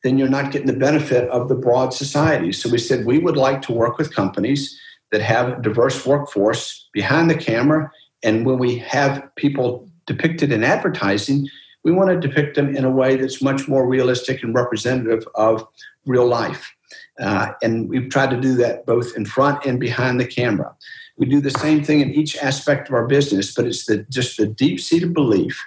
then 0.03 0.19
you're 0.19 0.29
not 0.29 0.51
getting 0.51 0.67
the 0.67 0.73
benefit 0.73 1.29
of 1.31 1.49
the 1.49 1.55
broad 1.55 1.95
society. 1.95 2.53
So 2.53 2.69
we 2.69 2.79
said 2.79 3.07
we 3.07 3.19
would 3.19 3.37
like 3.37 3.63
to 3.63 3.73
work 3.73 3.99
with 3.99 4.15
companies 4.15 4.77
that 5.13 5.21
have 5.21 5.49
a 5.49 5.63
diverse 5.63 6.05
workforce 6.05 6.89
behind 6.93 7.31
the 7.31 7.37
camera. 7.37 7.91
And 8.25 8.45
when 8.45 8.59
we 8.59 8.79
have 8.79 9.23
people 9.37 9.89
depicted 10.07 10.51
in 10.51 10.65
advertising, 10.65 11.49
we 11.85 11.93
want 11.93 12.11
to 12.11 12.29
depict 12.29 12.57
them 12.57 12.75
in 12.75 12.85
a 12.85 12.91
way 12.91 13.17
that's 13.17 13.43
much 13.43 13.69
more 13.69 13.87
realistic 13.87 14.43
and 14.43 14.55
representative 14.55 15.25
of 15.35 15.67
real 16.07 16.27
life. 16.27 16.73
Uh, 17.21 17.53
and 17.63 17.89
we've 17.89 18.11
tried 18.11 18.31
to 18.31 18.41
do 18.41 18.55
that 18.57 18.87
both 18.87 19.17
in 19.17 19.25
front 19.25 19.65
and 19.65 19.79
behind 19.79 20.19
the 20.19 20.27
camera. 20.27 20.75
We 21.17 21.27
do 21.27 21.41
the 21.41 21.51
same 21.51 21.85
thing 21.85 22.01
in 22.01 22.11
each 22.13 22.37
aspect 22.39 22.89
of 22.89 22.95
our 22.95 23.07
business, 23.07 23.55
but 23.55 23.67
it's 23.67 23.87
the, 23.87 23.99
just 24.09 24.39
the 24.39 24.47
deep 24.47 24.81
seated 24.81 25.13
belief 25.13 25.63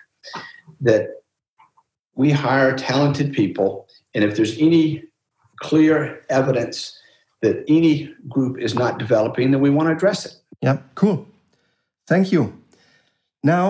that 0.82 1.08
we 2.16 2.32
hire 2.32 2.76
talented 2.76 3.34
people, 3.34 3.88
and 4.14 4.24
if 4.24 4.36
there's 4.36 4.58
any 4.58 5.04
clear 5.62 6.24
evidence 6.30 6.98
that 7.46 7.58
any 7.68 7.94
group 8.36 8.54
is 8.68 8.74
not 8.76 9.00
developing, 9.04 9.46
then 9.52 9.62
we 9.62 9.72
want 9.78 9.88
to 9.90 9.94
address 9.98 10.20
it. 10.28 10.34
Yeah, 10.62 10.78
cool. 10.96 11.18
Thank 12.08 12.32
you. 12.32 12.42
Now, 13.44 13.66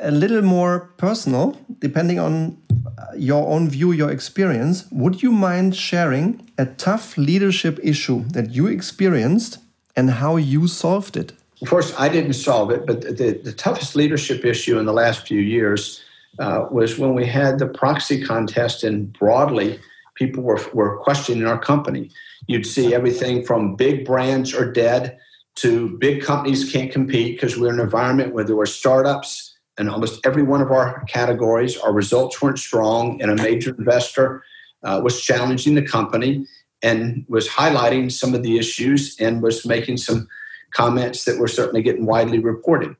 a 0.00 0.10
little 0.10 0.42
more 0.42 0.74
personal, 0.96 1.56
depending 1.78 2.18
on 2.18 2.56
uh, 2.70 3.16
your 3.16 3.48
own 3.48 3.68
view, 3.68 3.92
your 3.92 4.10
experience, 4.10 4.76
would 4.90 5.22
you 5.22 5.32
mind 5.32 5.76
sharing 5.76 6.26
a 6.58 6.66
tough 6.66 7.16
leadership 7.16 7.78
issue 7.82 8.24
that 8.36 8.46
you 8.56 8.66
experienced 8.66 9.58
and 9.96 10.10
how 10.10 10.36
you 10.36 10.66
solved 10.68 11.16
it? 11.16 11.32
Of 11.62 11.68
course, 11.68 11.94
I 11.98 12.08
didn't 12.08 12.34
solve 12.34 12.70
it, 12.70 12.86
but 12.86 13.00
the, 13.02 13.40
the 13.44 13.52
toughest 13.52 13.94
leadership 13.96 14.44
issue 14.44 14.78
in 14.78 14.86
the 14.86 14.94
last 15.02 15.26
few 15.26 15.40
years 15.40 16.02
uh, 16.38 16.66
was 16.70 16.98
when 16.98 17.14
we 17.14 17.26
had 17.26 17.58
the 17.58 17.66
proxy 17.66 18.24
contest, 18.24 18.84
and 18.84 19.12
broadly, 19.12 19.78
people 20.20 20.42
were, 20.42 20.60
were 20.74 20.98
questioning 20.98 21.46
our 21.46 21.58
company. 21.58 22.10
You'd 22.46 22.66
see 22.66 22.94
everything 22.94 23.42
from 23.42 23.74
big 23.74 24.04
brands 24.04 24.54
are 24.54 24.70
dead 24.70 25.18
to 25.56 25.96
big 25.98 26.22
companies 26.22 26.70
can't 26.70 26.92
compete 26.92 27.36
because 27.36 27.56
we're 27.56 27.70
in 27.70 27.80
an 27.80 27.80
environment 27.80 28.34
where 28.34 28.44
there 28.44 28.54
were 28.54 28.66
startups 28.66 29.56
in 29.78 29.88
almost 29.88 30.20
every 30.26 30.42
one 30.42 30.60
of 30.60 30.70
our 30.70 31.02
categories. 31.04 31.78
Our 31.78 31.92
results 31.92 32.40
weren't 32.40 32.58
strong, 32.58 33.20
and 33.22 33.30
a 33.30 33.42
major 33.42 33.74
investor 33.78 34.44
uh, 34.82 35.00
was 35.02 35.22
challenging 35.22 35.74
the 35.74 35.86
company 35.86 36.46
and 36.82 37.24
was 37.28 37.48
highlighting 37.48 38.12
some 38.12 38.34
of 38.34 38.42
the 38.42 38.58
issues 38.58 39.16
and 39.18 39.42
was 39.42 39.66
making 39.66 39.96
some 39.96 40.28
comments 40.74 41.24
that 41.24 41.38
were 41.38 41.48
certainly 41.48 41.82
getting 41.82 42.06
widely 42.06 42.38
reported. 42.38 42.94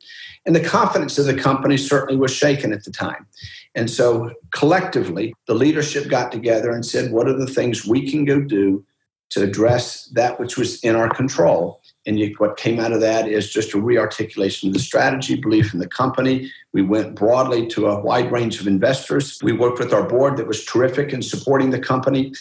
And 0.47 0.57
the 0.57 0.64
confidence 0.64 1.18
of 1.18 1.27
the 1.27 1.35
company 1.35 1.77
certainly 1.77 2.16
was 2.16 2.33
shaken 2.35 2.73
at 2.73 2.85
the 2.85 2.91
time. 2.91 3.27
And 3.75 3.89
so 3.89 4.33
collectively, 4.53 5.33
the 5.47 5.55
leadership 5.55 6.09
got 6.09 6.33
together 6.33 6.71
and 6.71 6.85
said, 6.85 7.12
what 7.12 7.29
are 7.29 7.37
the 7.37 7.47
things 7.47 7.87
we 7.87 8.11
can 8.11 8.25
go 8.25 8.41
do 8.41 8.85
to 9.31 9.43
address 9.43 10.07
that 10.07 10.41
which 10.41 10.57
was 10.57 10.81
in 10.81 10.97
our 10.97 11.09
control? 11.09 11.81
And 12.07 12.18
you, 12.18 12.35
what 12.39 12.57
came 12.57 12.81
out 12.81 12.93
of 12.93 13.01
that 13.01 13.29
is 13.29 13.53
just 13.53 13.75
a 13.75 13.77
rearticulation 13.77 14.68
of 14.68 14.73
the 14.73 14.81
strategy, 14.81 15.37
belief 15.37 15.73
in 15.73 15.79
the 15.79 15.87
company. 15.87 16.51
We 16.73 16.83
went 16.83 17.14
broadly 17.14 17.68
to 17.68 17.87
a 17.87 18.01
wide 18.01 18.33
range 18.33 18.61
of 18.61 18.66
investors. 18.66 19.39
We 19.43 19.53
worked 19.53 19.79
with 19.79 19.93
our 19.93 20.03
board 20.03 20.37
that 20.39 20.49
was 20.49 20.64
terrific 20.64 21.12
in 21.12 21.23
supporting 21.23 21.71
the 21.71 21.79
company 21.79 22.33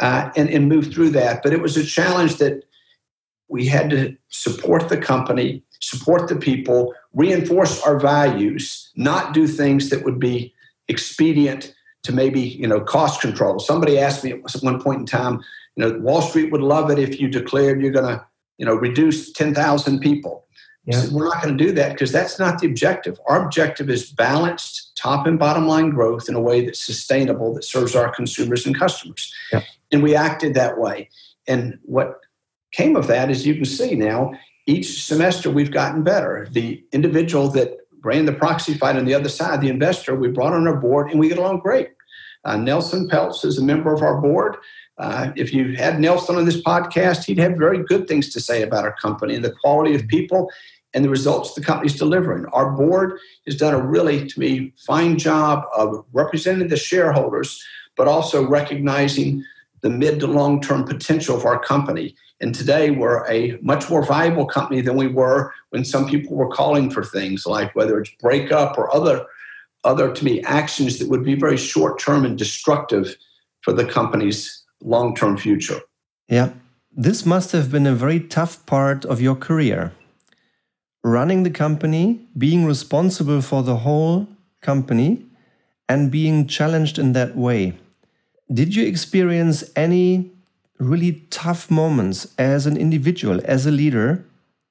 uh, 0.00 0.30
and, 0.36 0.48
and 0.48 0.68
moved 0.68 0.94
through 0.94 1.10
that. 1.10 1.42
But 1.42 1.52
it 1.52 1.60
was 1.60 1.76
a 1.76 1.84
challenge 1.84 2.36
that 2.36 2.62
we 3.48 3.66
had 3.66 3.90
to 3.90 4.16
support 4.28 4.88
the 4.88 4.96
company, 4.96 5.62
support 5.80 6.28
the 6.28 6.36
people, 6.36 6.94
reinforce 7.12 7.82
our 7.82 7.98
values, 7.98 8.90
not 8.96 9.34
do 9.34 9.46
things 9.46 9.90
that 9.90 10.04
would 10.04 10.18
be 10.18 10.51
expedient 10.88 11.74
to 12.02 12.12
maybe 12.12 12.40
you 12.40 12.66
know 12.66 12.80
cost 12.80 13.20
control. 13.20 13.58
Somebody 13.58 13.98
asked 13.98 14.24
me 14.24 14.32
at 14.32 14.62
one 14.62 14.80
point 14.82 15.00
in 15.00 15.06
time, 15.06 15.42
you 15.76 15.84
know, 15.84 15.98
Wall 15.98 16.22
Street 16.22 16.50
would 16.52 16.62
love 16.62 16.90
it 16.90 16.98
if 16.98 17.20
you 17.20 17.28
declared 17.28 17.80
you're 17.80 17.92
going 17.92 18.16
to 18.16 18.24
you 18.58 18.66
know 18.66 18.74
reduce 18.74 19.32
10,000 19.32 20.00
people. 20.00 20.46
Yeah. 20.84 21.00
Said, 21.00 21.12
We're 21.12 21.24
not 21.24 21.42
going 21.42 21.56
to 21.56 21.64
do 21.64 21.72
that 21.72 21.92
because 21.92 22.10
that's 22.10 22.38
not 22.38 22.58
the 22.58 22.66
objective. 22.66 23.18
Our 23.28 23.44
objective 23.44 23.88
is 23.88 24.10
balanced 24.10 24.96
top 24.96 25.26
and 25.26 25.38
bottom 25.38 25.66
line 25.66 25.90
growth 25.90 26.28
in 26.28 26.34
a 26.34 26.40
way 26.40 26.64
that's 26.64 26.84
sustainable 26.84 27.54
that 27.54 27.64
serves 27.64 27.94
our 27.94 28.12
consumers 28.12 28.66
and 28.66 28.78
customers. 28.78 29.32
Yeah. 29.52 29.62
And 29.92 30.02
we 30.02 30.16
acted 30.16 30.54
that 30.54 30.78
way. 30.78 31.08
And 31.46 31.78
what 31.82 32.20
came 32.72 32.96
of 32.96 33.06
that, 33.08 33.30
as 33.30 33.46
you 33.46 33.54
can 33.54 33.64
see 33.64 33.94
now, 33.94 34.32
each 34.66 35.04
semester 35.04 35.50
we've 35.50 35.70
gotten 35.70 36.02
better. 36.02 36.48
The 36.50 36.84
individual 36.92 37.48
that 37.50 37.76
ran 38.02 38.26
the 38.26 38.32
proxy 38.32 38.74
fight 38.74 38.96
on 38.96 39.04
the 39.04 39.14
other 39.14 39.28
side, 39.28 39.60
the 39.60 39.68
investor, 39.68 40.14
we 40.14 40.28
brought 40.28 40.52
on 40.52 40.66
our 40.66 40.76
board 40.76 41.10
and 41.10 41.20
we 41.20 41.28
get 41.28 41.38
along 41.38 41.60
great. 41.60 41.88
Uh, 42.44 42.56
Nelson 42.56 43.08
Peltz 43.08 43.44
is 43.44 43.58
a 43.58 43.64
member 43.64 43.92
of 43.92 44.02
our 44.02 44.20
board. 44.20 44.56
Uh, 44.98 45.30
if 45.36 45.52
you 45.52 45.76
had 45.76 46.00
Nelson 46.00 46.36
on 46.36 46.44
this 46.44 46.60
podcast, 46.60 47.24
he'd 47.24 47.38
have 47.38 47.56
very 47.56 47.78
good 47.84 48.06
things 48.06 48.30
to 48.30 48.40
say 48.40 48.62
about 48.62 48.84
our 48.84 48.94
company 48.96 49.34
and 49.34 49.44
the 49.44 49.54
quality 49.62 49.94
of 49.94 50.06
people 50.08 50.50
and 50.94 51.04
the 51.04 51.08
results 51.08 51.54
the 51.54 51.62
company's 51.62 51.96
delivering. 51.96 52.44
Our 52.46 52.70
board 52.70 53.18
has 53.46 53.56
done 53.56 53.74
a 53.74 53.80
really, 53.80 54.26
to 54.26 54.40
me, 54.40 54.72
fine 54.86 55.18
job 55.18 55.64
of 55.74 56.04
representing 56.12 56.68
the 56.68 56.76
shareholders, 56.76 57.62
but 57.96 58.08
also 58.08 58.46
recognizing 58.46 59.44
the 59.80 59.90
mid 59.90 60.20
to 60.20 60.26
long 60.26 60.60
term 60.60 60.84
potential 60.84 61.36
of 61.36 61.44
our 61.44 61.58
company. 61.58 62.14
And 62.42 62.52
today 62.52 62.90
we're 62.90 63.24
a 63.30 63.56
much 63.62 63.88
more 63.88 64.04
viable 64.04 64.46
company 64.46 64.80
than 64.80 64.96
we 64.96 65.06
were 65.06 65.54
when 65.70 65.84
some 65.84 66.08
people 66.08 66.36
were 66.36 66.50
calling 66.50 66.90
for 66.90 67.04
things 67.04 67.46
like 67.46 67.74
whether 67.76 68.00
it's 68.00 68.10
breakup 68.20 68.76
or 68.76 68.92
other, 68.92 69.24
other 69.84 70.12
to 70.12 70.24
me, 70.24 70.42
actions 70.42 70.98
that 70.98 71.08
would 71.08 71.24
be 71.24 71.36
very 71.36 71.56
short 71.56 72.00
term 72.00 72.24
and 72.24 72.36
destructive 72.36 73.16
for 73.60 73.72
the 73.72 73.84
company's 73.84 74.64
long 74.82 75.14
term 75.14 75.38
future. 75.38 75.80
Yeah. 76.28 76.50
This 76.90 77.24
must 77.24 77.52
have 77.52 77.70
been 77.70 77.86
a 77.86 77.94
very 77.94 78.18
tough 78.18 78.66
part 78.66 79.04
of 79.04 79.20
your 79.20 79.36
career. 79.36 79.92
Running 81.04 81.44
the 81.44 81.50
company, 81.50 82.26
being 82.36 82.66
responsible 82.66 83.40
for 83.40 83.62
the 83.62 83.76
whole 83.76 84.26
company, 84.60 85.24
and 85.88 86.10
being 86.10 86.48
challenged 86.48 86.98
in 86.98 87.12
that 87.12 87.36
way. 87.36 87.78
Did 88.52 88.74
you 88.74 88.84
experience 88.84 89.64
any 89.76 90.32
really 90.82 91.24
tough 91.30 91.70
moments 91.70 92.32
as 92.38 92.66
an 92.66 92.76
individual, 92.76 93.40
as 93.44 93.66
a 93.66 93.70
leader 93.70 94.24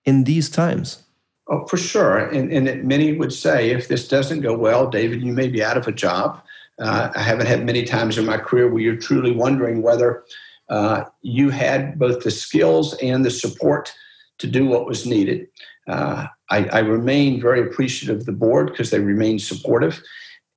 in 0.06 0.26
these 0.26 0.50
times? 0.50 1.04
Oh, 1.48 1.66
for 1.68 1.78
sure. 1.78 2.18
And, 2.18 2.52
and 2.52 2.84
many 2.86 3.14
would 3.18 3.34
say 3.34 3.72
if 3.72 3.88
this 3.88 4.08
doesn't 4.08 4.42
go 4.42 4.56
well, 4.56 4.90
David, 4.90 5.22
you 5.22 5.34
may 5.34 5.48
be 5.48 5.64
out 5.64 5.78
of 5.78 5.88
a 5.88 5.92
job. 5.92 6.42
Uh, 6.80 7.12
I 7.14 7.22
haven't 7.22 7.48
had 7.48 7.66
many 7.66 7.84
times 7.84 8.18
in 8.18 8.26
my 8.26 8.38
career 8.38 8.70
where 8.70 8.82
you're 8.82 8.96
truly 8.96 9.32
wondering 9.32 9.82
whether 9.82 10.24
uh, 10.70 11.04
you 11.22 11.50
had 11.50 12.00
both 12.00 12.24
the 12.24 12.32
skills 12.32 12.94
and 12.96 13.26
the 13.26 13.32
support 13.32 13.94
to 14.38 14.48
do 14.48 14.66
what 14.66 14.86
was 14.86 15.06
needed. 15.06 15.48
Uh, 15.88 16.28
I, 16.50 16.66
I, 16.66 16.80
remain 16.80 17.42
very 17.42 17.60
appreciative 17.62 18.22
of 18.22 18.26
the 18.26 18.32
board 18.32 18.68
because 18.68 18.92
they 18.92 19.00
remain 19.00 19.40
supportive 19.40 20.02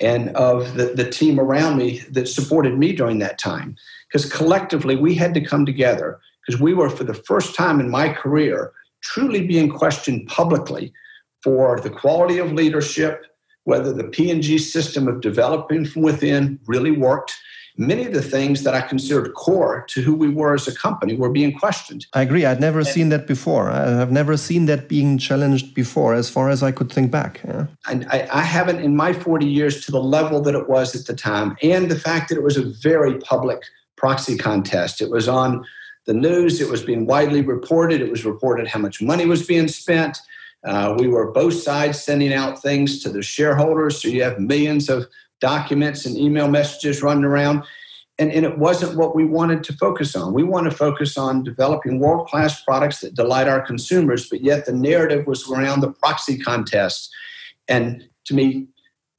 and 0.04 0.28
of 0.36 0.74
the, 0.74 0.86
the 0.86 1.08
team 1.08 1.40
around 1.40 1.78
me 1.78 2.00
that 2.10 2.28
supported 2.28 2.78
me 2.78 2.92
during 2.92 3.18
that 3.20 3.38
time. 3.38 3.76
Because 4.08 4.30
collectively, 4.30 4.96
we 4.96 5.14
had 5.14 5.34
to 5.34 5.40
come 5.40 5.64
together 5.64 6.20
because 6.46 6.60
we 6.60 6.74
were, 6.74 6.90
for 6.90 7.04
the 7.04 7.14
first 7.14 7.54
time 7.54 7.80
in 7.80 7.90
my 7.90 8.10
career, 8.10 8.72
truly 9.02 9.46
being 9.46 9.70
questioned 9.70 10.26
publicly 10.28 10.92
for 11.42 11.80
the 11.80 11.90
quality 11.90 12.38
of 12.38 12.52
leadership, 12.52 13.26
whether 13.64 13.92
the 13.92 14.04
P&G 14.04 14.58
system 14.58 15.08
of 15.08 15.20
developing 15.20 15.84
from 15.84 16.02
within 16.02 16.58
really 16.66 16.90
worked, 16.90 17.34
many 17.76 18.06
of 18.06 18.12
the 18.12 18.22
things 18.22 18.62
that 18.62 18.74
I 18.74 18.80
considered 18.80 19.34
core 19.34 19.84
to 19.88 20.02
who 20.02 20.14
we 20.14 20.28
were 20.28 20.54
as 20.54 20.68
a 20.68 20.74
company 20.74 21.16
were 21.16 21.30
being 21.30 21.58
questioned. 21.58 22.06
I 22.12 22.22
agree. 22.22 22.44
I'd 22.44 22.60
never 22.60 22.80
and, 22.80 22.88
seen 22.88 23.08
that 23.08 23.26
before. 23.26 23.70
I've 23.70 24.12
never 24.12 24.36
seen 24.36 24.66
that 24.66 24.88
being 24.88 25.18
challenged 25.18 25.74
before, 25.74 26.14
as 26.14 26.30
far 26.30 26.50
as 26.50 26.62
I 26.62 26.70
could 26.70 26.92
think 26.92 27.10
back. 27.10 27.40
Yeah. 27.44 27.66
I, 27.86 28.28
I 28.32 28.42
haven't 28.42 28.80
in 28.80 28.96
my 28.96 29.12
40 29.12 29.46
years 29.46 29.84
to 29.86 29.92
the 29.92 30.00
level 30.00 30.40
that 30.42 30.54
it 30.54 30.68
was 30.68 30.94
at 30.94 31.06
the 31.06 31.14
time, 31.14 31.56
and 31.62 31.90
the 31.90 31.98
fact 31.98 32.28
that 32.28 32.38
it 32.38 32.44
was 32.44 32.56
a 32.56 32.64
very 32.64 33.18
public 33.18 33.62
proxy 33.96 34.36
contest. 34.36 35.00
It 35.00 35.10
was 35.10 35.28
on 35.28 35.64
the 36.06 36.14
news, 36.14 36.60
it 36.60 36.68
was 36.68 36.82
being 36.82 37.06
widely 37.06 37.40
reported, 37.40 38.00
it 38.00 38.10
was 38.10 38.24
reported 38.24 38.68
how 38.68 38.78
much 38.78 39.00
money 39.00 39.26
was 39.26 39.46
being 39.46 39.68
spent. 39.68 40.18
Uh, 40.64 40.94
we 40.98 41.08
were 41.08 41.30
both 41.30 41.54
sides 41.54 42.02
sending 42.02 42.32
out 42.32 42.60
things 42.60 43.02
to 43.02 43.10
the 43.10 43.22
shareholders, 43.22 44.00
so 44.00 44.08
you 44.08 44.22
have 44.22 44.38
millions 44.38 44.88
of 44.88 45.06
documents 45.44 46.06
and 46.06 46.16
email 46.16 46.48
messages 46.48 47.02
running 47.02 47.24
around. 47.24 47.62
And, 48.18 48.32
and 48.32 48.46
it 48.46 48.56
wasn't 48.58 48.96
what 48.96 49.14
we 49.14 49.26
wanted 49.26 49.62
to 49.64 49.74
focus 49.74 50.16
on. 50.16 50.32
We 50.32 50.42
want 50.42 50.70
to 50.70 50.76
focus 50.76 51.18
on 51.18 51.42
developing 51.42 51.98
world 51.98 52.28
class 52.28 52.62
products 52.62 53.00
that 53.00 53.14
delight 53.14 53.46
our 53.46 53.60
consumers, 53.60 54.26
but 54.30 54.40
yet 54.40 54.64
the 54.64 54.72
narrative 54.72 55.26
was 55.26 55.46
around 55.50 55.80
the 55.80 55.92
proxy 55.92 56.38
contest. 56.38 57.12
And 57.68 58.08
to 58.24 58.34
me, 58.34 58.68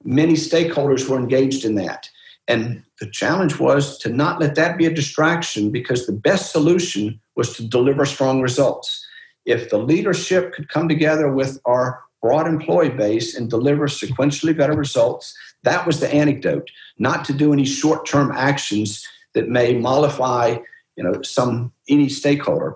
many 0.03 0.33
stakeholders 0.33 1.07
were 1.07 1.19
engaged 1.19 1.63
in 1.63 1.75
that. 1.75 2.09
And 2.47 2.81
the 2.99 3.09
challenge 3.11 3.59
was 3.59 3.99
to 3.99 4.09
not 4.09 4.39
let 4.39 4.55
that 4.55 4.79
be 4.79 4.87
a 4.87 4.93
distraction 5.01 5.71
because 5.71 6.07
the 6.07 6.19
best 6.29 6.51
solution 6.51 7.19
was 7.35 7.55
to 7.57 7.67
deliver 7.67 8.03
strong 8.05 8.41
results. 8.41 9.05
If 9.45 9.69
the 9.69 9.77
leadership 9.77 10.53
could 10.53 10.69
come 10.69 10.89
together 10.89 11.31
with 11.31 11.59
our 11.65 12.01
broad 12.25 12.47
employee 12.47 12.89
base 12.89 13.35
and 13.35 13.51
deliver 13.51 13.85
sequentially 13.85 14.57
better 14.57 14.73
results, 14.73 15.35
that 15.65 15.85
was 15.85 15.99
the 15.99 16.11
anecdote, 16.13 16.69
not 16.97 17.25
to 17.25 17.33
do 17.33 17.51
any 17.51 17.65
short-term 17.65 18.31
actions 18.31 19.05
that 19.33 19.49
may 19.49 19.77
mollify, 19.77 20.57
you 20.95 21.03
know, 21.03 21.21
some 21.21 21.73
any 21.89 22.07
stakeholder. 22.07 22.75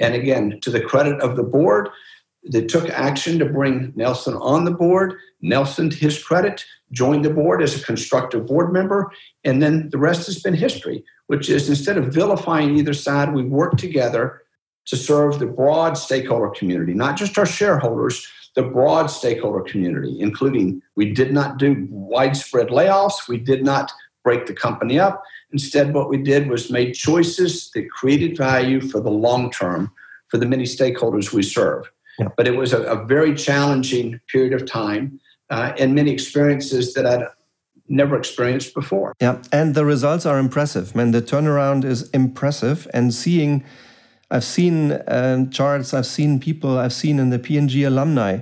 And 0.00 0.14
again, 0.14 0.58
to 0.62 0.70
the 0.70 0.80
credit 0.80 1.20
of 1.20 1.36
the 1.36 1.42
board, 1.42 1.88
they 2.50 2.64
took 2.64 2.88
action 2.88 3.38
to 3.38 3.44
bring 3.44 3.92
Nelson 3.94 4.34
on 4.34 4.64
the 4.64 4.70
board. 4.70 5.14
Nelson, 5.42 5.90
to 5.90 5.96
his 5.96 6.22
credit, 6.22 6.64
joined 6.90 7.24
the 7.24 7.32
board 7.32 7.62
as 7.62 7.78
a 7.78 7.84
constructive 7.84 8.46
board 8.46 8.72
member. 8.72 9.12
And 9.44 9.62
then 9.62 9.90
the 9.90 9.98
rest 9.98 10.26
has 10.26 10.42
been 10.42 10.54
history, 10.54 11.04
which 11.26 11.50
is 11.50 11.68
instead 11.68 11.98
of 11.98 12.12
vilifying 12.12 12.76
either 12.76 12.94
side, 12.94 13.34
we 13.34 13.44
worked 13.44 13.78
together 13.78 14.42
to 14.86 14.96
serve 14.96 15.38
the 15.38 15.46
broad 15.46 15.98
stakeholder 15.98 16.48
community, 16.48 16.94
not 16.94 17.16
just 17.16 17.38
our 17.38 17.46
shareholders, 17.46 18.26
the 18.56 18.62
broad 18.62 19.06
stakeholder 19.06 19.60
community, 19.60 20.18
including 20.20 20.82
we 20.96 21.12
did 21.12 21.32
not 21.32 21.58
do 21.58 21.86
widespread 21.90 22.68
layoffs, 22.68 23.28
we 23.28 23.38
did 23.38 23.64
not 23.64 23.92
break 24.24 24.46
the 24.46 24.54
company 24.54 24.98
up. 24.98 25.22
Instead, 25.52 25.94
what 25.94 26.08
we 26.08 26.18
did 26.18 26.48
was 26.48 26.70
made 26.70 26.92
choices 26.92 27.70
that 27.74 27.90
created 27.90 28.36
value 28.36 28.80
for 28.80 29.00
the 29.00 29.10
long 29.10 29.50
term 29.50 29.90
for 30.28 30.38
the 30.38 30.46
many 30.46 30.64
stakeholders 30.64 31.32
we 31.32 31.42
serve. 31.42 31.90
Yeah. 32.18 32.28
But 32.36 32.46
it 32.46 32.56
was 32.56 32.72
a, 32.72 32.82
a, 32.82 33.04
very 33.06 33.34
challenging 33.34 34.20
period 34.30 34.52
of 34.52 34.66
time 34.66 35.18
uh, 35.48 35.72
and 35.78 35.94
many 35.94 36.10
experiences 36.10 36.94
that 36.94 37.06
I'd 37.06 37.26
never 37.88 38.16
experienced 38.16 38.74
before. 38.74 39.14
Yeah, 39.20 39.42
and 39.52 39.74
the 39.74 39.84
results 39.84 40.26
are 40.26 40.38
impressive. 40.38 40.94
Man, 40.94 41.10
the 41.10 41.22
turnaround 41.22 41.84
is 41.84 42.08
impressive, 42.10 42.86
and 42.94 43.12
seeing 43.12 43.64
I've 44.30 44.44
seen 44.44 44.92
uh, 44.92 45.46
charts, 45.50 45.92
I've 45.92 46.06
seen 46.06 46.38
people, 46.38 46.78
I've 46.78 46.92
seen 46.92 47.18
in 47.18 47.30
the 47.30 47.38
P&G 47.38 47.82
alumni 47.82 48.40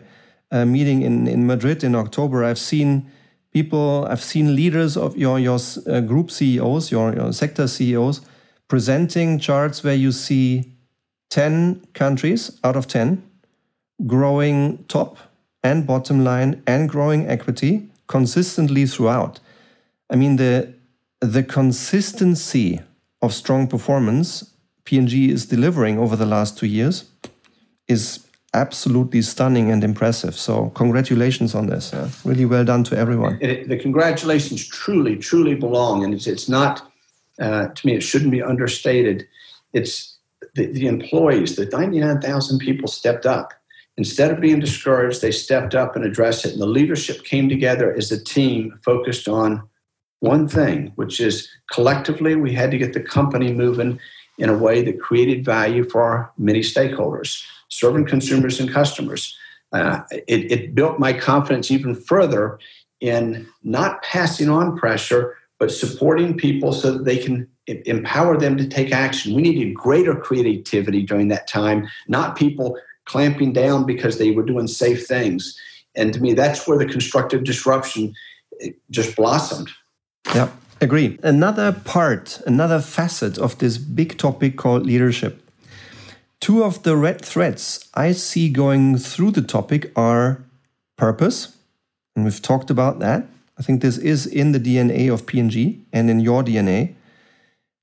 uh, 0.51 0.65
meeting 0.65 1.03
in, 1.03 1.27
in 1.27 1.47
Madrid 1.47 1.83
in 1.83 1.95
October, 1.95 2.45
I've 2.45 2.59
seen 2.59 3.11
people, 3.53 4.07
I've 4.09 4.23
seen 4.23 4.55
leaders 4.55 4.97
of 4.97 5.17
your, 5.17 5.39
your 5.39 5.59
uh, 5.87 6.01
group 6.01 6.31
CEOs, 6.31 6.91
your, 6.91 7.15
your 7.15 7.33
sector 7.33 7.67
CEOs, 7.67 8.21
presenting 8.69 9.39
charts 9.39 9.83
where 9.83 9.95
you 9.95 10.13
see 10.13 10.73
10 11.31 11.87
countries 11.95 12.59
out 12.65 12.77
of 12.77 12.87
10 12.87 13.23
growing 14.07 14.85
top 14.85 15.17
and 15.63 15.87
bottom 15.87 16.23
line 16.23 16.63
and 16.67 16.89
growing 16.89 17.27
equity 17.27 17.89
consistently 18.07 18.87
throughout. 18.87 19.41
I 20.09 20.17
mean, 20.17 20.37
the, 20.37 20.73
the 21.21 21.43
consistency 21.43 22.81
of 23.21 23.35
strong 23.35 23.67
performance 23.67 24.55
P&G 24.89 25.31
is 25.31 25.45
delivering 25.45 25.99
over 25.99 26.17
the 26.17 26.25
last 26.25 26.57
two 26.57 26.67
years 26.67 27.05
is 27.89 28.27
absolutely 28.55 29.21
stunning 29.21 29.71
and 29.71 29.85
impressive. 29.85 30.35
So 30.35 30.71
congratulations 30.71 31.55
on 31.55 31.67
this. 31.67 31.93
Yeah. 31.93 32.09
Really 32.25 32.47
well 32.47 32.65
done 32.65 32.85
to 32.85 32.97
everyone. 32.97 33.37
It, 33.43 33.69
the 33.69 33.79
congratulations 33.79 34.67
truly, 34.67 35.17
truly 35.17 35.55
belong, 35.55 36.05
and 36.05 36.15
it's, 36.15 36.27
it's 36.27 36.49
not. 36.49 36.91
Uh, 37.39 37.69
to 37.69 37.87
me, 37.87 37.97
it 37.97 38.01
shouldn't 38.03 38.31
be 38.31 38.43
understated. 38.43 39.29
It's 39.75 40.17
the, 40.55 40.73
the 40.73 40.87
employees, 40.87 41.57
the 41.57 41.67
99,000 41.67 42.59
people 42.59 42.89
stepped 42.89 43.27
up. 43.27 43.53
Instead 43.99 44.31
of 44.31 44.41
being 44.41 44.59
discouraged, 44.59 45.21
they 45.21 45.33
stepped 45.33 45.75
up 45.75 45.97
and 45.97 46.05
addressed 46.05 46.47
it. 46.47 46.53
And 46.53 46.63
the 46.63 46.67
leadership 46.67 47.25
came 47.25 47.51
together 47.51 47.93
as 47.93 48.11
a 48.11 48.25
team 48.25 48.79
focused 48.83 49.29
on 49.29 49.69
one 50.21 50.49
thing, 50.49 50.93
which 50.95 51.21
is 51.21 51.47
collectively 51.71 52.37
we 52.37 52.55
had 52.55 52.71
to 52.71 52.79
get 52.79 52.95
the 52.95 53.01
company 53.01 53.53
moving 53.53 54.01
in 54.39 54.49
a 54.49 54.57
way 54.57 54.83
that 54.83 55.01
created 55.01 55.45
value 55.45 55.85
for 55.89 56.03
our 56.03 56.33
many 56.39 56.61
stakeholders, 56.61 57.45
serving 57.69 58.07
consumers 58.07 58.61
and 58.61 58.71
customers. 58.71 59.37
Uh, 59.73 60.01
it, 60.11 60.51
it 60.51 60.75
built 60.75 60.99
my 60.99 61.13
confidence 61.13 61.71
even 61.71 61.95
further 61.95 62.59
in 63.01 63.47
not 63.63 64.03
passing 64.03 64.49
on 64.49 64.77
pressure, 64.77 65.37
but 65.59 65.71
supporting 65.71 66.37
people 66.37 66.73
so 66.73 66.93
that 66.93 67.05
they 67.05 67.19
can 67.19 67.47
empower 67.67 68.39
them 68.39 68.57
to 68.57 68.67
take 68.67 68.93
action. 68.93 69.35
We 69.35 69.43
needed 69.43 69.75
greater 69.75 70.15
creativity 70.15 71.03
during 71.03 71.29
that 71.29 71.49
time, 71.49 71.89
not 72.07 72.37
people 72.37 72.79
clamping 73.05 73.53
down 73.53 73.85
because 73.85 74.19
they 74.19 74.31
were 74.31 74.43
doing 74.43 74.69
safe 74.69 75.07
things. 75.07 75.59
And 75.95 76.15
to 76.15 76.21
me, 76.21 76.33
that's 76.33 76.67
where 76.67 76.79
the 76.79 76.87
constructive 76.87 77.45
disruption 77.45 78.15
just 78.91 79.17
blossomed. 79.17 79.71
Yeah, 80.35 80.51
agree. 80.81 81.19
Another 81.23 81.73
part, 81.73 82.41
another 82.47 82.81
facet 82.81 83.39
of 83.39 83.59
this 83.59 83.79
big 83.79 84.19
topic 84.19 84.57
called 84.57 84.87
leadership. 84.87 85.43
Two 86.41 86.63
of 86.63 86.83
the 86.85 86.97
red 86.97 87.21
threads 87.25 87.89
I 87.95 88.13
see 88.13 88.49
going 88.49 88.97
through 88.97 89.33
the 89.33 89.43
topic 89.43 89.91
are 89.97 90.45
purpose, 90.97 91.57
and 92.15 92.25
we've 92.25 92.43
talked 92.43 92.71
about 92.71 93.01
that. 93.01 93.27
I 93.59 93.63
think 93.63 93.83
this 93.83 93.99
is 93.99 94.27
in 94.27 94.53
the 94.53 94.61
DNA 94.61 95.13
of 95.13 95.27
P&G 95.27 95.85
and 95.93 96.09
in 96.09 96.21
your 96.21 96.45
DNA. 96.45 96.95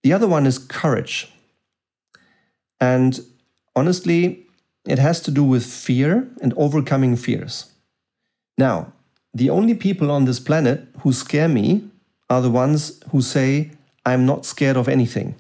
The 0.04 0.14
other 0.14 0.28
one 0.28 0.46
is 0.46 0.58
courage. 0.58 1.32
And 2.80 3.20
honestly, 3.76 4.46
it 4.86 5.00
has 5.00 5.20
to 5.22 5.32
do 5.32 5.44
with 5.44 5.66
fear 5.66 6.30
and 6.42 6.54
overcoming 6.56 7.16
fears. 7.18 7.74
Now, 8.58 8.94
the 9.34 9.50
only 9.50 9.74
people 9.74 10.12
on 10.12 10.24
this 10.26 10.40
planet 10.40 10.88
who 11.02 11.12
scare 11.12 11.50
me 11.50 11.90
are 12.30 12.42
the 12.42 12.50
ones 12.50 13.02
who 13.12 13.22
say, 13.22 13.72
I'm 14.06 14.26
not 14.26 14.46
scared 14.46 14.78
of 14.78 14.88
anything. 14.88 15.36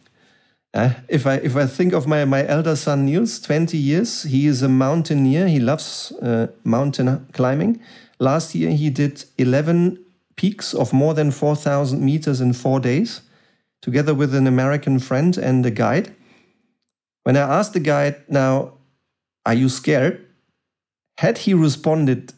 Uh, 0.74 0.94
if 1.08 1.26
I 1.26 1.36
if 1.36 1.56
I 1.56 1.68
think 1.68 1.94
of 1.94 2.06
my, 2.06 2.26
my 2.26 2.46
elder 2.46 2.76
son 2.76 3.06
Niels, 3.06 3.40
20 3.40 3.78
years, 3.78 4.24
he 4.24 4.46
is 4.46 4.62
a 4.62 4.68
mountaineer. 4.68 5.48
He 5.48 5.60
loves 5.60 6.12
uh, 6.22 6.48
mountain 6.66 7.28
climbing. 7.32 7.80
Last 8.20 8.54
year 8.56 8.72
he 8.72 8.90
did 8.90 9.24
11 9.38 10.04
peaks 10.36 10.74
of 10.74 10.92
more 10.92 11.14
than 11.14 11.32
4,000 11.32 12.04
meters 12.04 12.42
in 12.42 12.52
four 12.52 12.82
days, 12.82 13.22
together 13.82 14.14
with 14.14 14.36
an 14.36 14.48
American 14.48 15.00
friend 15.00 15.38
and 15.38 15.66
a 15.66 15.72
guide. 15.72 16.14
When 17.24 17.38
I 17.38 17.60
asked 17.60 17.72
the 17.72 17.80
guide, 17.80 18.18
"Now, 18.28 18.74
are 19.46 19.54
you 19.54 19.70
scared?" 19.70 20.26
Had 21.20 21.38
he 21.38 21.54
responded, 21.54 22.34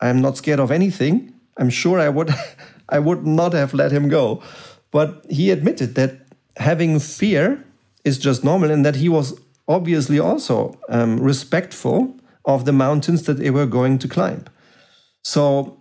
"I 0.00 0.08
am 0.08 0.20
not 0.20 0.36
scared 0.36 0.60
of 0.60 0.70
anything," 0.70 1.32
I'm 1.56 1.70
sure 1.70 1.98
I 1.98 2.10
would 2.10 2.28
I 2.88 2.98
would 2.98 3.26
not 3.26 3.52
have 3.52 3.74
let 3.74 3.92
him 3.92 4.08
go. 4.08 4.42
But 4.90 5.24
he 5.28 5.50
admitted 5.50 5.94
that 5.94 6.26
having 6.56 6.98
fear 6.98 7.64
is 8.04 8.18
just 8.18 8.44
normal 8.44 8.70
and 8.70 8.84
that 8.84 8.96
he 8.96 9.08
was 9.08 9.38
obviously 9.66 10.18
also 10.18 10.78
um, 10.88 11.20
respectful 11.20 12.16
of 12.44 12.64
the 12.64 12.72
mountains 12.72 13.24
that 13.24 13.38
they 13.38 13.50
were 13.50 13.66
going 13.66 13.98
to 13.98 14.08
climb. 14.08 14.44
So, 15.22 15.78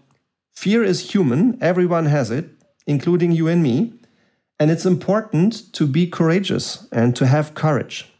fear 0.53 0.83
is 0.83 1.11
human, 1.11 1.57
everyone 1.61 2.07
has 2.07 2.29
it, 2.29 2.49
including 2.85 3.31
you 3.31 3.47
and 3.47 3.63
me. 3.63 3.93
And 4.59 4.71
it's 4.71 4.85
important 4.85 5.71
to 5.73 5.85
be 5.85 6.07
courageous 6.07 6.87
and 6.91 7.15
to 7.15 7.27
have 7.27 7.53
courage. 7.53 8.11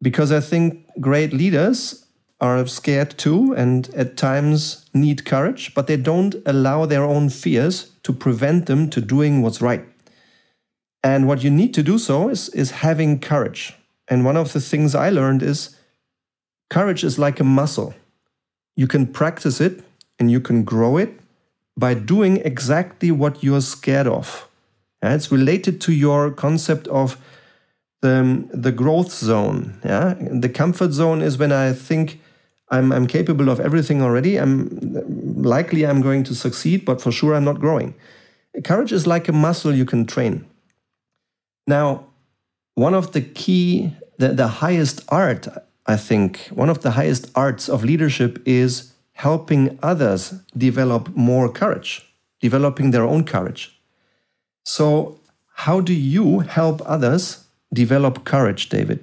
Because 0.00 0.30
I 0.30 0.40
think 0.40 0.86
great 1.00 1.32
leaders 1.32 2.06
are 2.40 2.66
scared 2.66 3.18
too 3.18 3.52
and 3.54 3.88
at 3.94 4.16
times 4.16 4.86
need 4.94 5.24
courage, 5.24 5.74
but 5.74 5.86
they 5.86 5.96
don't 5.96 6.36
allow 6.46 6.86
their 6.86 7.04
own 7.04 7.28
fears 7.28 7.92
to 8.04 8.12
prevent 8.12 8.66
them 8.66 8.88
to 8.90 9.00
doing 9.00 9.42
what's 9.42 9.60
right. 9.60 9.84
And 11.02 11.26
what 11.26 11.42
you 11.42 11.50
need 11.50 11.74
to 11.74 11.82
do 11.82 11.98
so 11.98 12.28
is, 12.28 12.48
is 12.50 12.70
having 12.70 13.20
courage. 13.20 13.74
And 14.08 14.24
one 14.24 14.36
of 14.36 14.52
the 14.52 14.60
things 14.60 14.94
I 14.94 15.10
learned 15.10 15.42
is 15.42 15.76
courage 16.70 17.04
is 17.04 17.18
like 17.18 17.40
a 17.40 17.44
muscle. 17.44 17.94
You 18.76 18.86
can 18.86 19.06
practice 19.06 19.60
it 19.60 19.84
and 20.18 20.30
you 20.30 20.40
can 20.40 20.64
grow 20.64 20.96
it 20.96 21.20
by 21.76 21.94
doing 21.94 22.38
exactly 22.38 23.10
what 23.10 23.42
you're 23.42 23.60
scared 23.60 24.06
of. 24.06 24.48
And 25.00 25.14
it's 25.14 25.30
related 25.30 25.80
to 25.82 25.92
your 25.92 26.30
concept 26.30 26.88
of 26.88 27.16
the, 28.00 28.48
the 28.52 28.72
growth 28.72 29.12
zone. 29.12 29.80
Yeah? 29.84 30.14
The 30.18 30.48
comfort 30.48 30.92
zone 30.92 31.22
is 31.22 31.38
when 31.38 31.52
I 31.52 31.72
think 31.72 32.20
I'm, 32.70 32.92
I'm 32.92 33.06
capable 33.06 33.48
of 33.48 33.60
everything 33.60 34.02
already. 34.02 34.36
I'm 34.36 34.68
likely 35.42 35.86
I'm 35.86 36.00
going 36.02 36.24
to 36.24 36.34
succeed, 36.34 36.84
but 36.84 37.00
for 37.00 37.10
sure 37.10 37.34
I'm 37.34 37.44
not 37.44 37.60
growing. 37.60 37.94
Courage 38.64 38.92
is 38.92 39.06
like 39.06 39.28
a 39.28 39.32
muscle 39.32 39.74
you 39.74 39.84
can 39.84 40.06
train. 40.06 40.46
Now, 41.66 42.06
one 42.74 42.94
of 42.94 43.12
the 43.12 43.20
key, 43.20 43.92
the, 44.18 44.28
the 44.28 44.48
highest 44.48 45.04
art, 45.08 45.48
I 45.86 45.96
think, 45.96 46.48
one 46.52 46.68
of 46.68 46.82
the 46.82 46.92
highest 46.92 47.30
arts 47.34 47.68
of 47.68 47.84
leadership 47.84 48.42
is 48.46 48.92
helping 49.12 49.78
others 49.82 50.34
develop 50.56 51.08
more 51.16 51.48
courage, 51.48 52.06
developing 52.40 52.90
their 52.90 53.04
own 53.04 53.24
courage. 53.24 53.78
So, 54.64 55.20
how 55.54 55.80
do 55.80 55.92
you 55.92 56.40
help 56.40 56.82
others 56.86 57.44
develop 57.72 58.24
courage, 58.24 58.68
David? 58.68 59.02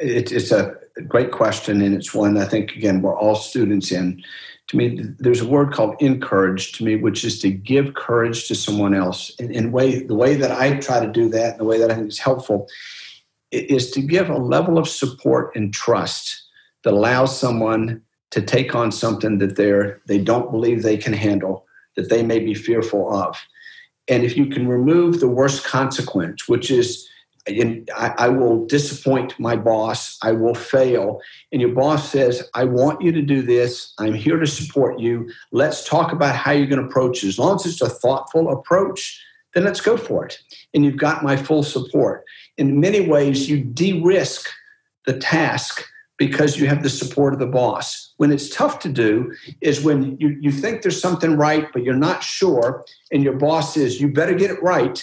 It, 0.00 0.32
it's 0.32 0.50
a 0.50 0.79
great 1.08 1.32
question, 1.32 1.82
and 1.82 1.94
it's 1.94 2.14
one 2.14 2.36
I 2.36 2.44
think 2.44 2.72
again 2.72 3.02
we're 3.02 3.18
all 3.18 3.34
students 3.34 3.92
in. 3.92 4.22
To 4.68 4.76
me, 4.76 5.00
there's 5.18 5.40
a 5.40 5.48
word 5.48 5.72
called 5.72 5.96
encourage 6.00 6.72
to 6.72 6.84
me, 6.84 6.94
which 6.94 7.24
is 7.24 7.40
to 7.40 7.50
give 7.50 7.94
courage 7.94 8.46
to 8.48 8.54
someone 8.54 8.94
else. 8.94 9.32
And, 9.38 9.54
and 9.54 9.72
way 9.72 10.02
the 10.02 10.14
way 10.14 10.36
that 10.36 10.52
I 10.52 10.78
try 10.78 11.04
to 11.04 11.10
do 11.10 11.28
that, 11.30 11.52
and 11.52 11.60
the 11.60 11.64
way 11.64 11.78
that 11.78 11.90
I 11.90 11.94
think 11.94 12.08
is 12.08 12.18
helpful, 12.18 12.68
is 13.50 13.90
to 13.92 14.00
give 14.00 14.30
a 14.30 14.38
level 14.38 14.78
of 14.78 14.88
support 14.88 15.54
and 15.56 15.74
trust 15.74 16.42
that 16.84 16.94
allows 16.94 17.38
someone 17.38 18.02
to 18.30 18.40
take 18.40 18.74
on 18.74 18.92
something 18.92 19.38
that 19.38 19.56
they're 19.56 20.00
they 20.06 20.18
don't 20.18 20.52
believe 20.52 20.82
they 20.82 20.96
can 20.96 21.12
handle, 21.12 21.66
that 21.96 22.08
they 22.08 22.22
may 22.22 22.38
be 22.38 22.54
fearful 22.54 23.12
of. 23.12 23.36
And 24.08 24.24
if 24.24 24.36
you 24.36 24.46
can 24.46 24.68
remove 24.68 25.20
the 25.20 25.28
worst 25.28 25.64
consequence, 25.64 26.48
which 26.48 26.70
is 26.70 27.08
I, 27.48 28.14
I, 28.18 28.28
will 28.28 28.66
disappoint 28.66 29.38
my 29.38 29.56
boss. 29.56 30.18
I 30.22 30.32
will 30.32 30.54
fail. 30.54 31.20
And 31.52 31.60
your 31.60 31.72
boss 31.72 32.10
says, 32.10 32.48
I 32.54 32.64
want 32.64 33.00
you 33.00 33.12
to 33.12 33.22
do 33.22 33.42
this. 33.42 33.94
I'm 33.98 34.14
here 34.14 34.38
to 34.38 34.46
support 34.46 35.00
you. 35.00 35.30
Let's 35.50 35.88
talk 35.88 36.12
about 36.12 36.36
how 36.36 36.52
you're 36.52 36.66
going 36.66 36.82
to 36.82 36.86
approach 36.86 37.24
it. 37.24 37.28
As 37.28 37.38
long 37.38 37.56
as 37.56 37.66
it's 37.66 37.80
a 37.80 37.88
thoughtful 37.88 38.50
approach, 38.50 39.20
then 39.54 39.64
let's 39.64 39.80
go 39.80 39.96
for 39.96 40.26
it. 40.26 40.38
And 40.74 40.84
you've 40.84 40.98
got 40.98 41.24
my 41.24 41.36
full 41.36 41.62
support. 41.62 42.24
In 42.58 42.78
many 42.78 43.08
ways, 43.08 43.48
you 43.48 43.64
de 43.64 44.02
risk 44.02 44.48
the 45.06 45.18
task 45.18 45.82
because 46.18 46.58
you 46.58 46.66
have 46.66 46.82
the 46.82 46.90
support 46.90 47.32
of 47.32 47.38
the 47.38 47.46
boss. 47.46 48.12
When 48.18 48.30
it's 48.30 48.54
tough 48.54 48.80
to 48.80 48.90
do 48.90 49.32
is 49.62 49.82
when 49.82 50.18
you, 50.20 50.36
you 50.38 50.52
think 50.52 50.82
there's 50.82 51.00
something 51.00 51.38
right, 51.38 51.66
but 51.72 51.82
you're 51.82 51.94
not 51.94 52.22
sure, 52.22 52.84
and 53.10 53.22
your 53.22 53.32
boss 53.32 53.72
says, 53.72 53.98
You 53.98 54.12
better 54.12 54.34
get 54.34 54.50
it 54.50 54.62
right, 54.62 55.02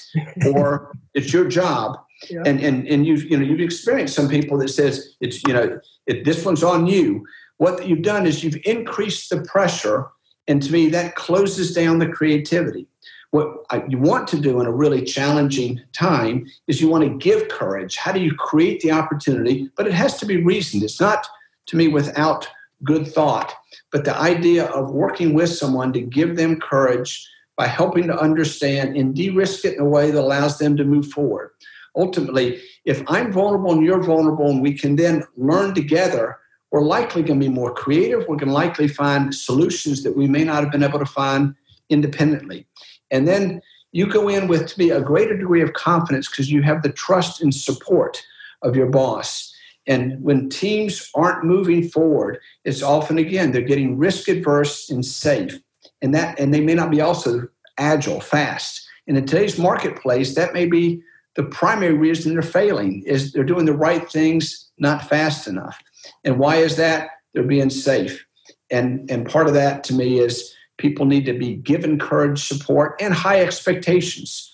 or 0.53 0.91
it's 1.15 1.33
your 1.33 1.47
job 1.47 1.97
yeah. 2.29 2.41
And 2.45 2.61
and 2.61 2.87
and 2.87 3.05
you've 3.05 3.23
you 3.25 3.37
know 3.37 3.45
you've 3.45 3.59
experienced 3.59 4.15
some 4.15 4.27
people 4.27 4.57
that 4.59 4.69
says 4.69 5.15
it's 5.21 5.41
you 5.47 5.53
know 5.53 5.79
it, 6.05 6.25
this 6.25 6.43
one's 6.45 6.63
on 6.63 6.87
you. 6.87 7.25
What 7.57 7.87
you've 7.87 8.01
done 8.01 8.25
is 8.25 8.43
you've 8.43 8.59
increased 8.65 9.29
the 9.29 9.41
pressure, 9.41 10.07
and 10.47 10.61
to 10.61 10.71
me 10.71 10.89
that 10.89 11.15
closes 11.15 11.73
down 11.73 11.99
the 11.99 12.07
creativity. 12.07 12.87
What 13.31 13.65
I, 13.69 13.83
you 13.87 13.97
want 13.97 14.27
to 14.29 14.39
do 14.39 14.61
in 14.61 14.65
a 14.65 14.71
really 14.71 15.03
challenging 15.03 15.81
time 15.93 16.47
is 16.67 16.81
you 16.81 16.87
want 16.87 17.03
to 17.03 17.17
give 17.17 17.49
courage. 17.49 17.97
How 17.97 18.11
do 18.11 18.21
you 18.21 18.33
create 18.33 18.79
the 18.79 18.91
opportunity? 18.91 19.69
But 19.75 19.85
it 19.85 19.93
has 19.93 20.17
to 20.19 20.25
be 20.25 20.43
reasoned. 20.43 20.83
It's 20.83 21.01
not 21.01 21.27
to 21.67 21.75
me 21.75 21.89
without 21.89 22.47
good 22.83 23.05
thought. 23.05 23.53
But 23.91 24.05
the 24.05 24.17
idea 24.17 24.65
of 24.65 24.91
working 24.91 25.33
with 25.33 25.49
someone 25.49 25.93
to 25.93 26.01
give 26.01 26.37
them 26.37 26.59
courage 26.59 27.27
by 27.57 27.67
helping 27.67 28.07
to 28.07 28.17
understand 28.17 28.95
and 28.95 29.15
de 29.15 29.31
risk 29.31 29.65
it 29.65 29.73
in 29.75 29.81
a 29.81 29.89
way 29.89 30.11
that 30.11 30.19
allows 30.19 30.59
them 30.59 30.77
to 30.77 30.85
move 30.85 31.07
forward. 31.07 31.49
Ultimately, 31.97 32.61
if 32.85 33.03
I'm 33.07 33.33
vulnerable 33.33 33.71
and 33.71 33.83
you're 33.83 34.03
vulnerable, 34.03 34.49
and 34.49 34.61
we 34.61 34.73
can 34.73 34.95
then 34.95 35.23
learn 35.35 35.73
together, 35.73 36.37
we're 36.71 36.83
likely 36.83 37.23
going 37.23 37.39
to 37.39 37.47
be 37.47 37.53
more 37.53 37.73
creative. 37.73 38.21
We're 38.21 38.37
going 38.37 38.49
to 38.49 38.53
likely 38.53 38.87
find 38.87 39.33
solutions 39.33 40.03
that 40.03 40.15
we 40.15 40.27
may 40.27 40.43
not 40.43 40.63
have 40.63 40.71
been 40.71 40.83
able 40.83 40.99
to 40.99 41.05
find 41.05 41.55
independently. 41.89 42.67
And 43.09 43.27
then 43.27 43.61
you 43.91 44.05
go 44.07 44.29
in 44.29 44.47
with, 44.47 44.67
to 44.67 44.79
me, 44.79 44.91
a 44.91 45.01
greater 45.01 45.35
degree 45.35 45.61
of 45.61 45.73
confidence 45.73 46.29
because 46.29 46.51
you 46.51 46.61
have 46.61 46.83
the 46.83 46.91
trust 46.91 47.41
and 47.41 47.53
support 47.53 48.21
of 48.61 48.75
your 48.75 48.87
boss. 48.87 49.53
And 49.87 50.21
when 50.21 50.49
teams 50.49 51.09
aren't 51.15 51.45
moving 51.45 51.87
forward, 51.87 52.39
it's 52.65 52.83
often 52.83 53.17
again 53.17 53.51
they're 53.51 53.61
getting 53.61 53.97
risk 53.97 54.27
adverse 54.27 54.89
and 54.89 55.05
safe, 55.05 55.57
and 56.01 56.13
that 56.13 56.37
and 56.37 56.53
they 56.53 56.59
may 56.59 56.73
not 56.73 56.91
be 56.91 56.99
also 56.99 57.47
agile, 57.77 58.19
fast. 58.19 58.85
And 59.07 59.17
in 59.17 59.25
today's 59.25 59.57
marketplace, 59.57 60.35
that 60.35 60.53
may 60.53 60.65
be 60.65 61.01
the 61.37 61.43
primary 61.43 61.93
reason 61.93 62.33
they're 62.33 62.41
failing 62.41 63.03
is 63.05 63.31
they're 63.31 63.43
doing 63.43 63.65
the 63.65 63.73
right 63.73 64.11
things 64.11 64.67
not 64.79 65.07
fast 65.07 65.47
enough. 65.47 65.79
And 66.25 66.39
why 66.39 66.57
is 66.57 66.75
that? 66.75 67.11
They're 67.33 67.43
being 67.43 67.69
safe. 67.69 68.25
And 68.69 69.09
and 69.09 69.29
part 69.29 69.47
of 69.47 69.53
that 69.53 69.83
to 69.85 69.93
me 69.93 70.19
is 70.19 70.53
people 70.77 71.05
need 71.05 71.25
to 71.25 71.33
be 71.33 71.55
given 71.55 71.99
courage, 71.99 72.43
support, 72.43 72.99
and 72.99 73.13
high 73.13 73.39
expectations. 73.39 74.51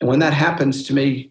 And 0.00 0.08
when 0.10 0.18
that 0.18 0.34
happens 0.34 0.84
to 0.88 0.94
me, 0.94 1.30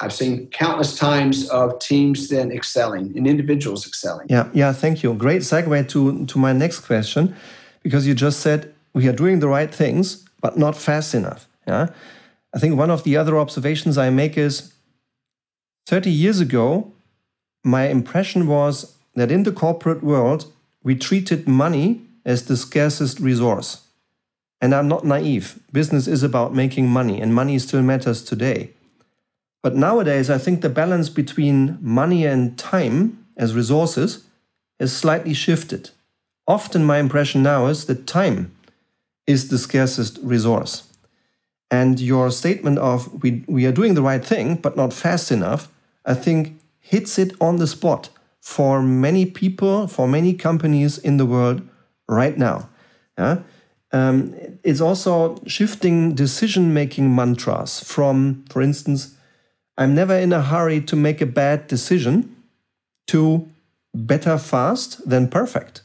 I've 0.00 0.12
seen 0.12 0.48
countless 0.48 0.96
times 0.96 1.48
of 1.50 1.78
teams 1.78 2.28
then 2.28 2.50
excelling 2.50 3.16
and 3.16 3.26
individuals 3.26 3.86
excelling. 3.86 4.26
Yeah, 4.28 4.48
yeah, 4.52 4.72
thank 4.72 5.02
you. 5.02 5.14
Great 5.14 5.42
segue 5.42 5.88
to, 5.90 6.26
to 6.26 6.38
my 6.38 6.52
next 6.52 6.80
question, 6.80 7.34
because 7.82 8.06
you 8.06 8.14
just 8.14 8.40
said 8.40 8.74
we 8.94 9.06
are 9.08 9.12
doing 9.12 9.38
the 9.40 9.48
right 9.48 9.72
things, 9.72 10.26
but 10.40 10.58
not 10.58 10.76
fast 10.76 11.14
enough. 11.14 11.46
Yeah. 11.66 11.88
I 12.54 12.58
think 12.58 12.76
one 12.76 12.90
of 12.90 13.04
the 13.04 13.16
other 13.16 13.38
observations 13.38 13.96
I 13.96 14.10
make 14.10 14.36
is 14.36 14.72
30 15.86 16.10
years 16.10 16.40
ago, 16.40 16.92
my 17.64 17.88
impression 17.88 18.46
was 18.46 18.96
that 19.14 19.30
in 19.30 19.42
the 19.42 19.52
corporate 19.52 20.02
world, 20.02 20.52
we 20.82 20.94
treated 20.94 21.48
money 21.48 22.02
as 22.24 22.44
the 22.44 22.56
scarcest 22.56 23.20
resource. 23.20 23.86
And 24.60 24.74
I'm 24.74 24.88
not 24.88 25.04
naive. 25.04 25.58
Business 25.72 26.06
is 26.06 26.22
about 26.22 26.54
making 26.54 26.88
money, 26.88 27.20
and 27.20 27.34
money 27.34 27.58
still 27.58 27.82
matters 27.82 28.22
today. 28.22 28.70
But 29.62 29.76
nowadays, 29.76 30.30
I 30.30 30.38
think 30.38 30.60
the 30.60 30.68
balance 30.68 31.08
between 31.08 31.78
money 31.80 32.26
and 32.26 32.58
time 32.58 33.26
as 33.36 33.54
resources 33.54 34.24
has 34.78 34.94
slightly 34.96 35.34
shifted. 35.34 35.90
Often, 36.46 36.84
my 36.84 36.98
impression 36.98 37.42
now 37.42 37.66
is 37.66 37.86
that 37.86 38.06
time 38.06 38.54
is 39.26 39.48
the 39.48 39.58
scarcest 39.58 40.18
resource. 40.22 40.91
And 41.72 41.98
your 41.98 42.30
statement 42.30 42.78
of 42.78 43.22
we, 43.22 43.44
we 43.48 43.66
are 43.66 43.72
doing 43.72 43.94
the 43.94 44.02
right 44.02 44.24
thing, 44.24 44.56
but 44.56 44.76
not 44.76 44.92
fast 44.92 45.32
enough, 45.32 45.68
I 46.04 46.14
think 46.14 46.60
hits 46.78 47.18
it 47.18 47.32
on 47.40 47.56
the 47.56 47.66
spot 47.66 48.10
for 48.40 48.82
many 48.82 49.24
people, 49.24 49.86
for 49.86 50.06
many 50.06 50.34
companies 50.34 50.98
in 50.98 51.16
the 51.16 51.24
world 51.24 51.62
right 52.08 52.36
now. 52.36 52.68
Yeah? 53.18 53.38
Um, 53.90 54.34
it's 54.62 54.80
also 54.80 55.40
shifting 55.46 56.14
decision 56.14 56.74
making 56.74 57.14
mantras 57.14 57.80
from, 57.80 58.44
for 58.50 58.60
instance, 58.60 59.16
I'm 59.78 59.94
never 59.94 60.14
in 60.14 60.32
a 60.32 60.42
hurry 60.42 60.80
to 60.82 60.96
make 60.96 61.20
a 61.20 61.26
bad 61.26 61.66
decision 61.68 62.36
to 63.08 63.48
better 63.94 64.38
fast 64.38 65.08
than 65.08 65.28
perfect. 65.28 65.82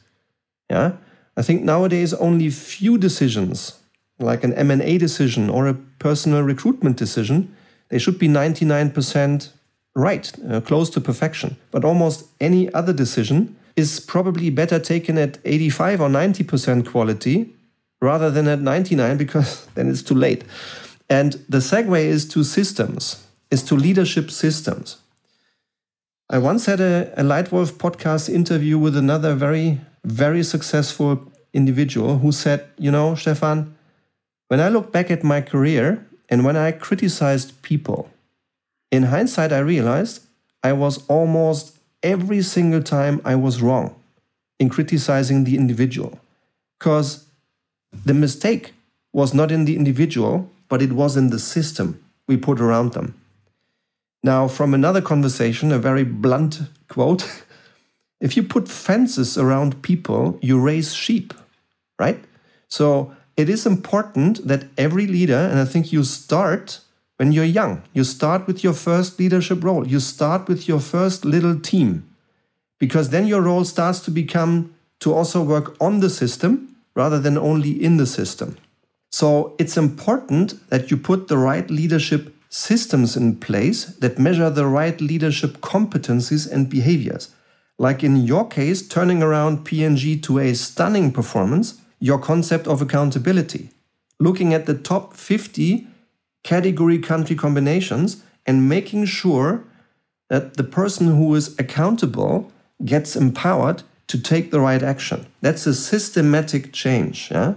Yeah. 0.70 0.92
I 1.36 1.42
think 1.42 1.62
nowadays 1.62 2.12
only 2.14 2.50
few 2.50 2.98
decisions, 2.98 3.78
like 4.18 4.44
an 4.44 4.52
M&A 4.54 4.98
decision 4.98 5.48
or 5.48 5.66
a 5.66 5.74
personal 5.98 6.42
recruitment 6.42 6.96
decision, 6.96 7.54
they 7.88 7.98
should 7.98 8.18
be 8.18 8.28
99% 8.28 9.50
right, 9.94 10.32
uh, 10.48 10.60
close 10.60 10.90
to 10.90 11.00
perfection. 11.00 11.56
But 11.70 11.84
almost 11.84 12.26
any 12.40 12.72
other 12.72 12.92
decision 12.92 13.56
is 13.76 14.00
probably 14.00 14.50
better 14.50 14.78
taken 14.78 15.18
at 15.18 15.38
85 15.44 16.00
or 16.00 16.08
90% 16.08 16.86
quality 16.86 17.54
rather 18.00 18.30
than 18.30 18.48
at 18.48 18.60
99 18.60 19.16
because 19.24 19.66
then 19.74 19.88
it's 19.88 20.02
too 20.02 20.14
late. 20.14 20.44
And 21.08 21.32
the 21.48 21.58
segue 21.58 21.98
is 21.98 22.28
to 22.28 22.44
systems 22.44 23.24
is 23.50 23.62
to 23.62 23.74
leadership 23.74 24.30
systems. 24.30 24.98
I 26.28 26.38
once 26.38 26.66
had 26.66 26.80
a, 26.80 27.12
a 27.16 27.22
Leitwolf 27.22 27.72
podcast 27.72 28.28
interview 28.28 28.78
with 28.78 28.96
another 28.96 29.34
very, 29.34 29.80
very 30.04 30.42
successful 30.42 31.32
individual 31.54 32.18
who 32.18 32.32
said, 32.32 32.66
You 32.76 32.90
know, 32.90 33.14
Stefan, 33.14 33.74
when 34.48 34.60
I 34.60 34.68
look 34.68 34.92
back 34.92 35.10
at 35.10 35.22
my 35.22 35.40
career 35.40 36.06
and 36.28 36.44
when 36.44 36.56
I 36.56 36.72
criticized 36.72 37.62
people, 37.62 38.10
in 38.90 39.04
hindsight, 39.04 39.52
I 39.52 39.58
realized 39.58 40.22
I 40.62 40.72
was 40.72 41.06
almost 41.08 41.78
every 42.02 42.42
single 42.42 42.82
time 42.82 43.20
I 43.24 43.34
was 43.34 43.60
wrong 43.60 43.94
in 44.58 44.68
criticizing 44.68 45.44
the 45.44 45.56
individual. 45.56 46.18
Because 46.78 47.26
the 47.92 48.14
mistake 48.14 48.72
was 49.12 49.34
not 49.34 49.50
in 49.50 49.64
the 49.64 49.76
individual, 49.76 50.50
but 50.68 50.82
it 50.82 50.92
was 50.92 51.16
in 51.16 51.30
the 51.30 51.38
system 51.38 52.02
we 52.26 52.36
put 52.36 52.60
around 52.60 52.92
them. 52.92 53.14
Now, 54.22 54.48
from 54.48 54.74
another 54.74 55.00
conversation, 55.00 55.72
a 55.72 55.78
very 55.78 56.04
blunt 56.04 56.60
quote 56.88 57.44
if 58.20 58.36
you 58.36 58.42
put 58.42 58.68
fences 58.68 59.38
around 59.38 59.82
people, 59.82 60.38
you 60.42 60.58
raise 60.58 60.94
sheep, 60.94 61.34
right? 61.98 62.22
So 62.68 63.14
it 63.38 63.48
is 63.48 63.64
important 63.64 64.46
that 64.46 64.64
every 64.76 65.06
leader, 65.06 65.36
and 65.36 65.60
I 65.60 65.64
think 65.64 65.92
you 65.92 66.02
start 66.02 66.80
when 67.18 67.32
you're 67.32 67.44
young, 67.44 67.82
you 67.92 68.04
start 68.04 68.46
with 68.46 68.62
your 68.62 68.72
first 68.72 69.18
leadership 69.18 69.62
role, 69.62 69.86
you 69.86 70.00
start 70.00 70.48
with 70.48 70.68
your 70.68 70.80
first 70.80 71.24
little 71.24 71.58
team, 71.58 72.08
because 72.78 73.10
then 73.10 73.26
your 73.26 73.40
role 73.40 73.64
starts 73.64 74.00
to 74.00 74.10
become 74.10 74.74
to 75.00 75.14
also 75.14 75.42
work 75.42 75.76
on 75.80 76.00
the 76.00 76.10
system 76.10 76.76
rather 76.94 77.20
than 77.20 77.38
only 77.38 77.70
in 77.70 77.96
the 77.96 78.06
system. 78.06 78.56
So 79.10 79.54
it's 79.58 79.76
important 79.76 80.68
that 80.70 80.90
you 80.90 80.96
put 80.96 81.28
the 81.28 81.38
right 81.38 81.68
leadership 81.70 82.34
systems 82.50 83.16
in 83.16 83.36
place 83.36 83.84
that 83.84 84.18
measure 84.18 84.50
the 84.50 84.66
right 84.66 85.00
leadership 85.00 85.58
competencies 85.60 86.50
and 86.50 86.68
behaviors. 86.68 87.34
Like 87.78 88.02
in 88.02 88.16
your 88.16 88.48
case, 88.48 88.86
turning 88.86 89.22
around 89.22 89.64
P&G 89.64 90.20
to 90.22 90.38
a 90.40 90.54
stunning 90.54 91.12
performance, 91.12 91.80
your 91.98 92.18
concept 92.18 92.66
of 92.66 92.82
accountability. 92.82 93.70
Looking 94.20 94.54
at 94.54 94.66
the 94.66 94.74
top 94.74 95.14
50 95.14 95.86
category 96.44 96.98
country 96.98 97.36
combinations 97.36 98.22
and 98.46 98.68
making 98.68 99.06
sure 99.06 99.64
that 100.28 100.56
the 100.56 100.64
person 100.64 101.08
who 101.08 101.34
is 101.34 101.58
accountable 101.58 102.52
gets 102.84 103.16
empowered 103.16 103.82
to 104.06 104.20
take 104.20 104.50
the 104.50 104.60
right 104.60 104.82
action. 104.82 105.26
That's 105.40 105.66
a 105.66 105.74
systematic 105.74 106.72
change. 106.72 107.30
Yeah? 107.30 107.54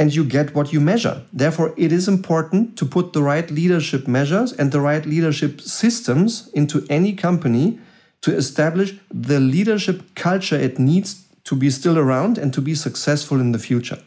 and 0.00 0.14
you 0.14 0.24
get 0.24 0.54
what 0.54 0.72
you 0.72 0.80
measure. 0.80 1.26
Therefore, 1.30 1.74
it 1.76 1.92
is 1.92 2.08
important 2.08 2.78
to 2.78 2.86
put 2.86 3.12
the 3.12 3.22
right 3.22 3.50
leadership 3.50 4.08
measures 4.08 4.50
and 4.50 4.72
the 4.72 4.80
right 4.80 5.04
leadership 5.04 5.60
systems 5.60 6.48
into 6.54 6.86
any 6.88 7.12
company 7.12 7.78
to 8.22 8.34
establish 8.34 8.94
the 9.10 9.38
leadership 9.38 10.14
culture 10.14 10.56
it 10.56 10.78
needs 10.78 11.26
to 11.50 11.56
be 11.56 11.68
still 11.68 11.98
around 11.98 12.38
and 12.38 12.54
to 12.54 12.60
be 12.60 12.76
successful 12.76 13.40
in 13.40 13.50
the 13.50 13.58
future. 13.58 13.98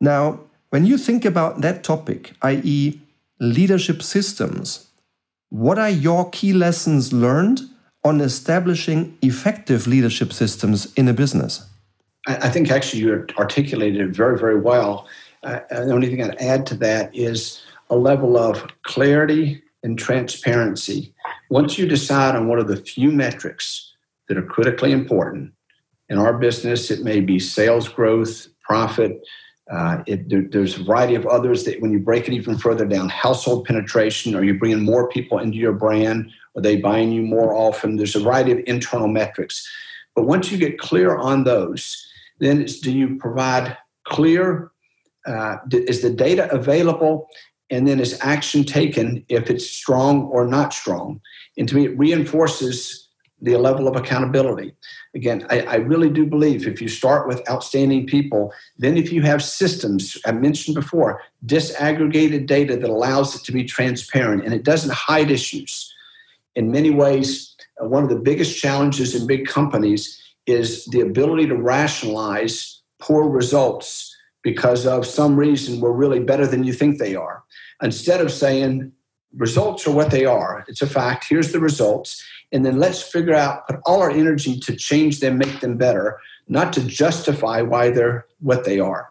Now, 0.00 0.38
when 0.70 0.86
you 0.86 0.96
think 0.96 1.24
about 1.24 1.60
that 1.62 1.82
topic, 1.82 2.34
i.e., 2.42 3.00
leadership 3.40 4.00
systems, 4.00 4.86
what 5.48 5.76
are 5.76 5.90
your 5.90 6.30
key 6.30 6.52
lessons 6.52 7.12
learned 7.12 7.62
on 8.04 8.20
establishing 8.20 9.18
effective 9.22 9.88
leadership 9.88 10.32
systems 10.32 10.94
in 10.94 11.08
a 11.08 11.12
business? 11.12 11.68
I 12.28 12.48
think 12.48 12.70
actually 12.70 13.02
you 13.02 13.26
articulated 13.36 14.00
it 14.00 14.14
very, 14.14 14.38
very 14.38 14.60
well. 14.60 15.08
Uh, 15.42 15.58
the 15.68 15.90
only 15.90 16.08
thing 16.08 16.22
I'd 16.22 16.40
add 16.40 16.64
to 16.66 16.76
that 16.76 17.12
is 17.12 17.60
a 17.90 17.96
level 17.96 18.36
of 18.36 18.64
clarity 18.84 19.60
and 19.82 19.98
transparency. 19.98 21.12
Once 21.50 21.76
you 21.76 21.88
decide 21.88 22.36
on 22.36 22.46
one 22.46 22.60
of 22.60 22.68
the 22.68 22.76
few 22.76 23.10
metrics 23.10 23.92
that 24.28 24.38
are 24.38 24.46
critically 24.46 24.92
important 24.92 25.52
in 26.08 26.18
our 26.18 26.38
business, 26.38 26.90
it 26.90 27.02
may 27.02 27.20
be 27.20 27.38
sales 27.38 27.88
growth, 27.88 28.48
profit. 28.62 29.20
Uh, 29.70 30.02
it, 30.06 30.28
there, 30.28 30.44
there's 30.48 30.78
a 30.78 30.84
variety 30.84 31.16
of 31.16 31.26
others 31.26 31.64
that 31.64 31.80
when 31.80 31.90
you 31.90 31.98
break 31.98 32.28
it 32.28 32.34
even 32.34 32.56
further 32.56 32.84
down, 32.84 33.08
household 33.08 33.64
penetration, 33.64 34.34
are 34.34 34.44
you 34.44 34.58
bringing 34.58 34.84
more 34.84 35.08
people 35.08 35.38
into 35.40 35.58
your 35.58 35.72
brand? 35.72 36.30
Are 36.56 36.62
they 36.62 36.76
buying 36.76 37.10
you 37.10 37.22
more 37.22 37.54
often? 37.54 37.96
There's 37.96 38.14
a 38.14 38.20
variety 38.20 38.52
of 38.52 38.60
internal 38.66 39.08
metrics. 39.08 39.68
But 40.14 40.24
once 40.24 40.50
you 40.50 40.58
get 40.58 40.78
clear 40.78 41.16
on 41.16 41.44
those, 41.44 42.06
then 42.38 42.62
it's 42.62 42.78
do 42.78 42.92
you 42.92 43.16
provide 43.16 43.76
clear, 44.04 44.70
uh, 45.26 45.56
is 45.72 46.00
the 46.00 46.10
data 46.10 46.50
available? 46.52 47.28
And 47.68 47.88
then 47.88 47.98
is 47.98 48.16
action 48.20 48.62
taken 48.62 49.24
if 49.28 49.50
it's 49.50 49.68
strong 49.68 50.26
or 50.26 50.46
not 50.46 50.72
strong? 50.72 51.20
And 51.58 51.68
to 51.68 51.74
me, 51.74 51.86
it 51.86 51.98
reinforces 51.98 53.08
the 53.42 53.56
level 53.56 53.88
of 53.88 53.96
accountability. 53.96 54.72
Again, 55.16 55.46
I, 55.48 55.60
I, 55.62 55.74
really 55.76 56.10
do 56.10 56.26
believe 56.26 56.66
if 56.66 56.82
you 56.82 56.88
start 56.88 57.26
with 57.26 57.48
outstanding 57.48 58.06
people, 58.06 58.52
then 58.76 58.98
if 58.98 59.10
you 59.10 59.22
have 59.22 59.42
systems, 59.42 60.18
I 60.26 60.32
mentioned 60.32 60.74
before, 60.74 61.22
disaggregated 61.46 62.46
data 62.46 62.76
that 62.76 62.90
allows 62.90 63.34
it 63.34 63.42
to 63.44 63.52
be 63.52 63.64
transparent 63.64 64.44
and 64.44 64.52
it 64.52 64.62
doesn't 64.62 64.92
hide 64.92 65.30
issues. 65.30 65.90
In 66.54 66.70
many 66.70 66.90
ways, 66.90 67.56
uh, 67.82 67.88
one 67.88 68.02
of 68.02 68.10
the 68.10 68.16
biggest 68.30 68.58
challenges 68.58 69.14
in 69.14 69.26
big 69.26 69.46
companies 69.46 70.22
is 70.44 70.84
the 70.84 71.00
ability 71.00 71.46
to 71.46 71.56
rationalize 71.56 72.82
poor 73.00 73.26
results 73.26 74.14
because 74.42 74.86
of 74.86 75.06
some 75.06 75.34
reason 75.34 75.80
we're 75.80 75.92
really 75.92 76.20
better 76.20 76.46
than 76.46 76.62
you 76.62 76.74
think 76.74 76.98
they 76.98 77.16
are. 77.16 77.42
Instead 77.82 78.20
of 78.20 78.30
saying, 78.30 78.92
results 79.36 79.86
are 79.86 79.92
what 79.92 80.10
they 80.10 80.24
are, 80.24 80.64
it's 80.68 80.82
a 80.82 80.86
fact, 80.86 81.26
here's 81.28 81.52
the 81.52 81.60
results. 81.60 82.24
And 82.52 82.64
then 82.64 82.78
let's 82.78 83.02
figure 83.02 83.34
out 83.34 83.66
put 83.66 83.80
all 83.84 84.00
our 84.00 84.10
energy 84.10 84.58
to 84.60 84.76
change 84.76 85.20
them 85.20 85.38
make 85.38 85.60
them 85.60 85.76
better 85.76 86.18
not 86.48 86.72
to 86.74 86.84
justify 86.84 87.60
why 87.60 87.90
they're 87.90 88.24
what 88.40 88.64
they 88.64 88.78
are. 88.78 89.10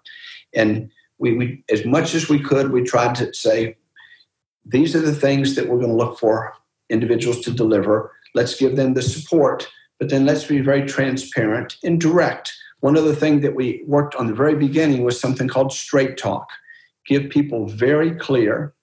And 0.54 0.90
we, 1.18 1.36
we 1.38 1.64
as 1.70 1.86
much 1.86 2.16
as 2.16 2.30
we 2.30 2.40
could 2.40 2.72
we 2.72 2.84
tried 2.84 3.16
to 3.16 3.34
say 3.34 3.76
these 4.66 4.96
are 4.96 5.02
the 5.02 5.14
things 5.14 5.56
that 5.56 5.68
we're 5.68 5.80
going 5.80 5.90
to 5.90 5.96
look 5.96 6.18
for 6.18 6.54
individuals 6.90 7.42
to 7.42 7.52
deliver. 7.52 8.12
Let's 8.34 8.56
give 8.56 8.78
them 8.78 8.94
the 8.94 9.02
support 9.02 9.68
but 10.00 10.10
then 10.10 10.26
let's 10.26 10.46
be 10.46 10.60
very 10.60 10.86
transparent 10.86 11.78
and 11.84 12.00
direct. 12.00 12.54
One 12.82 12.98
other 12.98 13.16
thing 13.16 13.42
that 13.42 13.56
we 13.56 13.84
worked 13.88 14.16
on 14.16 14.28
the 14.28 14.34
very 14.34 14.56
beginning 14.56 15.04
was 15.04 15.20
something 15.20 15.48
called 15.48 15.72
straight 15.72 16.18
talk. 16.18 16.50
Give 17.08 17.30
people 17.30 17.68
very 17.68 18.12
clear 18.16 18.74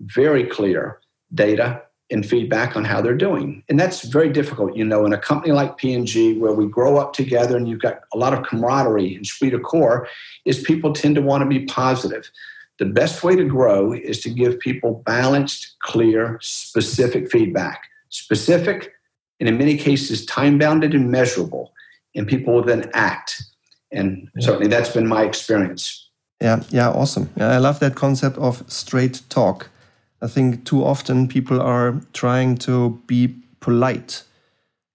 very 0.00 0.44
clear 0.44 1.00
data 1.34 1.82
and 2.10 2.24
feedback 2.24 2.76
on 2.76 2.84
how 2.84 3.00
they're 3.00 3.16
doing. 3.16 3.64
And 3.68 3.80
that's 3.80 4.04
very 4.04 4.28
difficult, 4.30 4.76
you 4.76 4.84
know, 4.84 5.04
in 5.06 5.12
a 5.12 5.18
company 5.18 5.52
like 5.52 5.76
P&G 5.76 6.38
where 6.38 6.52
we 6.52 6.66
grow 6.66 6.98
up 6.98 7.12
together 7.12 7.56
and 7.56 7.68
you've 7.68 7.80
got 7.80 8.02
a 8.12 8.18
lot 8.18 8.32
of 8.32 8.46
camaraderie 8.46 9.16
and 9.16 9.24
esprit 9.24 9.50
de 9.50 9.58
corps, 9.58 10.08
is 10.44 10.62
people 10.62 10.92
tend 10.92 11.16
to 11.16 11.22
want 11.22 11.42
to 11.42 11.48
be 11.48 11.64
positive. 11.64 12.30
The 12.78 12.84
best 12.84 13.24
way 13.24 13.34
to 13.34 13.44
grow 13.44 13.92
is 13.92 14.20
to 14.20 14.30
give 14.30 14.60
people 14.60 15.02
balanced, 15.04 15.74
clear, 15.82 16.38
specific 16.42 17.30
feedback. 17.30 17.82
Specific, 18.10 18.92
and 19.40 19.48
in 19.48 19.58
many 19.58 19.76
cases, 19.76 20.24
time 20.26 20.58
bounded 20.58 20.94
and 20.94 21.10
measurable. 21.10 21.72
And 22.14 22.26
people 22.28 22.54
will 22.54 22.62
then 22.62 22.88
act. 22.94 23.42
And 23.90 24.28
certainly 24.38 24.68
that's 24.68 24.90
been 24.90 25.06
my 25.06 25.24
experience. 25.24 26.08
Yeah, 26.40 26.62
yeah, 26.68 26.90
awesome. 26.90 27.30
Yeah, 27.36 27.48
I 27.48 27.58
love 27.58 27.80
that 27.80 27.94
concept 27.94 28.38
of 28.38 28.62
straight 28.70 29.22
talk 29.28 29.70
I 30.22 30.26
think 30.28 30.64
too 30.64 30.84
often 30.84 31.28
people 31.28 31.60
are 31.60 32.00
trying 32.12 32.56
to 32.58 33.02
be 33.06 33.34
polite. 33.60 34.22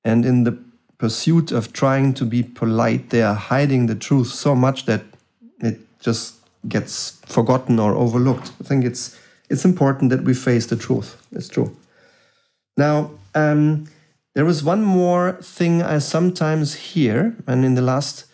And 0.03 0.25
in 0.25 0.43
the 0.43 0.57
pursuit 0.97 1.51
of 1.51 1.73
trying 1.73 2.13
to 2.15 2.25
be 2.25 2.43
polite, 2.43 3.09
they 3.09 3.21
are 3.21 3.35
hiding 3.35 3.87
the 3.87 3.95
truth 3.95 4.27
so 4.27 4.55
much 4.55 4.85
that 4.85 5.03
it 5.59 5.79
just 5.99 6.35
gets 6.67 7.19
forgotten 7.25 7.79
or 7.79 7.95
overlooked. 7.95 8.51
I 8.59 8.63
think 8.63 8.85
it's 8.85 9.17
it's 9.49 9.65
important 9.65 10.09
that 10.11 10.23
we 10.23 10.33
face 10.33 10.65
the 10.67 10.77
truth. 10.77 11.17
It's 11.31 11.49
true. 11.49 11.75
Now, 12.77 13.11
um, 13.35 13.87
there 14.33 14.47
is 14.47 14.63
one 14.63 14.81
more 14.83 15.33
thing 15.41 15.81
I 15.81 15.99
sometimes 15.99 16.73
hear, 16.73 17.35
and 17.45 17.65
in 17.65 17.75
the 17.75 17.81
last 17.81 18.25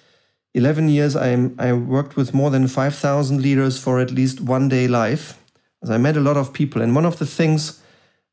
11 0.54 0.90
years, 0.90 1.16
I, 1.16 1.50
I 1.58 1.74
worked 1.74 2.16
with 2.16 2.34
more 2.34 2.52
than 2.52 2.68
5,000 2.68 3.42
leaders 3.42 3.80
for 3.80 4.00
at 4.00 4.12
least 4.12 4.42
one 4.42 4.70
day 4.70 4.88
life. 4.88 5.40
As 5.88 5.92
I 5.92 5.98
met 5.98 6.18
a 6.18 6.20
lot 6.20 6.36
of 6.36 6.52
people, 6.52 6.82
and 6.82 6.94
one 6.94 7.06
of 7.06 7.18
the 7.18 7.26
things 7.26 7.82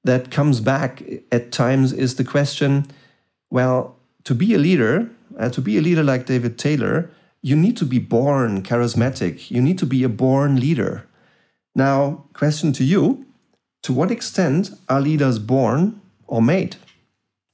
that 0.03 0.33
comes 0.33 0.61
back 0.61 1.05
at 1.31 1.53
times 1.53 1.93
is 1.93 2.17
the 2.17 2.25
question 2.25 2.87
well, 3.49 3.95
to 4.25 4.35
be 4.35 4.55
a 4.55 4.59
leader, 4.59 5.09
uh, 5.39 5.51
to 5.51 5.61
be 5.61 5.79
a 5.79 5.81
leader 5.81 6.03
like 6.03 6.27
David 6.27 6.59
Taylor, 6.59 7.09
you 7.43 7.55
need 7.55 7.77
to 7.77 7.85
be 7.85 8.01
born 8.01 8.65
charismatic. 8.65 9.53
You 9.53 9.63
need 9.63 9.79
to 9.79 9.87
be 9.87 10.03
a 10.03 10.09
born 10.09 10.59
leader. 10.59 11.07
Now, 11.77 12.25
question 12.33 12.73
to 12.73 12.83
you 12.83 13.25
to 13.85 13.93
what 13.93 14.11
extent 14.11 14.71
are 14.89 15.01
leaders 15.01 15.39
born 15.39 16.01
or 16.27 16.43
made? 16.43 16.75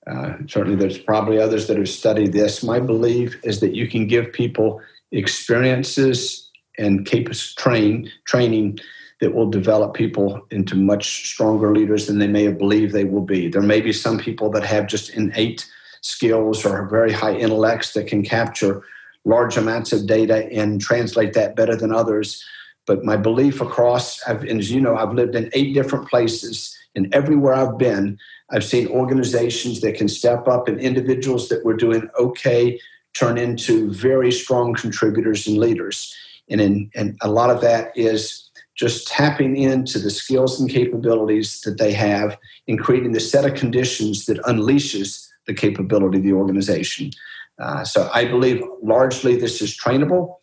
Uh, 0.06 0.38
certainly, 0.48 0.76
there's 0.76 0.96
probably 0.96 1.38
others 1.38 1.66
that 1.66 1.76
have 1.76 1.90
studied 1.90 2.32
this. 2.32 2.62
My 2.62 2.80
belief 2.80 3.38
is 3.44 3.60
that 3.60 3.74
you 3.74 3.86
can 3.86 4.06
give 4.06 4.32
people 4.32 4.80
experiences 5.12 6.48
and 6.78 7.04
cap- 7.04 7.32
train 7.58 8.10
training 8.24 8.78
that 9.20 9.34
will 9.34 9.50
develop 9.50 9.94
people 9.94 10.46
into 10.50 10.74
much 10.74 11.26
stronger 11.28 11.72
leaders 11.72 12.06
than 12.06 12.18
they 12.18 12.26
may 12.26 12.44
have 12.44 12.58
believed 12.58 12.92
they 12.92 13.04
will 13.04 13.24
be. 13.24 13.48
There 13.48 13.62
may 13.62 13.80
be 13.80 13.92
some 13.92 14.18
people 14.18 14.50
that 14.50 14.64
have 14.64 14.86
just 14.86 15.10
innate 15.10 15.66
skills 16.00 16.64
or 16.64 16.88
very 16.88 17.12
high 17.12 17.34
intellects 17.34 17.92
that 17.92 18.06
can 18.06 18.22
capture 18.22 18.82
large 19.24 19.56
amounts 19.56 19.92
of 19.92 20.06
data 20.06 20.50
and 20.50 20.80
translate 20.80 21.34
that 21.34 21.54
better 21.54 21.76
than 21.76 21.92
others. 21.92 22.42
But 22.86 23.04
my 23.04 23.16
belief 23.16 23.60
across, 23.60 24.22
I've, 24.26 24.44
as 24.44 24.70
you 24.70 24.80
know, 24.80 24.96
I've 24.96 25.12
lived 25.12 25.36
in 25.36 25.50
eight 25.52 25.74
different 25.74 26.08
places, 26.08 26.74
and 26.94 27.14
everywhere 27.14 27.54
I've 27.54 27.78
been, 27.78 28.18
I've 28.50 28.64
seen 28.64 28.88
organizations 28.88 29.80
that 29.82 29.94
can 29.94 30.08
step 30.08 30.48
up 30.48 30.66
and 30.66 30.80
individuals 30.80 31.48
that 31.50 31.64
were 31.64 31.76
doing 31.76 32.08
okay 32.18 32.80
turn 33.14 33.38
into 33.38 33.90
very 33.92 34.32
strong 34.32 34.74
contributors 34.74 35.46
and 35.46 35.58
leaders. 35.58 36.14
And, 36.48 36.60
in, 36.60 36.90
and 36.94 37.16
a 37.22 37.30
lot 37.30 37.50
of 37.50 37.60
that 37.60 37.96
is 37.96 38.49
just 38.80 39.06
tapping 39.06 39.58
into 39.58 39.98
the 39.98 40.08
skills 40.08 40.58
and 40.58 40.70
capabilities 40.70 41.60
that 41.60 41.76
they 41.76 41.92
have 41.92 42.38
and 42.66 42.80
creating 42.80 43.12
the 43.12 43.20
set 43.20 43.44
of 43.44 43.54
conditions 43.54 44.24
that 44.24 44.38
unleashes 44.44 45.28
the 45.46 45.52
capability 45.52 46.16
of 46.16 46.24
the 46.24 46.32
organization. 46.32 47.10
Uh, 47.58 47.84
so 47.84 48.08
I 48.14 48.24
believe 48.24 48.62
largely 48.82 49.36
this 49.36 49.60
is 49.60 49.78
trainable. 49.78 50.36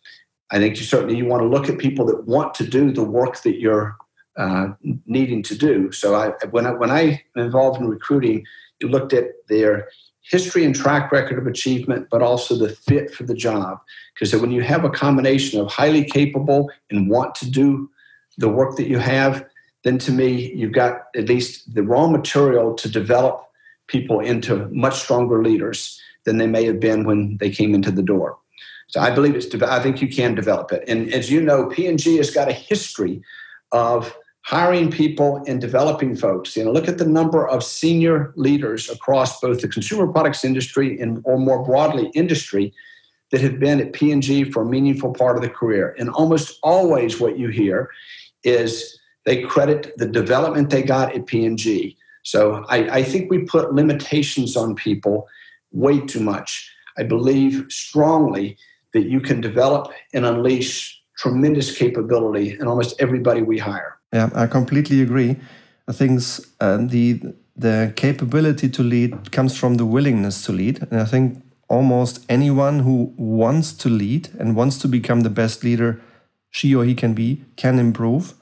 I 0.52 0.58
think 0.58 0.76
you 0.76 0.84
certainly 0.84 1.16
you 1.16 1.26
want 1.26 1.42
to 1.42 1.48
look 1.48 1.68
at 1.68 1.78
people 1.78 2.06
that 2.06 2.28
want 2.28 2.54
to 2.54 2.64
do 2.64 2.92
the 2.92 3.02
work 3.02 3.42
that 3.42 3.58
you're 3.58 3.96
uh, 4.36 4.68
needing 5.04 5.42
to 5.42 5.58
do. 5.58 5.90
So 5.90 6.14
I, 6.14 6.28
when 6.50 6.64
I 6.64 6.70
when 6.70 6.92
I 6.92 7.24
am 7.36 7.42
involved 7.46 7.80
in 7.80 7.88
recruiting, 7.88 8.46
you 8.78 8.88
looked 8.88 9.12
at 9.12 9.24
their 9.48 9.88
history 10.22 10.64
and 10.64 10.76
track 10.76 11.10
record 11.10 11.38
of 11.38 11.48
achievement, 11.48 12.06
but 12.08 12.22
also 12.22 12.54
the 12.54 12.68
fit 12.68 13.12
for 13.12 13.24
the 13.24 13.34
job. 13.34 13.80
Because 14.14 14.32
when 14.36 14.52
you 14.52 14.62
have 14.62 14.84
a 14.84 14.90
combination 14.90 15.60
of 15.60 15.72
highly 15.72 16.04
capable 16.04 16.70
and 16.88 17.10
want 17.10 17.34
to 17.36 17.50
do 17.50 17.90
the 18.38 18.48
work 18.48 18.76
that 18.76 18.88
you 18.88 18.98
have, 18.98 19.44
then 19.84 19.98
to 19.98 20.12
me, 20.12 20.52
you've 20.54 20.72
got 20.72 21.06
at 21.14 21.28
least 21.28 21.74
the 21.74 21.82
raw 21.82 22.08
material 22.08 22.74
to 22.74 22.88
develop 22.88 23.44
people 23.86 24.20
into 24.20 24.68
much 24.70 25.00
stronger 25.00 25.42
leaders 25.42 26.00
than 26.24 26.38
they 26.38 26.46
may 26.46 26.64
have 26.64 26.80
been 26.80 27.04
when 27.04 27.36
they 27.38 27.50
came 27.50 27.74
into 27.74 27.90
the 27.90 28.02
door. 28.02 28.38
So 28.88 29.00
I 29.00 29.10
believe 29.10 29.34
it's. 29.34 29.52
I 29.54 29.80
think 29.80 30.00
you 30.00 30.08
can 30.08 30.34
develop 30.34 30.72
it. 30.72 30.82
And 30.88 31.12
as 31.12 31.30
you 31.30 31.42
know, 31.42 31.66
P&G 31.66 32.16
has 32.16 32.30
got 32.30 32.48
a 32.48 32.52
history 32.52 33.22
of 33.72 34.16
hiring 34.42 34.90
people 34.90 35.42
and 35.46 35.60
developing 35.60 36.16
folks. 36.16 36.56
You 36.56 36.64
know, 36.64 36.72
look 36.72 36.88
at 36.88 36.96
the 36.96 37.06
number 37.06 37.46
of 37.46 37.62
senior 37.62 38.32
leaders 38.36 38.88
across 38.88 39.40
both 39.40 39.60
the 39.60 39.68
consumer 39.68 40.06
products 40.06 40.42
industry 40.42 40.98
and, 40.98 41.20
or 41.24 41.38
more 41.38 41.62
broadly, 41.62 42.10
industry 42.14 42.72
that 43.30 43.42
have 43.42 43.58
been 43.58 43.78
at 43.78 43.92
P&G 43.92 44.44
for 44.44 44.62
a 44.62 44.66
meaningful 44.66 45.12
part 45.12 45.36
of 45.36 45.42
the 45.42 45.50
career. 45.50 45.94
And 45.98 46.08
almost 46.08 46.58
always, 46.62 47.20
what 47.20 47.38
you 47.38 47.48
hear 47.48 47.90
is 48.44 48.98
they 49.24 49.42
credit 49.42 49.92
the 49.96 50.06
development 50.06 50.70
they 50.70 50.82
got 50.82 51.14
at 51.14 51.26
P&G. 51.26 51.96
So 52.22 52.64
I, 52.68 52.98
I 52.98 53.02
think 53.02 53.30
we 53.30 53.38
put 53.44 53.72
limitations 53.72 54.56
on 54.56 54.74
people 54.74 55.28
way 55.72 56.00
too 56.00 56.20
much. 56.20 56.70
I 56.98 57.02
believe 57.02 57.66
strongly 57.68 58.56
that 58.94 59.04
you 59.04 59.20
can 59.20 59.40
develop 59.40 59.92
and 60.12 60.24
unleash 60.24 61.00
tremendous 61.18 61.76
capability 61.76 62.56
in 62.58 62.66
almost 62.66 63.00
everybody 63.00 63.42
we 63.42 63.58
hire. 63.58 63.98
Yeah, 64.12 64.30
I 64.34 64.46
completely 64.46 65.02
agree. 65.02 65.36
I 65.86 65.92
think 65.92 66.20
uh, 66.60 66.78
the 66.78 67.20
the 67.56 67.92
capability 67.96 68.68
to 68.68 68.82
lead 68.82 69.32
comes 69.32 69.58
from 69.58 69.74
the 69.74 69.84
willingness 69.84 70.44
to 70.44 70.52
lead, 70.52 70.86
and 70.90 71.00
I 71.00 71.04
think 71.04 71.42
almost 71.68 72.24
anyone 72.28 72.80
who 72.80 73.12
wants 73.16 73.72
to 73.72 73.88
lead 73.88 74.28
and 74.38 74.56
wants 74.56 74.78
to 74.78 74.88
become 74.88 75.20
the 75.22 75.30
best 75.30 75.64
leader 75.64 76.00
she 76.50 76.74
or 76.74 76.84
he 76.84 76.94
can 76.94 77.14
be, 77.14 77.42
can 77.56 77.78
improve. 77.78 78.34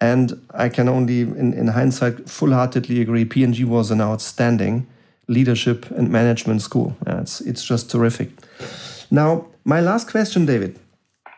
And 0.00 0.46
I 0.50 0.68
can 0.68 0.88
only, 0.88 1.20
in, 1.20 1.54
in 1.54 1.68
hindsight, 1.68 2.28
full 2.28 2.52
heartedly 2.52 3.00
agree 3.00 3.24
P&G 3.24 3.64
was 3.64 3.90
an 3.90 4.00
outstanding 4.00 4.86
leadership 5.28 5.90
and 5.90 6.10
management 6.10 6.62
school. 6.62 6.96
Yeah, 7.06 7.22
it's, 7.22 7.40
it's 7.40 7.64
just 7.64 7.90
terrific. 7.90 8.30
Now, 9.10 9.46
my 9.64 9.80
last 9.80 10.10
question, 10.10 10.46
David. 10.46 10.78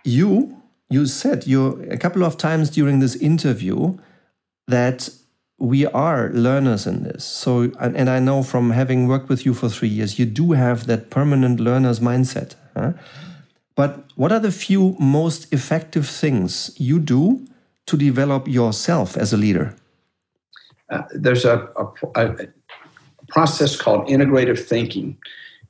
You 0.05 0.59
you 0.91 1.07
said 1.07 1.47
you 1.47 1.83
a 1.91 1.99
couple 1.99 2.25
of 2.25 2.39
times 2.39 2.71
during 2.71 3.01
this 3.01 3.15
interview 3.17 3.99
that 4.67 5.11
we 5.59 5.87
are 5.87 6.31
learners 6.31 6.87
in 6.87 7.03
this. 7.03 7.25
So, 7.25 7.73
and, 7.81 7.97
and, 7.97 8.09
I 8.09 8.21
know 8.21 8.45
from 8.45 8.71
having 8.71 9.09
worked 9.09 9.29
with 9.29 9.45
you 9.45 9.55
for 9.55 9.69
three 9.69 9.89
years, 9.89 10.19
you 10.19 10.25
do 10.25 10.53
have 10.53 10.87
that 10.87 11.11
permanent 11.11 11.59
learner's 11.59 11.99
mindset. 11.99 12.55
Huh? 12.77 12.93
But 13.79 14.11
what 14.17 14.33
are 14.33 14.41
the 14.41 14.51
few 14.51 14.97
most 14.99 15.53
effective 15.53 16.09
things 16.09 16.75
you 16.81 16.99
do 16.99 17.47
to 17.87 17.97
develop 17.97 18.49
yourself 18.49 19.17
as 19.17 19.33
a 19.33 19.37
leader? 19.37 19.77
Uh, 20.91 21.03
there's 21.13 21.45
a, 21.45 21.69
a, 21.77 21.87
a, 22.17 22.47
process 23.29 23.77
called 23.77 24.09
integrative 24.09 24.59
thinking 24.59 25.17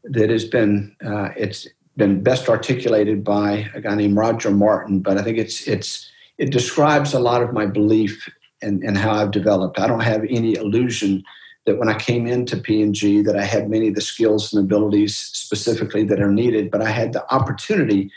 that 0.05 0.31
has 0.31 0.47
been 0.47 0.97
uh, 1.05 1.29
it's 1.37 1.67
been 1.97 2.23
best 2.23 2.49
articulated 2.49 3.25
by 3.25 3.69
a 3.75 3.81
guy 3.83 3.95
named 3.95 4.17
Roger 4.17 4.53
Martin, 4.53 5.01
but 5.01 5.19
I 5.19 5.23
think 5.23 5.37
it's 5.37 5.69
it's 5.69 6.11
it 6.39 6.51
describes 6.51 7.13
a 7.13 7.21
lot 7.21 7.43
of 7.43 7.53
my 7.53 7.67
belief 7.67 8.27
and, 8.63 8.83
and 8.85 8.97
how 8.97 9.13
I've 9.13 9.33
developed. 9.33 9.79
I 9.79 9.87
don't 9.87 10.09
have 10.13 10.25
any 10.31 10.55
illusion 10.55 11.25
that 11.69 11.79
when 11.79 11.91
I 11.91 11.99
came 11.99 12.27
into 12.27 12.57
P&G 12.57 13.21
that 13.23 13.37
I 13.37 13.45
had 13.45 13.69
many 13.69 13.89
of 13.89 13.95
the 13.95 14.01
skills 14.01 14.53
and 14.53 14.65
abilities 14.65 15.15
specifically 15.15 16.03
that 16.05 16.21
are 16.21 16.33
needed, 16.33 16.71
but 16.71 16.81
I 16.81 16.89
had 16.89 17.13
the 17.13 17.31
opportunity 17.33 18.11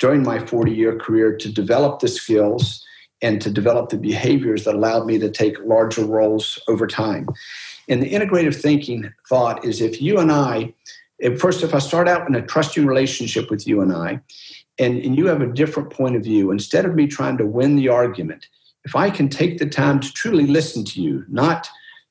during 0.00 0.24
my 0.24 0.44
40 0.44 0.72
year 0.72 0.98
career 0.98 1.36
to 1.36 1.52
develop 1.52 2.00
the 2.00 2.08
skills 2.08 2.84
and 3.22 3.40
to 3.40 3.50
develop 3.50 3.90
the 3.90 3.96
behaviors 3.96 4.64
that 4.64 4.74
allowed 4.74 5.06
me 5.06 5.18
to 5.20 5.30
take 5.30 5.56
larger 5.64 6.04
roles 6.04 6.58
over 6.66 6.86
time. 6.86 7.28
And 7.88 8.02
the 8.02 8.10
integrative 8.10 8.60
thinking 8.60 9.12
thought 9.28 9.64
is 9.64 9.80
if 9.80 10.02
you 10.02 10.18
and 10.18 10.32
I, 10.32 10.74
first, 11.38 11.62
if 11.62 11.74
I 11.74 11.78
start 11.78 12.08
out 12.08 12.28
in 12.28 12.34
a 12.34 12.44
trusting 12.44 12.86
relationship 12.86 13.50
with 13.50 13.68
you 13.68 13.80
and 13.82 13.92
I, 13.92 14.20
and, 14.78 14.98
and 14.98 15.16
you 15.16 15.26
have 15.26 15.40
a 15.40 15.46
different 15.46 15.90
point 15.90 16.16
of 16.16 16.24
view, 16.24 16.50
instead 16.50 16.84
of 16.84 16.96
me 16.96 17.06
trying 17.06 17.38
to 17.38 17.46
win 17.46 17.76
the 17.76 17.88
argument, 17.88 18.48
if 18.84 18.96
I 18.96 19.10
can 19.10 19.28
take 19.28 19.58
the 19.58 19.66
time 19.66 20.00
to 20.00 20.12
truly 20.12 20.46
listen 20.46 20.84
to 20.86 21.00
you, 21.00 21.24
not, 21.28 21.68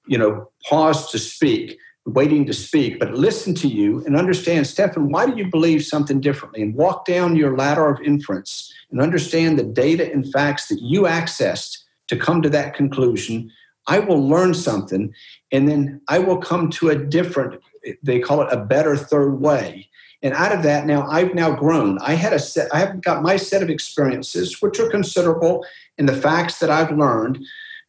you 0.07 0.17
know, 0.17 0.49
pause 0.68 1.09
to 1.11 1.20
speak, 1.20 1.78
waiting 2.05 2.45
to 2.45 2.53
speak, 2.53 2.99
but 2.99 3.13
listen 3.13 3.53
to 3.55 3.68
you 3.68 4.03
and 4.05 4.16
understand, 4.16 4.68
Stefan, 4.68 5.09
why 5.09 5.26
do 5.26 5.36
you 5.36 5.49
believe 5.49 5.84
something 5.84 6.20
differently? 6.20 6.61
And 6.61 6.76
walk 6.76 7.05
down 7.05 7.36
your 7.36 7.57
ladder 7.57 7.88
of 7.88 8.01
inference 8.01 8.74
and 8.91 9.01
understand 9.01 9.57
the 9.57 9.63
data 9.63 10.11
and 10.11 10.32
facts 10.32 10.68
that 10.68 10.82
you 10.82 11.03
accessed 11.03 11.80
to 12.07 12.16
come 12.16 12.41
to 12.41 12.49
that 12.49 12.76
conclusion. 12.76 13.51
I 13.88 13.99
will 13.99 14.28
learn 14.28 14.53
something 14.53 15.13
and 15.51 15.68
then 15.68 16.01
I 16.07 16.20
will 16.20 16.38
come 16.38 16.70
to 16.72 16.89
a 16.89 16.95
different, 16.95 17.61
they 18.03 18.20
call 18.20 18.41
it 18.41 18.51
a 18.51 18.57
better 18.57 18.95
third 18.95 19.39
way. 19.39 19.89
And 20.22 20.34
out 20.34 20.51
of 20.51 20.63
that, 20.63 20.88
now 20.88 21.07
I've 21.07 21.36
now 21.36 21.55
grown. 21.55 21.99
I 21.99 22.13
had 22.13 22.34
a 22.34 22.39
set, 22.39 22.74
I 22.74 22.80
have 22.80 23.01
got 23.01 23.22
my 23.22 23.38
set 23.38 23.61
of 23.61 23.70
experiences, 23.70 24.59
which 24.59 24.80
are 24.80 24.89
considerable, 24.89 25.63
and 25.97 26.09
the 26.09 26.16
facts 26.16 26.59
that 26.59 26.72
I've 26.72 26.97
learned. 26.97 27.45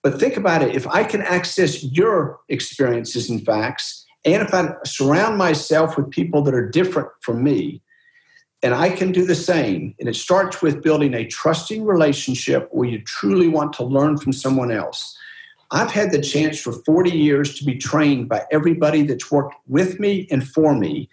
But 0.07 0.20
think 0.20 0.36
about 0.36 0.62
it 0.62 0.76
if 0.76 0.86
I 0.86 1.02
can 1.02 1.20
access 1.20 1.82
your 1.82 2.38
experiences 2.48 3.28
and 3.28 3.44
facts, 3.44 4.07
and 4.24 4.40
if 4.40 4.54
I 4.54 4.68
surround 4.84 5.36
myself 5.36 5.96
with 5.96 6.12
people 6.12 6.42
that 6.42 6.54
are 6.54 6.70
different 6.70 7.09
from 7.22 7.42
me, 7.42 7.82
and 8.62 8.72
I 8.72 8.90
can 8.90 9.11
do 9.11 9.26
the 9.26 9.34
same, 9.34 9.96
and 9.98 10.09
it 10.09 10.14
starts 10.14 10.62
with 10.62 10.80
building 10.80 11.12
a 11.12 11.26
trusting 11.26 11.84
relationship 11.84 12.68
where 12.70 12.88
you 12.88 13.02
truly 13.02 13.48
want 13.48 13.72
to 13.72 13.84
learn 13.84 14.16
from 14.16 14.32
someone 14.32 14.70
else. 14.70 15.18
I've 15.72 15.90
had 15.90 16.12
the 16.12 16.22
chance 16.22 16.61
for 16.61 16.70
40 16.70 17.11
years 17.11 17.59
to 17.59 17.64
be 17.64 17.76
trained 17.76 18.28
by 18.28 18.44
everybody 18.52 19.02
that's 19.02 19.32
worked 19.32 19.57
with 19.66 19.98
me 19.98 20.28
and 20.30 20.46
for 20.46 20.76
me. 20.76 21.09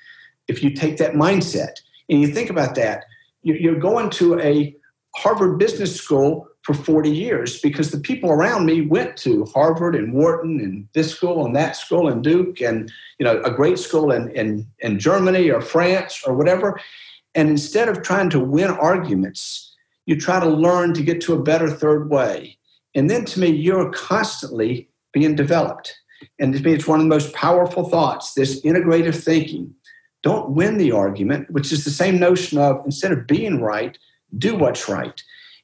If 0.47 0.61
you 0.61 0.69
take 0.69 0.97
that 0.97 1.13
mindset 1.13 1.77
and 2.09 2.21
you 2.21 2.27
think 2.27 2.51
about 2.51 2.75
that, 2.75 3.05
you're 3.41 3.79
going 3.79 4.11
to 4.11 4.39
a 4.39 4.75
Harvard 5.15 5.57
Business 5.57 5.95
School 5.95 6.47
for 6.63 6.73
40 6.73 7.09
years 7.09 7.59
because 7.59 7.91
the 7.91 7.99
people 7.99 8.31
around 8.31 8.65
me 8.65 8.81
went 8.81 9.17
to 9.17 9.45
Harvard 9.53 9.95
and 9.95 10.13
Wharton 10.13 10.59
and 10.61 10.87
this 10.93 11.11
school 11.11 11.45
and 11.45 11.55
that 11.55 11.75
school 11.75 12.07
and 12.07 12.23
Duke 12.23 12.61
and 12.61 12.91
you 13.19 13.25
know 13.25 13.41
a 13.43 13.51
great 13.51 13.77
school 13.77 14.11
in, 14.11 14.29
in, 14.31 14.65
in 14.79 14.97
Germany 14.97 15.49
or 15.49 15.61
France 15.61 16.23
or 16.25 16.33
whatever. 16.33 16.79
And 17.35 17.49
instead 17.49 17.89
of 17.89 18.01
trying 18.01 18.29
to 18.31 18.39
win 18.39 18.71
arguments, 18.71 19.75
you 20.05 20.19
try 20.19 20.39
to 20.39 20.49
learn 20.49 20.93
to 20.93 21.03
get 21.03 21.21
to 21.21 21.33
a 21.33 21.41
better 21.41 21.69
third 21.69 22.09
way. 22.09 22.57
And 22.95 23.09
then 23.09 23.25
to 23.25 23.39
me, 23.39 23.47
you're 23.47 23.91
constantly 23.91 24.89
being 25.11 25.35
developed. 25.35 25.95
And 26.39 26.53
to 26.53 26.61
me, 26.61 26.73
it's 26.73 26.87
one 26.87 26.99
of 26.99 27.05
the 27.05 27.09
most 27.09 27.33
powerful 27.33 27.89
thoughts 27.89 28.33
this 28.33 28.61
integrative 28.61 29.21
thinking. 29.21 29.73
Don't 30.21 30.51
win 30.51 30.77
the 30.77 30.93
argument, 30.93 31.51
which 31.51 31.73
is 31.73 31.83
the 31.83 31.91
same 31.91 32.17
notion 32.17 32.57
of 32.57 32.81
instead 32.85 33.11
of 33.11 33.27
being 33.27 33.59
right, 33.59 33.97
do 34.37 34.55
what's 34.55 34.87
right. 34.87 35.21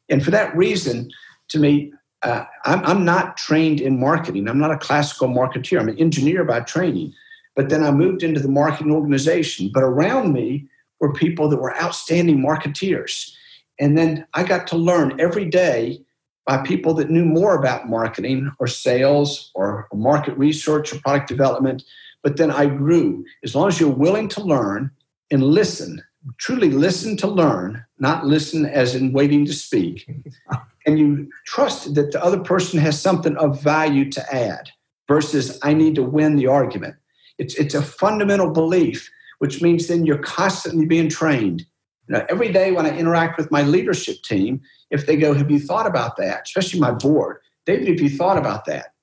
And 0.10 0.24
for 0.24 0.32
that 0.32 0.56
reason, 0.56 1.12
to 1.50 1.60
me, 1.60 1.94
uh, 2.22 2.44
I'm, 2.66 2.84
I'm 2.86 3.06
not 3.06 3.38
trained 3.38 3.80
in 3.80 4.00
marketing. 4.00 4.48
I'm 4.48 4.60
not 4.60 4.72
a 4.72 4.78
classical 4.78 5.28
marketeer. 5.28 5.80
I'm 5.80 5.90
an 5.90 6.00
engineer 6.00 6.44
by 6.44 6.62
training. 6.62 7.14
But 7.56 7.70
then 7.70 7.84
I 7.84 7.92
moved 7.92 8.24
into 8.24 8.40
the 8.40 8.50
marketing 8.50 8.92
organization. 8.92 9.72
But 9.74 9.84
around 9.84 10.34
me 10.34 10.68
were 11.00 11.14
people 11.14 11.50
that 11.50 11.62
were 11.62 11.76
outstanding 11.82 12.40
marketeers. 12.40 13.32
And 13.80 13.98
then 13.98 14.26
I 14.34 14.44
got 14.44 14.68
to 14.68 14.78
learn 14.78 15.20
every 15.20 15.46
day 15.46 16.02
by 16.46 16.58
people 16.58 16.94
that 16.96 17.10
knew 17.10 17.26
more 17.26 17.56
about 17.56 17.88
marketing 17.88 18.52
or 18.60 18.68
sales 18.68 19.52
or 19.56 19.88
market 19.94 20.38
research 20.38 20.92
or 20.92 21.00
product 21.00 21.28
development. 21.28 21.84
But 22.24 22.38
then 22.38 22.52
I 22.52 22.66
grew. 22.66 23.24
As 23.44 23.56
long 23.56 23.68
as 23.68 23.80
you're 23.80 23.90
willing 23.90 24.28
to 24.30 24.44
learn 24.44 24.92
and 25.32 25.44
listen, 25.44 26.02
truly 26.38 26.70
listen 26.70 27.18
to 27.18 27.28
learn, 27.28 27.84
not 27.98 28.26
listen 28.26 28.66
as 28.66 28.96
in 28.96 29.12
waiting 29.12 29.46
to 29.46 29.54
speak, 29.54 30.10
and 30.86 31.00
you 31.00 31.30
trust 31.46 31.96
that 31.96 32.12
the 32.12 32.24
other 32.24 32.40
person 32.40 32.80
has 32.80 33.02
something 33.02 33.36
of 33.38 33.62
value 33.62 34.10
to 34.12 34.34
add 34.34 34.70
versus 35.08 35.60
I 35.64 35.74
need 35.74 35.96
to 35.96 36.04
win 36.04 36.36
the 36.36 36.48
argument. 36.48 36.96
It's, 37.38 37.56
it's 37.56 37.74
a 37.74 37.82
fundamental 37.82 38.52
belief, 38.52 39.10
which 39.40 39.62
means 39.62 39.88
then 39.88 40.06
you're 40.06 40.20
constantly 40.20 40.86
being 40.86 41.10
trained. 41.10 41.66
You 42.08 42.16
know, 42.16 42.26
every 42.30 42.52
day 42.52 42.72
when 42.72 42.86
I 42.86 42.98
interact 42.98 43.38
with 43.38 43.52
my 43.52 43.64
leadership 43.64 44.22
team, 44.24 44.62
if 44.92 45.06
they 45.06 45.16
go, 45.16 45.34
Have 45.34 45.52
you 45.52 45.60
thought 45.60 45.88
about 45.88 46.18
that? 46.18 46.42
Especially 46.44 46.80
my 46.80 46.92
board. 46.92 47.38
David, 47.66 47.88
have 47.88 48.02
you 48.02 48.10
thought 48.10 48.38
about 48.38 48.66
that? 48.66 48.94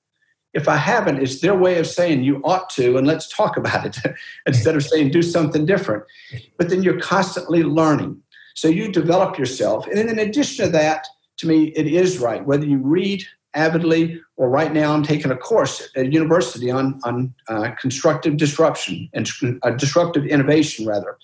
If 0.57 0.67
I 0.67 0.75
haven't, 0.75 1.21
it's 1.21 1.39
their 1.39 1.55
way 1.55 1.77
of 1.77 1.85
saying 1.85 2.23
you 2.23 2.41
ought 2.43 2.69
to, 2.71 2.97
and 2.97 3.05
let's 3.05 3.29
talk 3.29 3.57
about 3.57 3.85
it 3.85 3.97
instead 4.47 4.75
of 4.75 4.83
saying 4.83 5.11
do 5.11 5.21
something 5.21 5.65
different. 5.65 6.03
But 6.57 6.69
then 6.69 6.81
you're 6.81 6.99
constantly 6.99 7.63
learning. 7.63 8.21
So 8.55 8.67
you 8.67 8.91
develop 8.91 9.37
yourself. 9.37 9.85
And 9.85 9.97
then 9.97 10.09
in 10.09 10.17
addition 10.17 10.65
to 10.65 10.71
that, 10.71 11.05
to 11.37 11.47
me, 11.47 11.65
it 11.75 11.85
is 11.85 12.17
right. 12.17 12.43
Whether 12.43 12.65
you 12.65 12.79
read 12.79 13.23
avidly 13.53 14.21
or 14.35 14.49
right 14.49 14.73
now 14.73 14.93
I'm 14.93 15.03
taking 15.03 15.31
a 15.31 15.37
course 15.37 15.89
at 15.95 16.07
a 16.07 16.11
university 16.11 16.71
on, 16.71 16.99
on 17.03 17.33
uh, 17.47 17.71
constructive 17.79 18.37
disruption 18.37 19.09
and 19.13 19.29
uh, 19.63 19.71
disruptive 19.71 20.25
innovation, 20.25 20.85
rather. 20.85 21.17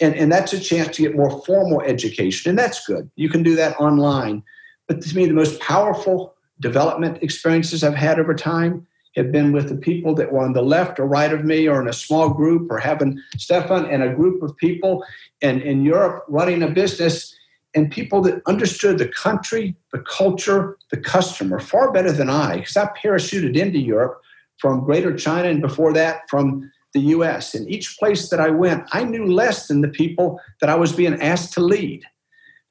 And, 0.00 0.14
and 0.14 0.30
that's 0.30 0.52
a 0.52 0.60
chance 0.60 0.96
to 0.96 1.02
get 1.02 1.16
more 1.16 1.42
formal 1.44 1.80
education, 1.82 2.50
and 2.50 2.58
that's 2.58 2.86
good. 2.86 3.10
You 3.16 3.28
can 3.28 3.42
do 3.42 3.56
that 3.56 3.78
online. 3.80 4.42
But 4.88 5.02
to 5.02 5.16
me, 5.16 5.26
the 5.26 5.32
most 5.32 5.58
powerful 5.60 6.35
development 6.60 7.22
experiences 7.22 7.84
I've 7.84 7.94
had 7.94 8.18
over 8.18 8.34
time 8.34 8.86
have 9.16 9.32
been 9.32 9.52
with 9.52 9.68
the 9.68 9.76
people 9.76 10.14
that 10.14 10.30
were 10.30 10.44
on 10.44 10.52
the 10.52 10.62
left 10.62 11.00
or 11.00 11.06
right 11.06 11.32
of 11.32 11.44
me 11.44 11.66
or 11.66 11.80
in 11.80 11.88
a 11.88 11.92
small 11.92 12.28
group 12.28 12.70
or 12.70 12.78
having 12.78 13.18
Stefan 13.38 13.86
and 13.86 14.02
a 14.02 14.14
group 14.14 14.42
of 14.42 14.56
people 14.58 15.04
and 15.40 15.62
in 15.62 15.84
Europe 15.84 16.24
running 16.28 16.62
a 16.62 16.68
business 16.68 17.34
and 17.74 17.90
people 17.90 18.20
that 18.22 18.42
understood 18.46 18.98
the 18.98 19.08
country, 19.08 19.74
the 19.92 20.00
culture, 20.00 20.76
the 20.90 20.96
customer 20.96 21.58
far 21.58 21.92
better 21.92 22.12
than 22.12 22.30
I 22.30 22.58
because 22.58 22.76
I 22.76 22.90
parachuted 23.02 23.56
into 23.56 23.78
Europe 23.78 24.20
from 24.58 24.84
Greater 24.84 25.14
China 25.16 25.48
and 25.48 25.60
before 25.60 25.92
that 25.94 26.22
from 26.28 26.70
the 26.92 27.00
US. 27.00 27.54
In 27.54 27.68
each 27.68 27.98
place 27.98 28.30
that 28.30 28.40
I 28.40 28.50
went, 28.50 28.84
I 28.92 29.04
knew 29.04 29.26
less 29.26 29.68
than 29.68 29.82
the 29.82 29.88
people 29.88 30.40
that 30.60 30.70
I 30.70 30.74
was 30.74 30.92
being 30.92 31.20
asked 31.20 31.52
to 31.54 31.60
lead. 31.60 32.02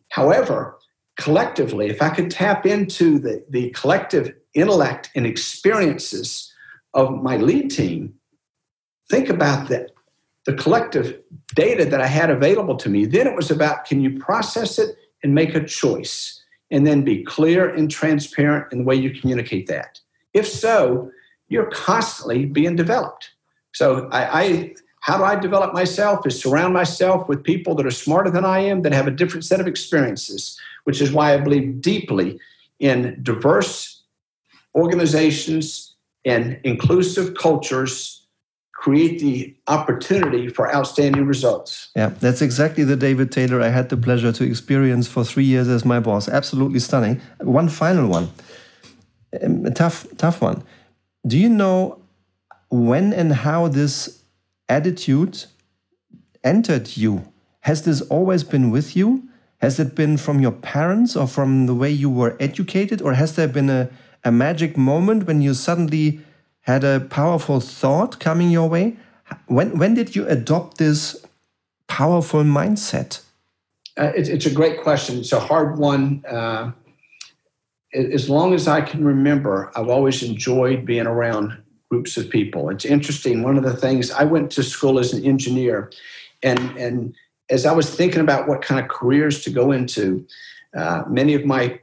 However, 0.10 0.78
collectively, 1.18 1.88
if 1.88 2.02
I 2.02 2.10
could 2.10 2.30
tap 2.30 2.66
into 2.66 3.20
the, 3.20 3.46
the 3.50 3.70
collective 3.72 4.34
intellect 4.54 5.12
and 5.16 5.26
experiences 5.26 6.52
of 6.94 7.22
my 7.22 7.38
lead 7.38 7.70
team, 7.70 8.14
think 9.10 9.30
about 9.30 9.70
that 9.70 9.92
the 10.46 10.54
collective 10.54 11.20
data 11.56 11.86
that 11.86 12.02
I 12.02 12.08
had 12.08 12.30
available 12.30 12.76
to 12.78 12.90
me. 12.90 13.06
Then 13.06 13.28
it 13.28 13.36
was 13.36 13.50
about 13.50 13.86
can 13.86 14.02
you 14.02 14.20
process 14.20 14.78
it 14.78 14.96
and 15.24 15.34
make 15.34 15.56
a 15.56 15.66
choice 15.66 16.40
and 16.72 16.86
then 16.86 17.04
be 17.04 17.24
clear 17.24 17.68
and 17.68 17.90
transparent 17.90 18.72
in 18.72 18.80
the 18.80 18.84
way 18.84 18.96
you 18.96 19.20
communicate 19.20 19.68
that. 19.68 20.00
If 20.34 20.48
so, 20.48 21.12
you're 21.48 21.70
constantly 21.72 22.46
being 22.46 22.76
developed. 22.76 23.32
So 23.74 24.08
I, 24.12 24.44
I 24.44 24.76
how 25.06 25.20
do 25.20 25.24
I 25.24 25.36
develop 25.36 25.72
myself 25.72 26.26
is 26.26 26.42
surround 26.42 26.74
myself 26.74 27.30
with 27.30 27.44
people 27.44 27.76
that 27.76 27.86
are 27.86 27.92
smarter 27.92 28.32
than 28.32 28.44
I 28.44 28.62
am, 28.62 28.82
that 28.82 28.92
have 28.92 29.06
a 29.06 29.12
different 29.12 29.46
set 29.46 29.60
of 29.60 29.68
experiences, 29.68 30.60
which 30.86 31.00
is 31.00 31.12
why 31.12 31.36
I 31.36 31.38
believe 31.38 31.80
deeply 31.80 32.40
in 32.80 33.20
diverse 33.22 34.02
organizations 34.74 35.94
and 36.26 36.60
inclusive 36.64 37.36
cultures 37.36 38.26
create 38.74 39.20
the 39.20 39.56
opportunity 39.68 40.50
for 40.50 40.74
outstanding 40.74 41.28
results. 41.28 41.92
Yeah, 41.96 42.10
that's 42.20 42.42
exactly 42.42 42.84
the 42.84 42.96
David 42.96 43.32
Taylor 43.32 43.62
I 43.62 43.70
had 43.70 43.90
the 43.90 43.98
pleasure 43.98 44.32
to 44.32 44.44
experience 44.44 45.08
for 45.08 45.24
three 45.24 45.44
years 45.46 45.68
as 45.68 45.86
my 45.86 46.00
boss. 46.00 46.28
Absolutely 46.28 46.80
stunning. 46.80 47.22
One 47.42 47.70
final 47.70 48.10
one, 48.10 48.32
um, 49.44 49.68
a 49.68 49.72
tough, 49.72 50.08
tough 50.18 50.42
one. 50.42 50.64
Do 51.28 51.38
you 51.38 51.50
know 51.50 52.00
when 52.72 53.14
and 53.14 53.32
how 53.32 53.68
this 53.68 54.25
attitude 54.70 55.46
entered 56.44 56.98
you? 56.98 57.32
Has 57.62 57.84
this 57.84 58.02
always 58.04 58.44
been 58.44 58.72
with 58.72 58.96
you? 58.96 59.28
Has 59.60 59.80
it 59.80 59.96
been 59.96 60.18
from 60.18 60.40
your 60.40 60.52
parents 60.52 61.16
or 61.16 61.28
from 61.28 61.66
the 61.66 61.74
way 61.74 61.90
you 61.90 62.10
were 62.10 62.36
educated? 62.40 63.02
Or 63.02 63.14
has 63.14 63.36
there 63.36 63.48
been 63.48 63.70
a, 63.70 63.90
a 64.24 64.32
magic 64.32 64.78
moment 64.78 65.26
when 65.26 65.42
you 65.42 65.54
suddenly 65.54 66.22
had 66.66 66.84
a 66.84 67.00
powerful 67.00 67.60
thought 67.60 68.20
coming 68.20 68.50
your 68.50 68.68
way. 68.68 68.98
When, 69.46 69.78
when 69.78 69.94
did 69.94 70.16
you 70.16 70.28
adopt 70.28 70.78
this 70.78 71.24
powerful 71.88 72.44
mindset? 72.44 73.22
Uh, 73.98 74.12
it's, 74.16 74.30
it's 74.30 74.48
a 74.48 74.52
great 74.52 74.82
question. 74.82 75.20
It's 75.20 75.32
a 75.32 75.40
hard 75.40 75.78
one. 75.78 76.24
Uh, 76.28 76.72
as 77.94 78.30
long 78.30 78.54
as 78.54 78.68
I 78.68 78.82
can 78.82 79.06
remember, 79.06 79.72
I've 79.76 79.90
always 79.90 80.24
enjoyed 80.24 80.86
being 80.86 81.06
around 81.06 81.62
groups 81.96 82.18
of 82.18 82.30
people. 82.30 82.70
It's 82.70 82.84
interesting. 82.84 83.42
One 83.42 83.58
of 83.58 83.64
the 83.64 83.76
things 83.76 84.12
I 84.12 84.26
went 84.26 84.52
to 84.52 84.64
school 84.64 85.00
as 85.00 85.14
an 85.14 85.24
engineer, 85.24 85.92
and 86.44 86.60
and 86.78 87.16
as 87.50 87.66
I 87.66 87.72
was 87.72 87.88
thinking 87.96 88.20
about 88.20 88.50
what 88.50 88.62
kind 88.62 88.82
of 88.82 88.90
careers 88.90 89.44
to 89.44 89.50
go 89.50 89.72
into, 89.72 90.28
uh, 90.76 91.04
many 91.08 91.36
of 91.36 91.46
my 91.46 91.80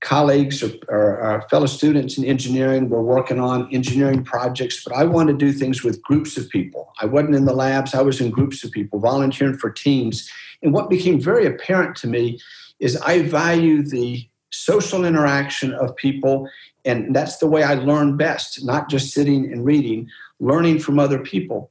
colleagues 0.00 0.62
or, 0.62 0.72
or, 0.88 1.06
or, 1.24 1.40
fellow 1.48 1.66
students 1.66 2.18
in 2.18 2.24
engineering 2.24 2.90
were 2.90 3.02
working 3.16 3.40
on 3.40 3.72
engineering 3.72 4.22
projects, 4.24 4.84
but 4.84 4.92
I 4.94 5.04
wanted 5.04 5.38
to 5.38 5.46
do 5.46 5.52
things 5.52 5.82
with 5.84 6.02
groups 6.02 6.36
of 6.36 6.50
people. 6.50 6.92
I 7.00 7.06
wasn't 7.06 7.36
in 7.36 7.46
the 7.46 7.54
labs, 7.54 7.94
I 7.94 8.02
was 8.02 8.20
in 8.20 8.30
groups 8.30 8.64
of 8.64 8.72
people, 8.72 8.98
volunteering 8.98 9.56
for 9.56 9.70
teams. 9.70 10.28
And 10.62 10.74
what 10.74 10.90
became 10.90 11.20
very 11.20 11.46
apparent 11.46 11.96
to 11.98 12.08
me 12.08 12.40
is 12.80 12.96
I 12.96 13.22
value 13.22 13.82
the 13.82 14.28
social 14.50 15.04
interaction 15.04 15.72
of 15.72 15.96
people, 15.96 16.50
and 16.84 17.14
that's 17.14 17.38
the 17.38 17.46
way 17.46 17.62
I 17.62 17.74
learn 17.74 18.16
best, 18.16 18.64
not 18.64 18.88
just 18.88 19.12
sitting 19.12 19.50
and 19.52 19.64
reading, 19.64 20.08
learning 20.40 20.80
from 20.80 20.98
other 20.98 21.18
people. 21.18 21.70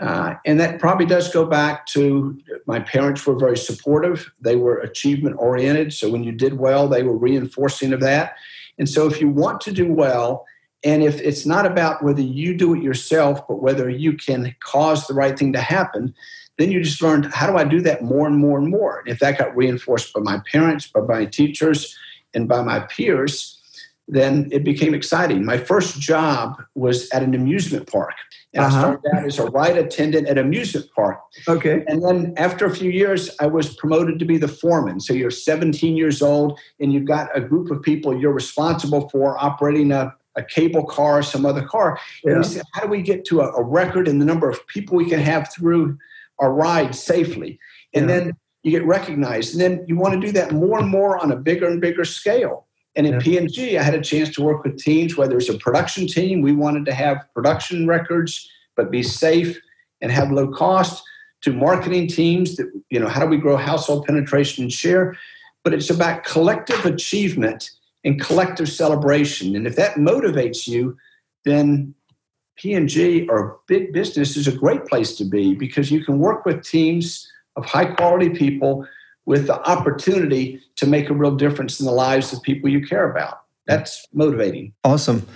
Uh, 0.00 0.34
and 0.44 0.58
that 0.58 0.80
probably 0.80 1.06
does 1.06 1.32
go 1.32 1.44
back 1.44 1.86
to 1.86 2.38
my 2.66 2.80
parents 2.80 3.24
were 3.26 3.38
very 3.38 3.56
supportive. 3.56 4.32
They 4.40 4.56
were 4.56 4.78
achievement 4.78 5.36
oriented. 5.38 5.92
So 5.92 6.10
when 6.10 6.24
you 6.24 6.32
did 6.32 6.58
well, 6.58 6.88
they 6.88 7.02
were 7.02 7.16
reinforcing 7.16 7.92
of 7.92 8.00
that. 8.00 8.34
And 8.78 8.88
so 8.88 9.06
if 9.06 9.20
you 9.20 9.28
want 9.28 9.60
to 9.62 9.72
do 9.72 9.92
well, 9.92 10.46
and 10.82 11.02
if 11.02 11.20
it's 11.20 11.46
not 11.46 11.64
about 11.64 12.02
whether 12.02 12.20
you 12.20 12.56
do 12.56 12.74
it 12.74 12.82
yourself, 12.82 13.46
but 13.46 13.62
whether 13.62 13.88
you 13.88 14.14
can 14.14 14.54
cause 14.60 15.06
the 15.06 15.14
right 15.14 15.38
thing 15.38 15.52
to 15.52 15.60
happen, 15.60 16.12
then 16.58 16.70
you 16.70 16.82
just 16.82 17.00
learned 17.00 17.26
how 17.26 17.46
do 17.46 17.56
I 17.56 17.64
do 17.64 17.80
that 17.82 18.02
more 18.02 18.26
and 18.26 18.36
more 18.36 18.58
and 18.58 18.68
more. 18.68 18.98
And 18.98 19.08
if 19.08 19.20
that 19.20 19.38
got 19.38 19.56
reinforced 19.56 20.12
by 20.12 20.20
my 20.20 20.40
parents, 20.50 20.86
by 20.86 21.00
my 21.00 21.24
teachers, 21.24 21.96
and 22.34 22.48
by 22.48 22.62
my 22.62 22.80
peers, 22.80 23.60
then 24.06 24.48
it 24.52 24.64
became 24.64 24.94
exciting. 24.94 25.44
My 25.44 25.56
first 25.56 25.98
job 25.98 26.62
was 26.74 27.08
at 27.10 27.22
an 27.22 27.34
amusement 27.34 27.90
park. 27.90 28.14
And 28.52 28.64
uh-huh. 28.64 28.76
I 28.76 28.80
started 28.80 29.16
out 29.16 29.26
as 29.26 29.38
a 29.38 29.46
ride 29.46 29.76
attendant 29.76 30.28
at 30.28 30.38
an 30.38 30.44
amusement 30.44 30.86
park. 30.94 31.20
Okay. 31.48 31.84
And 31.88 32.04
then 32.04 32.34
after 32.36 32.66
a 32.66 32.74
few 32.74 32.90
years, 32.90 33.30
I 33.40 33.46
was 33.46 33.74
promoted 33.76 34.18
to 34.18 34.24
be 34.24 34.36
the 34.36 34.48
foreman. 34.48 35.00
So 35.00 35.14
you're 35.14 35.30
17 35.30 35.96
years 35.96 36.22
old 36.22 36.58
and 36.80 36.92
you've 36.92 37.06
got 37.06 37.36
a 37.36 37.40
group 37.40 37.70
of 37.70 37.82
people 37.82 38.16
you're 38.16 38.32
responsible 38.32 39.08
for 39.08 39.42
operating 39.42 39.90
a, 39.90 40.14
a 40.36 40.44
cable 40.44 40.84
car 40.84 41.18
or 41.18 41.22
some 41.22 41.46
other 41.46 41.64
car. 41.64 41.98
Yeah. 42.22 42.32
And 42.32 42.40
we 42.42 42.44
said, 42.44 42.62
how 42.74 42.82
do 42.82 42.88
we 42.88 43.02
get 43.02 43.24
to 43.26 43.40
a, 43.40 43.52
a, 43.52 43.62
record 43.62 44.06
in 44.06 44.18
the 44.18 44.24
number 44.24 44.48
of 44.48 44.64
people 44.66 44.96
we 44.96 45.08
can 45.08 45.20
have 45.20 45.50
through 45.52 45.96
our 46.38 46.52
ride 46.52 46.94
safely? 46.94 47.58
And 47.94 48.08
yeah. 48.08 48.18
then 48.18 48.32
you 48.62 48.70
get 48.70 48.86
recognized. 48.86 49.52
And 49.52 49.60
then 49.60 49.84
you 49.88 49.96
want 49.96 50.14
to 50.14 50.20
do 50.20 50.32
that 50.32 50.52
more 50.52 50.78
and 50.78 50.88
more 50.88 51.18
on 51.18 51.32
a 51.32 51.36
bigger 51.36 51.68
and 51.68 51.80
bigger 51.80 52.04
scale. 52.04 52.66
And 52.96 53.06
in 53.06 53.14
yeah. 53.14 53.20
P&G, 53.20 53.78
I 53.78 53.82
had 53.82 53.94
a 53.94 54.00
chance 54.00 54.30
to 54.36 54.42
work 54.42 54.64
with 54.64 54.78
teams, 54.78 55.16
whether 55.16 55.36
it's 55.36 55.48
a 55.48 55.58
production 55.58 56.06
team, 56.06 56.42
we 56.42 56.52
wanted 56.52 56.84
to 56.86 56.94
have 56.94 57.26
production 57.34 57.86
records, 57.86 58.48
but 58.76 58.90
be 58.90 59.02
safe 59.02 59.58
and 60.00 60.12
have 60.12 60.30
low 60.30 60.48
cost, 60.48 61.02
to 61.42 61.52
marketing 61.52 62.08
teams 62.08 62.56
that, 62.56 62.72
you 62.88 62.98
know, 62.98 63.08
how 63.08 63.20
do 63.20 63.26
we 63.26 63.36
grow 63.36 63.56
household 63.56 64.06
penetration 64.06 64.64
and 64.64 64.72
share? 64.72 65.14
But 65.62 65.74
it's 65.74 65.90
about 65.90 66.24
collective 66.24 66.86
achievement 66.86 67.70
and 68.02 68.18
collective 68.18 68.68
celebration. 68.68 69.54
And 69.54 69.66
if 69.66 69.76
that 69.76 69.96
motivates 69.96 70.66
you, 70.66 70.96
then 71.44 71.94
P&G 72.56 73.26
or 73.28 73.58
big 73.66 73.92
business 73.92 74.36
is 74.36 74.48
a 74.48 74.56
great 74.56 74.86
place 74.86 75.16
to 75.16 75.24
be 75.24 75.54
because 75.54 75.90
you 75.90 76.02
can 76.02 76.18
work 76.18 76.46
with 76.46 76.64
teams 76.64 77.30
of 77.56 77.66
high 77.66 77.86
quality 77.86 78.30
people 78.30 78.86
with 79.26 79.46
the 79.46 79.60
opportunity 79.68 80.60
to 80.76 80.86
make 80.86 81.10
a 81.10 81.14
real 81.14 81.34
difference 81.34 81.80
in 81.80 81.86
the 81.86 81.92
lives 81.92 82.32
of 82.32 82.42
people 82.42 82.68
you 82.68 82.86
care 82.86 83.10
about. 83.10 83.40
That's 83.66 84.06
motivating. 84.12 84.72
Awesome. 84.84 85.26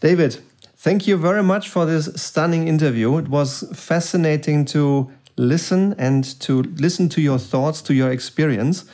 David, 0.00 0.38
thank 0.76 1.06
you 1.06 1.16
very 1.16 1.42
much 1.42 1.68
for 1.68 1.84
this 1.84 2.06
stunning 2.16 2.68
interview. 2.68 3.18
It 3.18 3.28
was 3.28 3.64
fascinating 3.74 4.64
to 4.66 5.10
listen 5.36 5.94
and 5.98 6.24
to 6.40 6.62
listen 6.62 7.08
to 7.10 7.20
your 7.20 7.38
thoughts, 7.38 7.82
to 7.82 7.94
your 7.94 8.10
experience. 8.10 8.84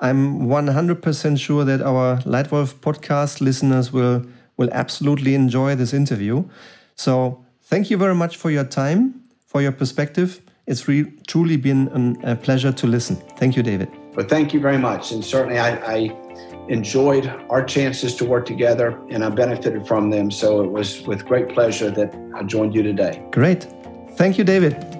I'm 0.00 0.46
100% 0.46 1.38
sure 1.38 1.64
that 1.64 1.82
our 1.82 2.18
Leitwolf 2.22 2.74
podcast 2.74 3.40
listeners 3.40 3.92
will, 3.92 4.24
will 4.56 4.70
absolutely 4.72 5.34
enjoy 5.34 5.74
this 5.74 5.92
interview. 5.92 6.44
So, 6.94 7.44
thank 7.62 7.90
you 7.90 7.96
very 7.96 8.14
much 8.14 8.36
for 8.36 8.50
your 8.50 8.64
time, 8.64 9.22
for 9.46 9.60
your 9.60 9.72
perspective. 9.72 10.40
It's 10.66 10.86
truly 11.26 11.56
been 11.56 11.88
an, 11.88 12.16
a 12.24 12.36
pleasure 12.36 12.72
to 12.72 12.86
listen. 12.86 13.16
Thank 13.36 13.56
you, 13.56 13.62
David. 13.62 13.99
But 14.14 14.28
thank 14.28 14.52
you 14.52 14.60
very 14.60 14.78
much. 14.78 15.12
And 15.12 15.24
certainly, 15.24 15.58
I, 15.58 15.76
I 15.76 16.16
enjoyed 16.68 17.26
our 17.50 17.64
chances 17.64 18.14
to 18.16 18.24
work 18.24 18.46
together 18.46 19.00
and 19.10 19.24
I 19.24 19.28
benefited 19.30 19.86
from 19.86 20.10
them. 20.10 20.30
So 20.30 20.62
it 20.62 20.70
was 20.70 21.02
with 21.02 21.26
great 21.26 21.48
pleasure 21.48 21.90
that 21.90 22.14
I 22.34 22.44
joined 22.44 22.74
you 22.74 22.82
today. 22.82 23.22
Great. 23.30 23.64
Thank 24.12 24.38
you, 24.38 24.44
David. 24.44 24.99